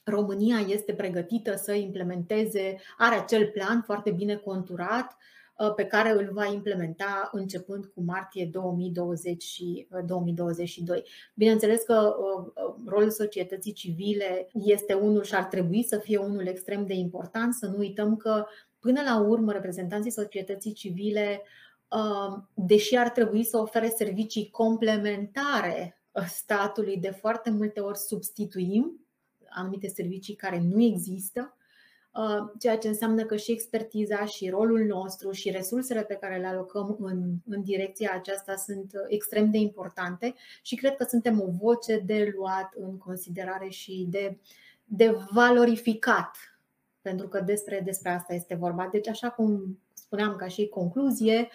România 0.05 0.59
este 0.59 0.95
pregătită 0.95 1.57
să 1.57 1.73
implementeze, 1.73 2.77
are 2.99 3.15
acel 3.15 3.47
plan 3.47 3.83
foarte 3.83 4.11
bine 4.11 4.37
conturat 4.37 5.17
Uh, 5.17 5.31
pe 5.77 5.85
care 5.85 6.11
îl 6.11 6.31
va 6.33 6.47
implementa 6.47 7.31
începând 7.33 7.85
cu 7.85 8.03
martie 8.03 8.49
2020 8.53 9.43
și 9.43 9.87
2022. 10.07 10.99
Uh, 10.99 11.05
Bineînțeles 11.35 11.83
că 11.83 12.17
uh, 12.19 12.75
rolul 12.87 13.11
societății 13.11 13.73
civile 13.73 14.49
este 14.53 14.95
unul 14.95 15.23
și 15.23 15.35
ar 15.35 15.45
trebui 15.45 15.83
să 15.83 15.99
fie 15.99 16.17
unul 16.19 16.47
extrem 16.47 16.87
de 16.87 16.95
important. 16.95 17.55
Să 17.55 17.67
nu 17.67 17.79
uităm 17.79 18.17
că 18.17 18.47
până 18.79 19.01
la 19.03 19.21
urmă 19.21 19.53
reprezentanții 19.53 20.11
societății 20.11 20.73
civile, 20.73 21.43
deși 22.55 22.97
ar 22.97 23.11
trebui 23.11 23.45
să 23.45 23.59
ofere 23.59 23.89
servicii 23.89 24.51
complementare 24.51 26.03
statului, 26.29 26.97
de 26.97 27.11
foarte 27.11 27.51
multe 27.51 27.81
ori 27.81 27.99
substituim 27.99 29.07
anumite 29.49 29.89
servicii 29.89 30.35
care 30.35 30.63
nu 30.73 30.83
există 30.83 31.55
Uh, 31.55 31.60
ceea 32.59 32.79
ce 32.79 32.89
înseamnă 32.89 33.25
că 33.25 33.37
și 33.37 33.53
expertiza 33.53 34.25
și 34.25 34.49
rolul 34.49 34.85
nostru 34.85 35.31
și 35.31 35.51
resursele 35.51 36.03
pe 36.03 36.15
care 36.15 36.39
le 36.39 36.47
alocăm 36.47 36.97
în, 37.01 37.33
în 37.49 37.63
direcția 37.63 38.13
aceasta 38.15 38.57
sunt 38.57 38.93
extrem 39.09 39.51
de 39.51 39.59
importante 39.59 40.35
și 40.63 40.75
cred 40.75 40.97
că 40.97 41.05
suntem 41.05 41.41
o 41.41 41.51
voce 41.51 41.99
de 41.99 42.33
luat 42.37 42.73
în 42.75 42.99
considerare 42.99 43.69
și 43.69 44.07
de, 44.11 44.39
de 44.85 45.17
valorificat, 45.31 46.37
pentru 47.03 47.29
că 47.29 47.41
despre, 47.41 47.81
despre 47.85 48.11
asta 48.11 48.35
este 48.35 48.55
vorba. 48.55 48.89
Deci, 48.93 49.09
așa 49.09 49.31
cum 49.31 49.79
spuneam 49.93 50.37
ca 50.37 50.49
și 50.49 50.69
concluzie, 50.69 51.49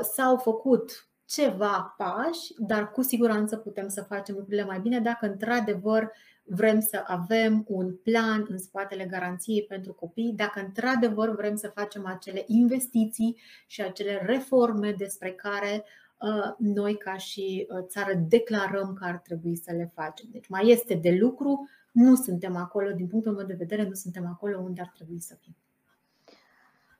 s-au 0.00 0.36
făcut 0.36 1.08
ceva 1.24 1.94
pași, 1.96 2.54
dar 2.58 2.90
cu 2.90 3.02
siguranță 3.02 3.56
putem 3.56 3.88
să 3.88 4.02
facem 4.02 4.34
lucrurile 4.34 4.64
mai 4.64 4.80
bine 4.80 5.00
dacă 5.00 5.26
într-adevăr 5.26 6.12
vrem 6.48 6.80
să 6.80 7.02
avem 7.06 7.64
un 7.68 7.94
plan 7.94 8.46
în 8.48 8.58
spatele 8.58 9.04
garanției 9.04 9.64
pentru 9.64 9.92
copii, 9.92 10.32
dacă 10.36 10.60
într-adevăr 10.60 11.34
vrem 11.34 11.56
să 11.56 11.68
facem 11.74 12.06
acele 12.06 12.44
investiții 12.46 13.40
și 13.66 13.82
acele 13.82 14.22
reforme 14.26 14.92
despre 14.92 15.32
care 15.32 15.84
uh, 16.20 16.54
noi 16.58 16.96
ca 16.96 17.16
și 17.16 17.66
uh, 17.68 17.86
țară 17.88 18.14
declarăm 18.28 18.92
că 18.92 19.04
ar 19.04 19.18
trebui 19.18 19.56
să 19.56 19.72
le 19.72 19.90
facem. 19.94 20.28
Deci 20.32 20.48
mai 20.48 20.68
este 20.68 20.94
de 20.94 21.10
lucru, 21.20 21.68
nu 21.92 22.14
suntem 22.14 22.56
acolo, 22.56 22.90
din 22.90 23.06
punctul 23.06 23.32
meu 23.32 23.46
de 23.46 23.54
vedere, 23.58 23.84
nu 23.84 23.94
suntem 23.94 24.26
acolo 24.26 24.58
unde 24.58 24.80
ar 24.80 24.92
trebui 24.94 25.20
să 25.20 25.36
fim. 25.40 25.56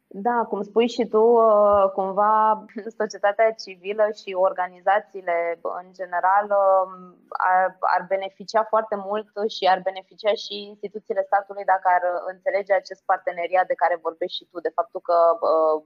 Da, 0.09 0.45
cum 0.49 0.63
spui 0.63 0.89
și 0.89 1.05
tu, 1.07 1.23
uh, 1.23 1.91
cumva 1.93 2.65
societatea 3.01 3.51
civilă 3.53 4.07
și 4.21 4.31
organizațiile 4.49 5.59
în 5.83 5.89
general 5.93 6.47
um, 6.51 6.93
ar, 7.29 7.77
ar 7.81 8.05
beneficia 8.09 8.65
foarte 8.65 8.97
mult 9.07 9.29
și 9.57 9.65
ar 9.67 9.81
beneficia 9.83 10.35
și 10.45 10.55
instituțiile 10.73 11.23
statului 11.27 11.65
dacă 11.65 11.87
ar 11.97 12.03
înțelege 12.33 12.73
acest 12.75 13.03
parteneriat 13.05 13.67
de 13.67 13.81
care 13.83 14.05
vorbești 14.07 14.37
și 14.37 14.49
tu, 14.51 14.61
de 14.61 14.77
faptul 14.79 15.01
că 15.01 15.19
uh, 15.51 15.85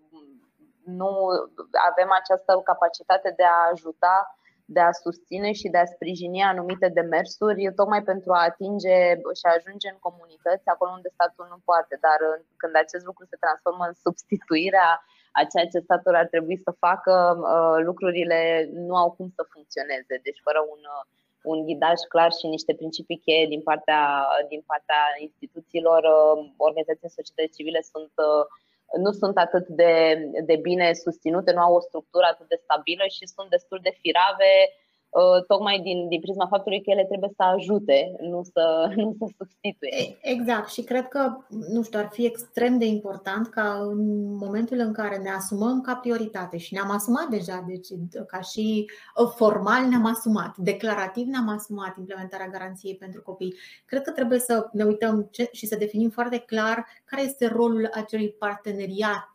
nu 0.84 1.12
avem 1.90 2.10
această 2.20 2.60
capacitate 2.64 3.32
de 3.36 3.44
a 3.44 3.68
ajuta 3.72 4.14
de 4.76 4.82
a 4.88 4.92
susține 5.04 5.50
și 5.60 5.68
de 5.74 5.78
a 5.80 5.92
sprijini 5.94 6.50
anumite 6.52 6.88
demersuri, 6.98 7.74
tocmai 7.80 8.02
pentru 8.10 8.30
a 8.32 8.46
atinge 8.50 8.96
și 9.38 9.44
a 9.46 9.56
ajunge 9.58 9.88
în 9.90 9.98
comunități 10.06 10.66
acolo 10.74 10.90
unde 10.98 11.10
statul 11.16 11.46
nu 11.52 11.58
poate. 11.68 11.94
Dar 12.06 12.18
când 12.60 12.74
acest 12.76 13.04
lucru 13.10 13.24
se 13.30 13.42
transformă 13.44 13.84
în 13.88 13.96
substituirea 14.04 14.88
a 15.38 15.42
ceea 15.52 15.66
ce 15.72 15.86
statul 15.86 16.14
ar 16.22 16.28
trebui 16.34 16.58
să 16.66 16.80
facă, 16.86 17.14
uh, 17.52 17.76
lucrurile 17.88 18.40
nu 18.88 18.94
au 19.02 19.10
cum 19.16 19.28
să 19.36 19.42
funcționeze. 19.54 20.14
Deci 20.26 20.40
fără 20.46 20.60
un, 20.74 20.82
uh, 20.96 21.04
un 21.50 21.58
ghidaj 21.66 21.98
clar 22.12 22.30
și 22.38 22.46
niște 22.54 22.72
principii 22.80 23.22
cheie 23.26 23.46
din 23.54 23.62
partea, 23.68 24.02
din 24.52 24.62
partea 24.70 25.02
instituțiilor, 25.26 26.00
uh, 26.18 26.36
organizațiile 26.66 27.16
societății 27.18 27.56
civile 27.56 27.80
sunt 27.92 28.12
nu 29.04 29.10
sunt 29.12 29.36
atât 29.38 29.66
de, 29.68 29.92
de 30.44 30.56
bine 30.56 30.92
susținute, 30.92 31.52
nu 31.52 31.60
au 31.60 31.74
o 31.74 31.80
structură 31.80 32.26
atât 32.30 32.48
de 32.48 32.62
stabilă 32.62 33.04
și 33.16 33.32
sunt 33.34 33.50
destul 33.50 33.78
de 33.82 33.96
firave. 34.00 34.52
Uh, 34.66 34.89
tocmai 35.46 35.80
din, 35.80 36.08
din 36.08 36.20
prisma 36.20 36.46
faptului 36.46 36.82
că 36.82 36.90
ele 36.90 37.04
trebuie 37.04 37.30
să 37.36 37.42
ajute, 37.42 38.16
nu 38.20 38.42
să, 38.42 38.88
nu 38.96 39.16
să 39.18 39.32
substituie. 39.36 40.18
Exact 40.22 40.68
și 40.68 40.82
cred 40.82 41.08
că, 41.08 41.36
nu 41.48 41.82
știu, 41.82 41.98
ar 41.98 42.08
fi 42.12 42.24
extrem 42.24 42.78
de 42.78 42.84
important 42.84 43.48
ca 43.48 43.78
în 43.82 44.34
momentul 44.36 44.78
în 44.78 44.92
care 44.92 45.16
ne 45.16 45.30
asumăm 45.30 45.80
ca 45.80 45.94
prioritate 45.94 46.56
și 46.56 46.74
ne-am 46.74 46.90
asumat 46.90 47.28
deja, 47.28 47.64
deci 47.66 47.88
ca 48.26 48.40
și 48.40 48.90
uh, 49.16 49.32
formal 49.36 49.84
ne-am 49.84 50.04
asumat, 50.04 50.56
declarativ 50.56 51.26
ne-am 51.26 51.48
asumat 51.48 51.96
implementarea 51.98 52.48
garanției 52.48 52.96
pentru 52.96 53.22
copii. 53.22 53.54
Cred 53.84 54.02
că 54.02 54.10
trebuie 54.10 54.38
să 54.38 54.68
ne 54.72 54.84
uităm 54.84 55.30
și 55.52 55.66
să 55.66 55.76
definim 55.76 56.10
foarte 56.10 56.38
clar 56.38 56.86
care 57.04 57.22
este 57.22 57.46
rolul 57.46 57.90
acelui 57.92 58.30
parteneriat 58.30 59.30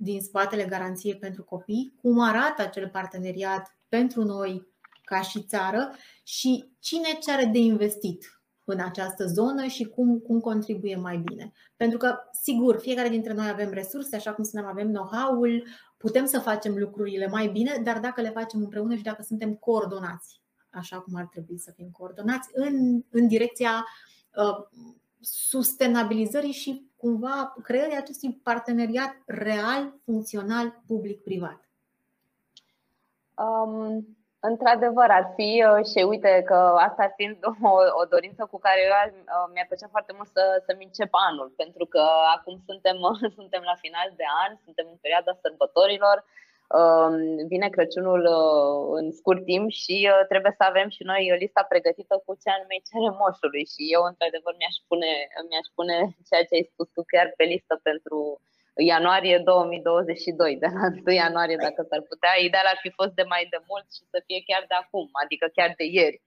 din 0.00 0.20
spatele 0.20 0.64
garanției 0.64 1.16
pentru 1.16 1.44
copii, 1.44 1.94
cum 2.00 2.20
arată 2.20 2.62
acel 2.62 2.88
parteneriat 2.88 3.76
pentru 3.88 4.24
noi 4.24 4.66
ca 5.08 5.20
și 5.20 5.42
țară 5.42 5.94
și 6.22 6.68
cine 6.78 7.18
ce 7.20 7.32
are 7.32 7.44
de 7.44 7.58
investit 7.58 8.40
în 8.64 8.80
această 8.80 9.26
zonă 9.26 9.66
și 9.66 9.84
cum, 9.84 10.18
cum 10.18 10.40
contribuie 10.40 10.96
mai 10.96 11.16
bine. 11.16 11.52
Pentru 11.76 11.98
că, 11.98 12.18
sigur, 12.32 12.78
fiecare 12.78 13.08
dintre 13.08 13.32
noi 13.32 13.48
avem 13.48 13.70
resurse, 13.70 14.16
așa 14.16 14.32
cum 14.32 14.44
spuneam, 14.44 14.68
avem 14.68 14.92
know-how-ul, 14.92 15.66
putem 15.96 16.26
să 16.26 16.38
facem 16.38 16.78
lucrurile 16.78 17.26
mai 17.26 17.48
bine, 17.48 17.80
dar 17.84 18.00
dacă 18.00 18.20
le 18.20 18.30
facem 18.30 18.60
împreună 18.60 18.94
și 18.94 19.02
dacă 19.02 19.22
suntem 19.22 19.54
coordonați, 19.54 20.40
așa 20.70 21.00
cum 21.00 21.14
ar 21.16 21.26
trebui 21.26 21.58
să 21.58 21.72
fim 21.76 21.88
coordonați, 21.90 22.48
în, 22.52 23.02
în 23.10 23.28
direcția 23.28 23.86
uh, 24.34 24.66
sustenabilizării 25.20 26.52
și 26.52 26.90
cumva 26.96 27.54
creării 27.62 27.96
acestui 27.96 28.40
parteneriat 28.42 29.22
real, 29.26 29.94
funcțional, 30.04 30.82
public-privat. 30.86 31.68
Um, 33.34 34.17
Într-adăvăr, 34.50 35.08
ar 35.18 35.26
fi 35.36 35.50
uh, 35.68 35.80
și 35.90 36.00
uite 36.12 36.32
că 36.50 36.58
asta 36.86 37.00
ar 37.06 37.12
fi 37.18 37.24
o, 37.74 37.76
o 38.00 38.04
dorință 38.14 38.42
cu 38.52 38.58
care 38.66 38.80
eu 38.86 38.94
uh, 38.94 39.46
mi-ar 39.52 39.68
plăcea 39.68 39.94
foarte 39.94 40.12
mult 40.16 40.28
să, 40.36 40.42
să-mi 40.66 40.86
încep 40.88 41.12
anul, 41.28 41.48
pentru 41.62 41.84
că 41.92 42.04
acum 42.36 42.54
suntem, 42.68 42.96
suntem 43.38 43.62
la 43.70 43.76
final 43.84 44.08
de 44.20 44.26
an, 44.44 44.52
suntem 44.64 44.86
în 44.90 44.98
perioada 45.04 45.32
sărbătorilor, 45.42 46.16
um, 46.78 47.14
vine 47.52 47.68
Crăciunul 47.74 48.22
uh, 48.38 48.80
în 49.00 49.06
scurt 49.18 49.42
timp 49.50 49.68
și 49.82 49.96
trebuie 50.30 50.54
să 50.58 50.64
avem 50.66 50.88
și 50.96 51.02
noi 51.10 51.22
lista 51.42 51.62
pregătită 51.72 52.14
cu 52.24 52.32
ce 52.42 52.48
anume 52.50 52.86
cere 52.88 53.10
moșului. 53.20 53.64
Și 53.72 53.82
eu, 53.94 54.02
într-adevăr, 54.10 54.52
mi-aș 54.56 54.76
pune, 54.88 55.12
mi-aș 55.48 55.68
pune 55.76 55.96
ceea 56.28 56.44
ce 56.48 56.54
ai 56.58 56.70
spus 56.72 56.88
tu 56.94 57.02
chiar 57.12 57.26
pe 57.38 57.44
listă 57.52 57.74
pentru 57.88 58.18
ianuarie 58.92 59.38
2022, 59.44 60.56
de 60.56 60.66
la 60.74 60.84
1 61.06 61.14
ianuarie, 61.14 61.56
dacă 61.66 61.86
s-ar 61.88 62.02
putea. 62.10 62.32
Ideal 62.48 62.66
ar 62.72 62.78
fi 62.84 62.90
fost 62.90 63.12
de 63.20 63.24
mai 63.32 63.46
de 63.50 63.60
mult 63.68 63.86
și 63.96 64.02
să 64.12 64.18
fie 64.26 64.40
chiar 64.48 64.64
de 64.68 64.76
acum, 64.82 65.08
adică 65.22 65.46
chiar 65.56 65.70
de 65.76 65.84
ieri. 65.84 66.22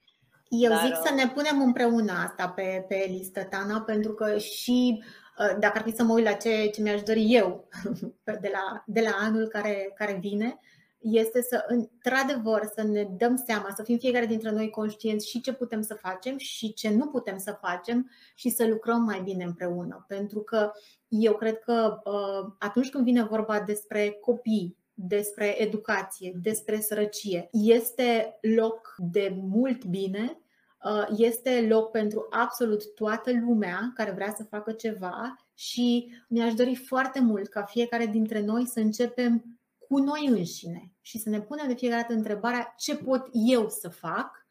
Eu 0.49 0.71
Dar, 0.71 0.83
zic 0.85 0.95
să 1.05 1.13
ne 1.13 1.27
punem 1.35 1.61
împreună 1.61 2.13
asta 2.27 2.49
pe, 2.49 2.85
pe 2.87 3.05
listă, 3.07 3.43
Tana, 3.43 3.81
pentru 3.81 4.13
că 4.13 4.37
și 4.37 5.03
uh, 5.03 5.53
dacă 5.59 5.77
ar 5.77 5.83
fi 5.83 5.95
să 5.95 6.03
mă 6.03 6.13
uit 6.13 6.25
la 6.25 6.33
ce, 6.43 6.69
ce 6.73 6.81
mi-aș 6.81 7.01
dori 7.01 7.25
eu 7.39 7.67
de 8.45 8.51
la, 8.55 8.83
de 8.85 9.01
la 9.01 9.13
anul 9.27 9.47
care, 9.47 9.91
care 9.95 10.17
vine, 10.21 10.59
este 11.01 11.41
să, 11.41 11.65
într-adevăr, 11.67 12.69
să 12.75 12.83
ne 12.83 13.03
dăm 13.17 13.35
seama, 13.45 13.73
să 13.75 13.83
fim 13.83 13.97
fiecare 13.97 14.25
dintre 14.25 14.51
noi 14.51 14.69
conștienți 14.69 15.29
și 15.29 15.41
ce 15.41 15.53
putem 15.53 15.81
să 15.81 15.93
facem 15.93 16.37
și 16.37 16.73
ce 16.73 16.89
nu 16.89 17.07
putem 17.07 17.37
să 17.37 17.57
facem 17.61 18.09
și 18.35 18.49
să 18.49 18.67
lucrăm 18.67 19.01
mai 19.01 19.21
bine 19.21 19.43
împreună. 19.43 20.05
Pentru 20.07 20.39
că 20.39 20.71
eu 21.07 21.33
cred 21.33 21.59
că 21.59 22.01
uh, 22.03 22.53
atunci 22.59 22.89
când 22.89 23.03
vine 23.03 23.23
vorba 23.23 23.59
despre 23.59 24.17
copii, 24.21 24.77
despre 24.93 25.61
educație, 25.61 26.33
despre 26.41 26.79
sărăcie, 26.79 27.47
este 27.51 28.37
loc 28.41 28.95
de 28.97 29.35
mult 29.41 29.85
bine, 29.85 30.41
uh, 30.83 31.07
este 31.17 31.65
loc 31.69 31.91
pentru 31.91 32.27
absolut 32.29 32.93
toată 32.93 33.31
lumea 33.45 33.91
care 33.95 34.11
vrea 34.11 34.33
să 34.37 34.43
facă 34.43 34.71
ceva 34.71 35.35
și 35.53 36.13
mi-aș 36.29 36.53
dori 36.53 36.75
foarte 36.75 37.19
mult 37.19 37.47
ca 37.47 37.63
fiecare 37.63 38.05
dintre 38.05 38.41
noi 38.41 38.67
să 38.67 38.79
începem 38.79 39.59
cu 39.91 39.97
noi 39.97 40.27
înșine 40.27 40.91
și 41.01 41.17
să 41.17 41.29
ne 41.29 41.41
punem 41.41 41.67
de 41.67 41.73
fiecare 41.73 42.01
dată 42.01 42.13
întrebarea 42.13 42.73
ce 42.77 42.95
pot 42.95 43.27
eu 43.31 43.69
să 43.69 43.89
fac 43.89 44.47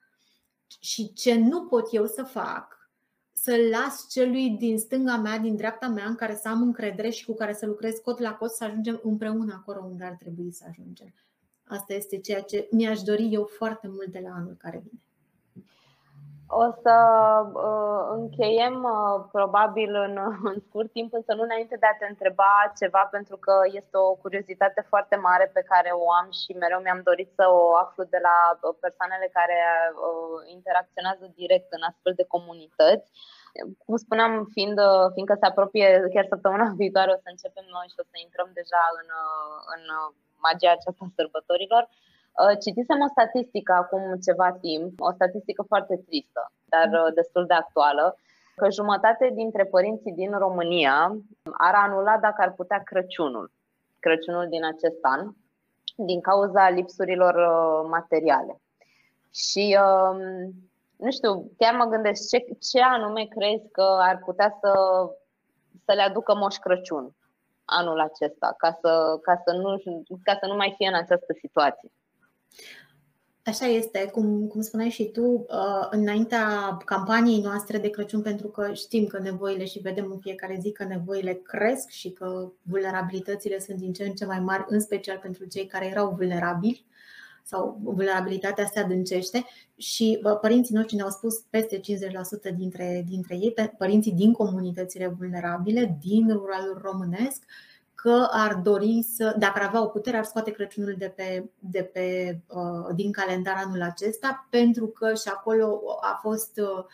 și 0.81 1.13
ce 1.13 1.39
nu 1.39 1.65
pot 1.65 1.89
eu 1.93 2.07
să 2.07 2.23
fac, 2.23 2.91
să 3.33 3.57
las 3.71 4.07
celui 4.11 4.51
din 4.51 4.79
stânga 4.79 5.17
mea, 5.17 5.39
din 5.39 5.57
dreapta 5.57 5.89
mea, 5.89 6.07
în 6.07 6.15
care 6.15 6.37
să 6.37 6.49
am 6.49 6.63
încredere 6.63 7.11
și 7.11 7.25
cu 7.25 7.35
care 7.35 7.53
să 7.53 7.67
lucrez 7.67 7.99
cot 7.99 8.19
la 8.19 8.35
cot, 8.35 8.51
să 8.51 8.65
ajungem 8.65 9.01
împreună 9.03 9.55
acolo 9.55 9.85
unde 9.85 10.05
ar 10.05 10.15
trebui 10.19 10.53
să 10.53 10.65
ajungem. 10.69 11.15
Asta 11.65 11.95
este 11.95 12.19
ceea 12.19 12.43
ce 12.43 12.69
mi-aș 12.71 13.03
dori 13.03 13.29
eu 13.33 13.45
foarte 13.45 13.89
mult 13.89 14.07
de 14.07 14.21
la 14.23 14.35
anul 14.35 14.57
care 14.59 14.83
vine. 14.85 15.03
O 16.53 16.65
să 16.83 16.97
uh, 17.69 18.03
încheiem 18.19 18.77
uh, 18.97 19.17
probabil 19.37 19.91
în, 20.07 20.15
în 20.53 20.59
scurt 20.67 20.91
timp, 20.93 21.11
însă 21.13 21.33
nu 21.35 21.43
înainte 21.43 21.77
de 21.81 21.89
a 21.89 21.99
te 21.99 22.07
întreba 22.09 22.53
ceva, 22.81 23.03
pentru 23.17 23.37
că 23.45 23.55
este 23.81 23.97
o 24.07 24.15
curiozitate 24.25 24.81
foarte 24.93 25.17
mare 25.17 25.47
pe 25.57 25.63
care 25.71 25.91
o 26.05 26.07
am 26.21 26.29
și 26.41 26.61
mereu 26.63 26.81
mi-am 26.83 27.03
dorit 27.09 27.31
să 27.39 27.45
o 27.61 27.63
aflu 27.85 28.03
de 28.15 28.21
la 28.29 28.37
uh, 28.53 28.75
persoanele 28.85 29.29
care 29.39 29.59
uh, 29.91 30.39
interacționează 30.57 31.25
direct 31.41 31.71
în 31.77 31.83
astfel 31.91 32.13
de 32.21 32.31
comunități. 32.35 33.09
Cum 33.85 33.97
spuneam, 34.05 34.33
fiind, 34.55 34.79
uh, 34.89 35.07
fiindcă 35.15 35.35
se 35.39 35.47
apropie 35.51 35.89
chiar 36.15 36.27
săptămâna 36.33 36.67
viitoare, 36.83 37.11
o 37.13 37.23
să 37.25 37.29
începem 37.31 37.67
noi 37.77 37.87
și 37.93 38.01
o 38.03 38.09
să 38.11 38.17
intrăm 38.27 38.49
deja 38.61 38.83
în, 39.01 39.09
uh, 39.23 39.57
în 39.75 39.83
magia 40.47 40.73
aceasta 40.75 41.05
sărbătorilor. 41.17 41.83
Uh, 41.87 42.10
citisem 42.61 43.01
o 43.01 43.09
statistică 43.09 43.73
acum 43.73 44.03
ceva 44.27 44.53
timp, 44.53 45.01
o 45.01 45.13
statistică 45.13 45.63
foarte 45.63 45.97
tristă, 46.07 46.53
dar 46.65 46.89
uh, 46.93 47.15
destul 47.15 47.47
de 47.47 47.55
actuală, 47.55 48.17
că 48.57 48.71
jumătate 48.71 49.31
dintre 49.35 49.65
părinții 49.65 50.13
din 50.13 50.33
România 50.39 51.17
ar 51.53 51.75
anula 51.75 52.19
dacă 52.19 52.43
ar 52.43 52.53
putea 52.53 52.79
Crăciunul, 52.79 53.53
Crăciunul 53.99 54.47
din 54.49 54.65
acest 54.65 54.99
an, 55.01 55.33
din 55.97 56.21
cauza 56.21 56.69
lipsurilor 56.69 57.35
uh, 57.35 57.89
materiale. 57.91 58.61
Și 59.35 59.79
um, 59.87 60.19
nu 60.97 61.11
știu, 61.11 61.51
chiar 61.59 61.75
mă 61.75 61.85
gândesc 61.85 62.29
ce, 62.29 62.47
ce 62.71 62.81
anume 62.81 63.25
crezi 63.25 63.69
că 63.73 63.99
ar 64.01 64.23
putea 64.25 64.59
să, 64.61 64.73
să 65.85 65.93
le 65.93 66.03
aducă 66.03 66.35
Moș 66.35 66.57
Crăciun 66.57 67.15
anul 67.65 68.01
acesta, 68.01 68.55
ca 68.57 68.79
să, 68.81 69.19
ca, 69.23 69.43
să 69.45 69.53
nu, 69.53 69.77
ca 70.23 70.37
să 70.41 70.47
nu 70.47 70.57
mai 70.57 70.75
fie 70.77 70.89
în 70.89 70.95
această 70.95 71.33
situație. 71.41 71.91
Așa 73.45 73.67
este, 73.67 74.09
cum, 74.13 74.47
cum 74.47 74.61
spuneai 74.61 74.91
și 74.91 75.05
tu, 75.05 75.23
uh, 75.23 75.87
înaintea 75.91 76.77
campaniei 76.85 77.41
noastre 77.41 77.79
de 77.79 77.91
Crăciun, 77.91 78.23
pentru 78.23 78.49
că 78.49 78.73
știm 78.73 79.07
că 79.07 79.19
nevoile 79.19 79.65
și 79.65 79.79
vedem 79.79 80.11
în 80.11 80.19
fiecare 80.19 80.59
zi 80.61 80.73
că 80.73 80.85
nevoile 80.85 81.33
cresc 81.33 81.89
și 81.89 82.11
că 82.11 82.53
vulnerabilitățile 82.63 83.59
sunt 83.59 83.79
din 83.79 83.93
ce 83.93 84.05
în 84.05 84.13
ce 84.13 84.25
mai 84.25 84.41
mari, 84.41 84.65
în 84.69 84.81
special 84.81 85.19
pentru 85.23 85.45
cei 85.45 85.67
care 85.67 85.87
erau 85.87 86.15
vulnerabili 86.17 86.85
sau 87.45 87.79
vulnerabilitatea 87.83 88.67
se 88.73 88.79
adâncește. 88.79 89.45
Și 89.77 90.21
părinții 90.41 90.75
noștri 90.75 90.97
ne-au 90.97 91.11
spus 91.11 91.39
peste 91.51 91.81
50% 91.81 91.83
dintre, 92.57 93.05
dintre 93.09 93.35
ei, 93.35 93.55
părinții 93.79 94.13
din 94.13 94.33
comunitățile 94.33 95.15
vulnerabile, 95.19 95.99
din 96.01 96.29
ruralul 96.33 96.81
românesc, 96.83 97.45
că 98.03 98.29
ar 98.31 98.55
dori 98.55 99.07
să, 99.17 99.35
dacă 99.39 99.59
ar 99.59 99.67
avea 99.67 99.83
o 99.83 99.87
putere, 99.87 100.17
ar 100.17 100.25
scoate 100.25 100.51
Crăciunul 100.51 100.95
de 100.99 101.13
pe, 101.17 101.51
de 101.59 101.83
pe, 101.83 102.39
uh, 102.49 102.95
din 102.95 103.13
calendar 103.13 103.63
anul 103.65 103.83
acesta, 103.83 104.47
pentru 104.51 104.87
că 104.87 105.15
și 105.15 105.29
acolo 105.29 105.81
a 106.01 106.19
fost 106.23 106.61
uh, 106.63 106.85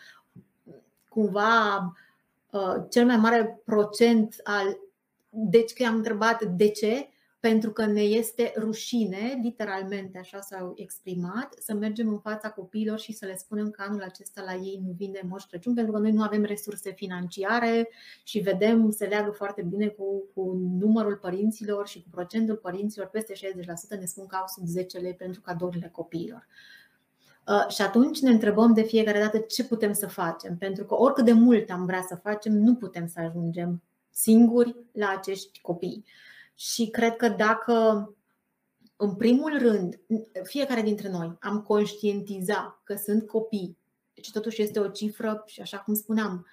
cumva 1.09 1.77
uh, 2.51 2.75
cel 2.91 3.07
mai 3.07 3.17
mare 3.17 3.61
procent 3.65 4.37
al. 4.45 4.79
Deci, 5.29 5.73
că 5.73 5.85
am 5.87 5.95
întrebat 5.95 6.43
de 6.43 6.69
ce, 6.69 7.09
pentru 7.49 7.71
că 7.71 7.87
ne 7.87 8.01
este 8.01 8.53
rușine, 8.59 9.41
literalmente 9.43 10.19
așa 10.19 10.41
s-au 10.41 10.73
exprimat, 10.77 11.55
să 11.59 11.75
mergem 11.75 12.09
în 12.09 12.19
fața 12.19 12.51
copiilor 12.51 12.99
și 12.99 13.13
să 13.13 13.27
le 13.27 13.37
spunem 13.37 13.71
că 13.71 13.83
anul 13.89 14.03
acesta 14.03 14.43
la 14.43 14.55
ei 14.55 14.81
nu 14.85 14.95
vine 14.97 15.21
Moș 15.29 15.45
Crăciun, 15.45 15.75
pentru 15.75 15.93
că 15.93 15.99
noi 15.99 16.13
nu 16.13 16.23
avem 16.23 16.45
resurse 16.45 16.93
financiare 16.93 17.89
și 18.25 18.39
vedem, 18.39 18.91
se 18.91 19.07
leagă 19.07 19.31
foarte 19.31 19.63
bine 19.63 19.87
cu, 19.87 20.25
cu 20.35 20.53
numărul 20.81 21.17
părinților 21.17 21.89
și 21.89 22.03
cu 22.03 22.09
procentul 22.11 22.57
părinților, 22.57 23.07
peste 23.07 23.33
60% 23.35 23.99
ne 23.99 24.05
spun 24.05 24.27
că 24.27 24.37
au 24.37 24.45
sub 24.47 24.67
10 24.67 24.99
lei 24.99 25.15
pentru 25.15 25.41
cadourile 25.41 25.89
copiilor. 25.93 26.47
Uh, 27.49 27.69
și 27.69 27.83
atunci 27.83 28.21
ne 28.21 28.31
întrebăm 28.31 28.73
de 28.73 28.83
fiecare 28.83 29.19
dată 29.19 29.39
ce 29.39 29.65
putem 29.65 29.93
să 29.93 30.07
facem, 30.07 30.57
pentru 30.57 30.85
că 30.85 30.95
oricât 30.95 31.25
de 31.25 31.33
mult 31.33 31.71
am 31.71 31.87
vrea 31.87 32.05
să 32.09 32.15
facem, 32.23 32.53
nu 32.53 32.75
putem 32.75 33.07
să 33.07 33.21
ajungem 33.21 33.83
singuri 34.11 34.77
la 34.93 35.15
acești 35.17 35.61
copii. 35.61 36.05
Și 36.59 36.91
cred 36.91 37.17
că 37.17 37.29
dacă, 37.29 38.09
în 38.97 39.15
primul 39.15 39.59
rând, 39.59 40.01
fiecare 40.43 40.83
dintre 40.83 41.11
noi 41.11 41.37
am 41.41 41.63
conștientiza 41.63 42.81
că 42.85 42.95
sunt 42.95 43.27
copii, 43.27 43.79
deci 44.15 44.31
totuși 44.31 44.63
este 44.63 44.81
o 44.81 44.89
cifră 44.89 45.43
și 45.47 45.61
așa 45.61 45.79
cum 45.79 45.95
spuneam, 45.95 46.47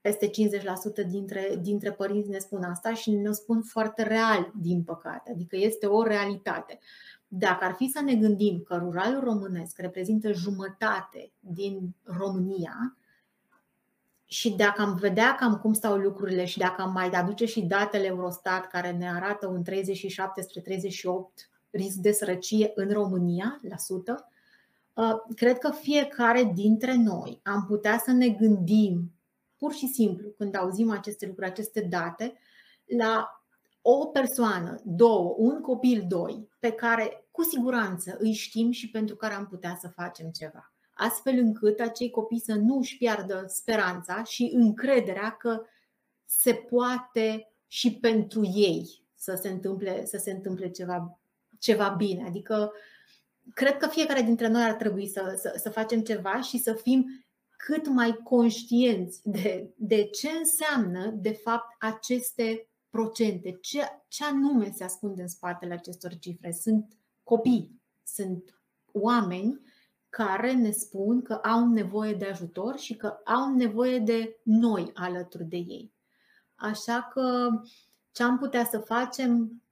peste 0.00 0.30
50% 0.30 0.32
dintre, 1.08 1.58
dintre 1.62 1.92
părinți 1.92 2.28
ne 2.28 2.38
spun 2.38 2.62
asta 2.62 2.94
și 2.94 3.10
ne 3.10 3.32
spun 3.32 3.62
foarte 3.62 4.02
real, 4.02 4.52
din 4.60 4.82
păcate, 4.82 5.30
adică 5.30 5.56
este 5.56 5.86
o 5.86 6.02
realitate. 6.02 6.78
Dacă 7.28 7.64
ar 7.64 7.72
fi 7.72 7.88
să 7.88 8.00
ne 8.00 8.14
gândim 8.14 8.62
că 8.62 8.76
ruralul 8.76 9.20
românesc 9.20 9.78
reprezintă 9.78 10.32
jumătate 10.32 11.32
din 11.40 11.94
România, 12.02 12.96
și 14.32 14.50
dacă 14.50 14.82
am 14.82 14.94
vedea 14.94 15.34
cam 15.34 15.56
cum 15.56 15.72
stau 15.72 15.96
lucrurile 15.96 16.44
și 16.44 16.58
dacă 16.58 16.82
am 16.82 16.92
mai 16.92 17.08
aduce 17.08 17.46
și 17.46 17.60
datele 17.60 18.06
Eurostat 18.06 18.66
care 18.66 18.90
ne 18.90 19.10
arată 19.10 19.46
un 19.46 19.62
37 19.62 20.42
spre 20.42 20.60
38 20.60 21.50
risc 21.70 21.96
de 21.96 22.12
sărăcie 22.12 22.72
în 22.74 22.92
România, 22.92 23.58
la 23.68 23.76
sută, 23.76 24.28
uh, 24.94 25.14
cred 25.36 25.58
că 25.58 25.70
fiecare 25.70 26.50
dintre 26.54 26.94
noi 26.94 27.40
am 27.42 27.64
putea 27.66 27.98
să 27.98 28.10
ne 28.10 28.28
gândim 28.28 29.12
pur 29.56 29.72
și 29.72 29.86
simplu 29.86 30.28
când 30.28 30.56
auzim 30.56 30.90
aceste 30.90 31.26
lucruri, 31.26 31.48
aceste 31.50 31.80
date, 31.80 32.38
la 32.98 33.42
o 33.82 34.06
persoană, 34.06 34.80
două, 34.84 35.34
un 35.38 35.60
copil, 35.60 36.04
doi, 36.08 36.48
pe 36.58 36.72
care 36.72 37.26
cu 37.30 37.42
siguranță 37.42 38.16
îi 38.18 38.32
știm 38.32 38.70
și 38.70 38.90
pentru 38.90 39.16
care 39.16 39.34
am 39.34 39.46
putea 39.46 39.76
să 39.80 39.88
facem 39.88 40.30
ceva 40.30 40.72
astfel 41.00 41.38
încât 41.38 41.80
acei 41.80 42.10
copii 42.10 42.40
să 42.40 42.54
nu 42.54 42.76
își 42.76 42.96
piardă 42.96 43.44
speranța 43.48 44.22
și 44.22 44.50
încrederea 44.54 45.30
că 45.30 45.62
se 46.24 46.54
poate 46.54 47.52
și 47.66 47.94
pentru 47.94 48.44
ei 48.44 49.04
să 49.14 49.38
se 49.42 49.48
întâmple, 49.48 50.04
să 50.04 50.16
se 50.16 50.30
întâmple 50.30 50.70
ceva, 50.70 51.20
ceva 51.58 51.88
bine. 51.88 52.24
Adică 52.26 52.72
cred 53.54 53.76
că 53.76 53.86
fiecare 53.86 54.22
dintre 54.22 54.48
noi 54.48 54.62
ar 54.62 54.74
trebui 54.74 55.06
să, 55.06 55.34
să, 55.40 55.54
să 55.62 55.70
facem 55.70 56.00
ceva 56.00 56.40
și 56.40 56.58
să 56.58 56.72
fim 56.72 57.24
cât 57.56 57.86
mai 57.86 58.20
conștienți 58.22 59.20
de, 59.24 59.70
de 59.76 60.04
ce 60.04 60.28
înseamnă, 60.38 61.10
de 61.10 61.32
fapt, 61.32 61.76
aceste 61.78 62.68
procente, 62.90 63.58
ce, 63.60 63.80
ce 64.08 64.24
anume 64.24 64.70
se 64.74 64.84
ascunde 64.84 65.22
în 65.22 65.28
spatele 65.28 65.72
acestor 65.72 66.18
cifre. 66.18 66.52
Sunt 66.52 66.96
copii, 67.22 67.80
sunt 68.04 68.60
oameni 68.92 69.60
care 70.10 70.52
ne 70.52 70.70
spun 70.70 71.22
că 71.22 71.32
au 71.32 71.68
nevoie 71.68 72.14
de 72.14 72.26
ajutor 72.26 72.78
și 72.78 72.96
că 72.96 73.18
au 73.24 73.54
nevoie 73.54 73.98
de 73.98 74.40
noi 74.42 74.90
alături 74.94 75.44
de 75.44 75.56
ei. 75.56 75.92
Așa 76.54 77.08
că 77.12 77.48
ce 78.10 78.22
am 78.22 78.38
putea 78.38 78.64
să 78.64 78.78
facem, 78.78 79.62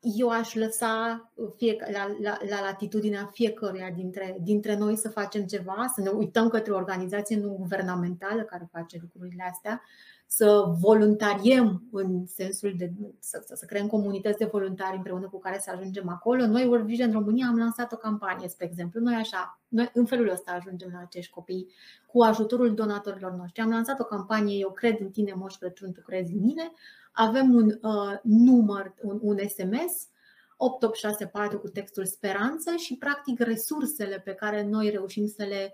eu 0.00 0.28
aș 0.28 0.54
lăsa 0.54 1.32
fie, 1.56 1.76
la, 1.92 2.06
la, 2.22 2.38
la 2.48 2.60
latitudinea 2.60 3.26
fiecăruia 3.32 3.90
dintre, 3.90 4.38
dintre 4.40 4.76
noi 4.76 4.96
să 4.96 5.08
facem 5.08 5.44
ceva, 5.44 5.92
să 5.94 6.00
ne 6.00 6.08
uităm 6.08 6.48
către 6.48 6.72
o 6.72 6.76
organizație 6.76 7.36
nu 7.36 7.56
guvernamentală 7.56 8.42
care 8.42 8.68
face 8.72 8.98
lucrurile 9.00 9.48
astea 9.50 9.82
să 10.30 10.74
voluntariem 10.80 11.82
în 11.92 12.26
sensul 12.26 12.74
de 12.76 12.92
să, 13.18 13.42
să, 13.46 13.54
să 13.54 13.64
creăm 13.64 13.86
comunități 13.86 14.38
de 14.38 14.44
voluntari 14.44 14.96
împreună 14.96 15.28
cu 15.28 15.38
care 15.38 15.58
să 15.58 15.70
ajungem 15.70 16.08
acolo. 16.08 16.46
Noi, 16.46 16.66
World 16.66 16.86
Vision 16.86 17.12
România, 17.12 17.46
am 17.46 17.58
lansat 17.58 17.92
o 17.92 17.96
campanie, 17.96 18.48
spre 18.48 18.66
exemplu. 18.66 19.00
Noi 19.00 19.14
așa, 19.14 19.60
noi 19.68 19.90
în 19.94 20.04
felul 20.04 20.28
ăsta 20.28 20.52
ajungem 20.52 20.90
la 20.92 20.98
acești 20.98 21.32
copii 21.32 21.68
cu 22.06 22.22
ajutorul 22.22 22.74
donatorilor 22.74 23.32
noștri. 23.32 23.62
Am 23.62 23.70
lansat 23.70 24.00
o 24.00 24.04
campanie, 24.04 24.58
eu 24.58 24.70
cred 24.70 25.00
în 25.00 25.10
tine, 25.10 25.32
Moș 25.34 25.54
Crăciun, 25.54 25.92
tu 25.92 26.00
crezi 26.00 26.32
în 26.32 26.40
mine. 26.40 26.72
Avem 27.12 27.54
un 27.54 27.78
uh, 27.82 28.18
număr, 28.22 28.94
un, 29.02 29.18
un 29.22 29.36
SMS 29.36 30.08
8864 30.56 31.58
cu 31.58 31.68
textul 31.68 32.06
speranță 32.06 32.74
și 32.76 32.96
practic 32.96 33.40
resursele 33.40 34.20
pe 34.24 34.32
care 34.32 34.62
noi 34.62 34.90
reușim 34.90 35.26
să 35.26 35.44
le 35.44 35.72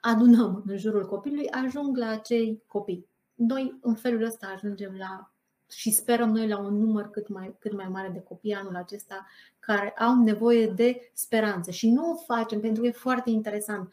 adunăm 0.00 0.62
în 0.66 0.76
jurul 0.76 1.06
copilului 1.06 1.50
ajung 1.50 1.96
la 1.96 2.08
acei 2.08 2.62
copii 2.66 3.06
noi 3.36 3.78
în 3.80 3.94
felul 3.94 4.22
ăsta 4.22 4.46
ajungem 4.54 4.96
la 4.98 5.30
și 5.68 5.90
sperăm 5.90 6.30
noi 6.30 6.48
la 6.48 6.58
un 6.58 6.74
număr 6.74 7.10
cât 7.10 7.28
mai, 7.28 7.56
cât 7.58 7.72
mai 7.72 7.88
mare 7.88 8.08
de 8.08 8.20
copii 8.20 8.54
anul 8.54 8.76
acesta 8.76 9.26
care 9.58 9.90
au 9.90 10.22
nevoie 10.22 10.66
de 10.66 11.10
speranță. 11.12 11.70
Și 11.70 11.90
nu 11.90 12.10
o 12.10 12.14
facem 12.14 12.60
pentru 12.60 12.82
că 12.82 12.88
e 12.88 12.92
foarte 12.92 13.30
interesant. 13.30 13.92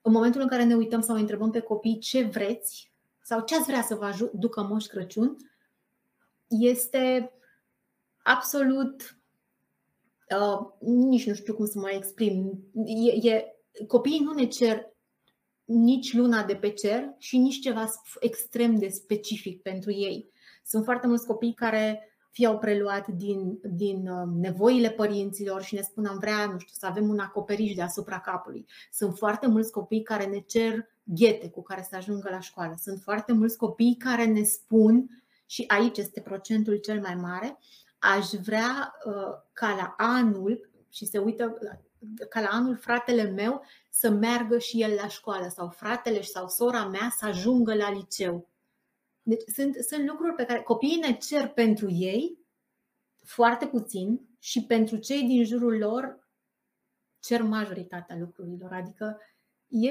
În 0.00 0.12
momentul 0.12 0.40
în 0.40 0.48
care 0.48 0.64
ne 0.64 0.74
uităm 0.74 1.00
sau 1.00 1.16
întrebăm 1.16 1.50
pe 1.50 1.60
copii 1.60 1.98
ce 1.98 2.22
vreți 2.22 2.92
sau 3.22 3.44
ce 3.44 3.56
ați 3.56 3.66
vrea 3.66 3.82
să 3.82 3.94
vă 3.94 4.30
ducă 4.32 4.62
Moș 4.62 4.84
Crăciun, 4.84 5.36
este 6.48 7.32
absolut. 8.22 9.18
Uh, 10.40 10.68
nici 10.80 11.26
nu 11.26 11.34
știu 11.34 11.54
cum 11.54 11.66
să 11.66 11.78
mă 11.78 11.90
exprim. 11.90 12.64
E, 12.84 13.28
e, 13.30 13.56
copiii 13.86 14.20
nu 14.20 14.32
ne 14.32 14.46
cer 14.46 14.96
nici 15.68 16.14
luna 16.14 16.44
de 16.44 16.54
pe 16.54 16.70
cer 16.70 17.14
și 17.18 17.38
nici 17.38 17.60
ceva 17.60 17.86
extrem 18.20 18.78
de 18.78 18.88
specific 18.88 19.62
pentru 19.62 19.90
ei. 19.90 20.30
Sunt 20.64 20.84
foarte 20.84 21.06
mulți 21.06 21.26
copii 21.26 21.54
care 21.54 22.02
fie 22.30 22.46
au 22.46 22.58
preluat 22.58 23.06
din, 23.06 23.58
din 23.62 24.08
um, 24.08 24.40
nevoile 24.40 24.90
părinților 24.90 25.62
și 25.62 25.74
ne 25.74 25.80
spun 25.80 26.06
am 26.06 26.18
vrea, 26.18 26.46
nu 26.46 26.58
știu, 26.58 26.74
să 26.78 26.86
avem 26.86 27.08
un 27.08 27.18
acoperiș 27.18 27.74
deasupra 27.74 28.20
capului. 28.20 28.66
Sunt 28.92 29.16
foarte 29.16 29.46
mulți 29.46 29.72
copii 29.72 30.02
care 30.02 30.26
ne 30.26 30.38
cer 30.38 30.88
ghete 31.02 31.48
cu 31.48 31.62
care 31.62 31.86
să 31.88 31.96
ajungă 31.96 32.28
la 32.30 32.40
școală. 32.40 32.74
Sunt 32.78 33.00
foarte 33.00 33.32
mulți 33.32 33.56
copii 33.56 33.96
care 33.96 34.24
ne 34.24 34.42
spun, 34.42 35.22
și 35.46 35.64
aici 35.66 35.98
este 35.98 36.20
procentul 36.20 36.76
cel 36.76 37.00
mai 37.00 37.14
mare, 37.14 37.58
aș 37.98 38.26
vrea 38.44 38.94
uh, 39.04 39.12
ca 39.52 39.74
la 39.74 39.94
anul, 39.96 40.70
și 40.90 41.06
se 41.06 41.18
uită 41.18 41.58
ca 42.28 42.40
la 42.40 42.48
anul 42.48 42.76
fratele 42.76 43.22
meu 43.22 43.62
să 43.90 44.10
meargă 44.10 44.58
și 44.58 44.82
el 44.82 44.94
la 44.94 45.08
școală 45.08 45.48
sau 45.48 45.68
fratele 45.68 46.22
sau 46.22 46.48
sora 46.48 46.86
mea 46.86 47.14
să 47.16 47.26
ajungă 47.26 47.74
la 47.74 47.92
liceu. 47.92 48.48
Deci 49.22 49.42
sunt, 49.54 49.74
sunt 49.74 50.08
lucruri 50.08 50.34
pe 50.34 50.44
care 50.44 50.62
copiii 50.62 50.96
ne 50.96 51.16
cer 51.16 51.48
pentru 51.48 51.90
ei 51.90 52.38
foarte 53.24 53.66
puțin 53.66 54.20
și 54.38 54.64
pentru 54.64 54.96
cei 54.96 55.22
din 55.22 55.44
jurul 55.44 55.78
lor 55.78 56.28
cer 57.20 57.42
majoritatea 57.42 58.16
lucrurilor. 58.16 58.72
Adică 58.72 59.20
e, 59.68 59.90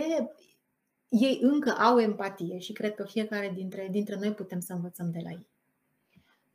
ei 1.07 1.39
încă 1.41 1.69
au 1.69 1.99
empatie 1.99 2.59
și 2.59 2.73
cred 2.73 2.95
că 2.95 3.03
fiecare 3.03 3.51
dintre, 3.55 3.87
dintre 3.91 4.15
noi 4.15 4.33
putem 4.33 4.59
să 4.59 4.73
învățăm 4.73 5.11
de 5.11 5.19
la 5.23 5.29
ei. 5.29 5.47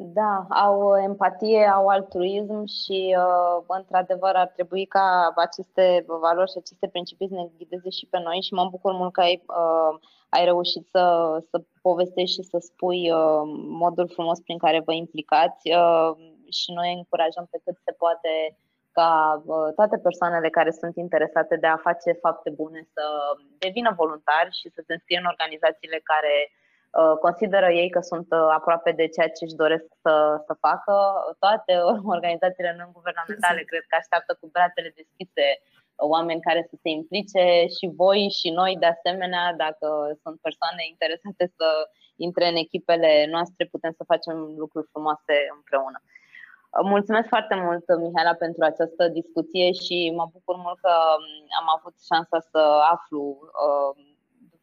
Da, 0.04 0.46
au 0.48 0.96
empatie, 0.96 1.66
au 1.66 1.86
altruism 1.86 2.64
și, 2.64 3.16
uh, 3.18 3.64
într-adevăr, 3.66 4.34
ar 4.34 4.46
trebui 4.46 4.84
ca 4.86 5.32
aceste 5.36 6.04
valori 6.06 6.50
și 6.50 6.58
aceste 6.58 6.88
principii 6.88 7.28
să 7.28 7.34
ne 7.34 7.46
ghideze 7.58 7.90
și 7.90 8.06
pe 8.06 8.18
noi 8.18 8.40
și 8.40 8.52
mă 8.54 8.68
bucur 8.70 8.92
mult 8.92 9.12
că 9.12 9.20
ai, 9.20 9.42
uh, 9.46 9.98
ai 10.28 10.44
reușit 10.44 10.86
să, 10.90 11.02
să 11.50 11.62
povestești 11.82 12.34
și 12.36 12.42
să 12.42 12.58
spui 12.60 13.10
uh, 13.10 13.42
modul 13.84 14.08
frumos 14.08 14.40
prin 14.40 14.58
care 14.58 14.82
vă 14.84 14.92
implicați 14.92 15.68
și 16.58 16.72
noi 16.72 16.92
încurajăm 16.96 17.46
pe 17.50 17.60
cât 17.64 17.76
se 17.84 17.92
poate 17.92 18.56
ca 18.92 19.42
toate 19.74 19.96
persoanele 19.98 20.48
care 20.50 20.70
sunt 20.70 20.96
interesate 20.96 21.56
de 21.56 21.66
a 21.66 21.76
face 21.76 22.12
fapte 22.12 22.50
bune 22.50 22.88
să 22.94 23.04
devină 23.58 23.92
voluntari 23.96 24.50
și 24.60 24.68
să 24.74 24.82
se 24.86 24.92
înscrie 24.92 25.18
în 25.18 25.30
organizațiile 25.32 26.00
care 26.12 26.34
uh, 26.48 26.61
consideră 27.26 27.68
ei 27.70 27.90
că 27.90 28.00
sunt 28.00 28.28
uh, 28.30 28.46
aproape 28.58 28.90
de 29.00 29.06
ceea 29.14 29.30
ce 29.36 29.44
își 29.44 29.60
doresc 29.62 29.88
să, 30.04 30.14
să 30.46 30.52
facă. 30.66 30.94
Toate 31.44 31.72
organizațiile 32.14 32.74
non-guvernamentale 32.78 33.60
exact. 33.60 33.70
cred 33.70 33.84
că 33.88 33.96
așteaptă 33.98 34.32
cu 34.40 34.46
brațele 34.54 34.90
deschise 35.00 35.46
oameni 36.14 36.46
care 36.48 36.62
să 36.70 36.76
se 36.82 36.90
implice 36.98 37.44
și 37.76 37.86
voi 38.02 38.20
și 38.38 38.48
noi 38.60 38.72
de 38.82 38.88
asemenea, 38.94 39.44
dacă 39.64 39.86
sunt 40.22 40.36
persoane 40.46 40.82
interesate 40.92 41.44
să 41.56 41.68
intre 42.26 42.44
în 42.48 42.56
echipele 42.64 43.12
noastre, 43.34 43.62
putem 43.74 43.92
să 43.98 44.10
facem 44.12 44.36
lucruri 44.62 44.90
frumoase 44.92 45.34
împreună. 45.58 45.98
Mulțumesc 46.94 47.28
foarte 47.28 47.54
mult, 47.64 47.84
Mihaela, 48.02 48.34
pentru 48.44 48.62
această 48.64 49.02
discuție 49.18 49.66
și 49.84 50.12
mă 50.18 50.26
bucur 50.32 50.56
mult 50.64 50.78
că 50.86 50.94
am 51.60 51.66
avut 51.76 51.94
șansa 52.08 52.38
să 52.52 52.62
aflu 52.94 53.22
uh, 53.66 54.11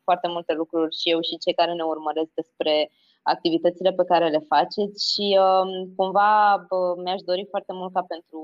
foarte 0.10 0.28
multe 0.28 0.54
lucruri 0.54 0.98
și 1.00 1.10
eu 1.14 1.20
și 1.22 1.42
cei 1.44 1.54
care 1.54 1.74
ne 1.74 1.84
urmăresc 1.84 2.32
despre 2.34 2.92
activitățile 3.34 3.92
pe 3.92 4.04
care 4.12 4.28
le 4.30 4.46
faceți 4.54 4.98
și 5.12 5.28
uh, 5.46 5.88
cumva 5.96 6.56
uh, 6.56 6.94
mi-aș 7.04 7.22
dori 7.22 7.46
foarte 7.50 7.74
mult 7.74 7.94
ca 7.94 8.04
pentru 8.14 8.40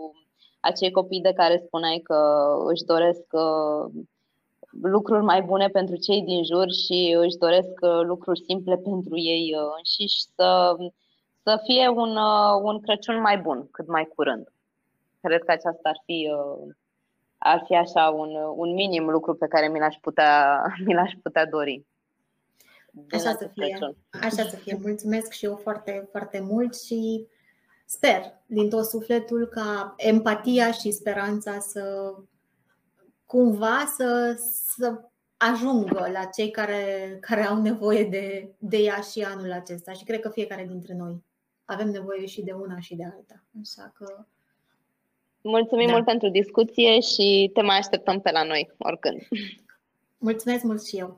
acei 0.59 0.91
copii 0.91 1.27
de 1.27 1.33
care 1.33 1.63
spuneai 1.65 1.99
că 2.09 2.19
își 2.71 2.83
doresc 2.83 3.25
lucruri 4.81 5.23
mai 5.23 5.41
bune 5.41 5.67
pentru 5.67 5.95
cei 5.95 6.21
din 6.21 6.43
jur 6.43 6.67
și 6.71 7.15
își 7.19 7.37
doresc 7.37 7.75
lucruri 8.11 8.43
simple 8.47 8.75
pentru 8.77 9.17
ei 9.17 9.55
înșiși 9.77 10.19
să 10.35 10.75
să 11.45 11.61
fie 11.63 11.87
un, 11.87 12.15
uh, 12.15 12.59
un 12.61 12.79
Crăciun 12.79 13.21
mai 13.21 13.37
bun, 13.37 13.67
cât 13.71 13.87
mai 13.87 14.05
curând. 14.15 14.47
Cred 15.21 15.43
că 15.43 15.51
aceasta 15.51 15.89
ar 15.89 16.01
fi, 16.05 16.31
uh, 16.33 16.75
ar 17.45 17.63
fi 17.65 17.75
așa 17.75 18.09
un, 18.09 18.29
un 18.55 18.73
minim 18.73 19.09
lucru 19.09 19.35
pe 19.35 19.47
care 19.47 19.67
mi 19.67 19.79
l-aș 19.79 19.95
putea, 20.01 20.61
mi 20.85 20.93
l-aș 20.93 21.13
putea 21.23 21.45
dori. 21.45 21.85
Așa 23.11 23.31
să 23.31 23.49
fie. 23.53 23.67
Crăciun. 23.67 23.95
Așa 24.21 24.43
să 24.43 24.55
fie. 24.55 24.79
Mulțumesc 24.81 25.31
și 25.31 25.45
eu 25.45 25.55
foarte, 25.55 26.07
foarte 26.11 26.39
mult 26.39 26.75
și 26.75 27.27
sper 27.85 28.21
din 28.45 28.69
tot 28.69 28.85
sufletul 28.85 29.45
ca 29.47 29.93
empatia 29.97 30.71
și 30.71 30.91
speranța 30.91 31.59
să 31.59 32.13
cumva 33.25 33.93
să, 33.95 34.35
să 34.77 35.01
ajungă 35.37 36.09
la 36.11 36.25
cei 36.25 36.51
care, 36.51 37.17
care 37.21 37.45
au 37.45 37.61
nevoie 37.61 38.03
de, 38.03 38.55
de 38.57 38.77
ea 38.77 38.99
și 38.99 39.21
anul 39.21 39.51
acesta 39.51 39.91
și 39.91 40.03
cred 40.03 40.19
că 40.19 40.29
fiecare 40.29 40.65
dintre 40.67 40.93
noi 40.93 41.23
avem 41.65 41.89
nevoie 41.89 42.25
și 42.25 42.43
de 42.43 42.51
una 42.51 42.79
și 42.79 42.95
de 42.95 43.03
alta. 43.03 43.43
Așa 43.61 43.91
că. 43.95 44.25
Mulțumim 45.47 45.85
da. 45.85 45.91
mult 45.91 46.05
pentru 46.05 46.29
discuție 46.29 46.99
și 46.99 47.49
te 47.53 47.61
mai 47.61 47.77
așteptăm 47.77 48.19
pe 48.19 48.31
la 48.31 48.43
noi 48.43 48.71
oricând. 48.77 49.27
Mulțumesc 50.17 50.63
mult 50.63 50.85
și 50.85 50.97
eu. 50.97 51.17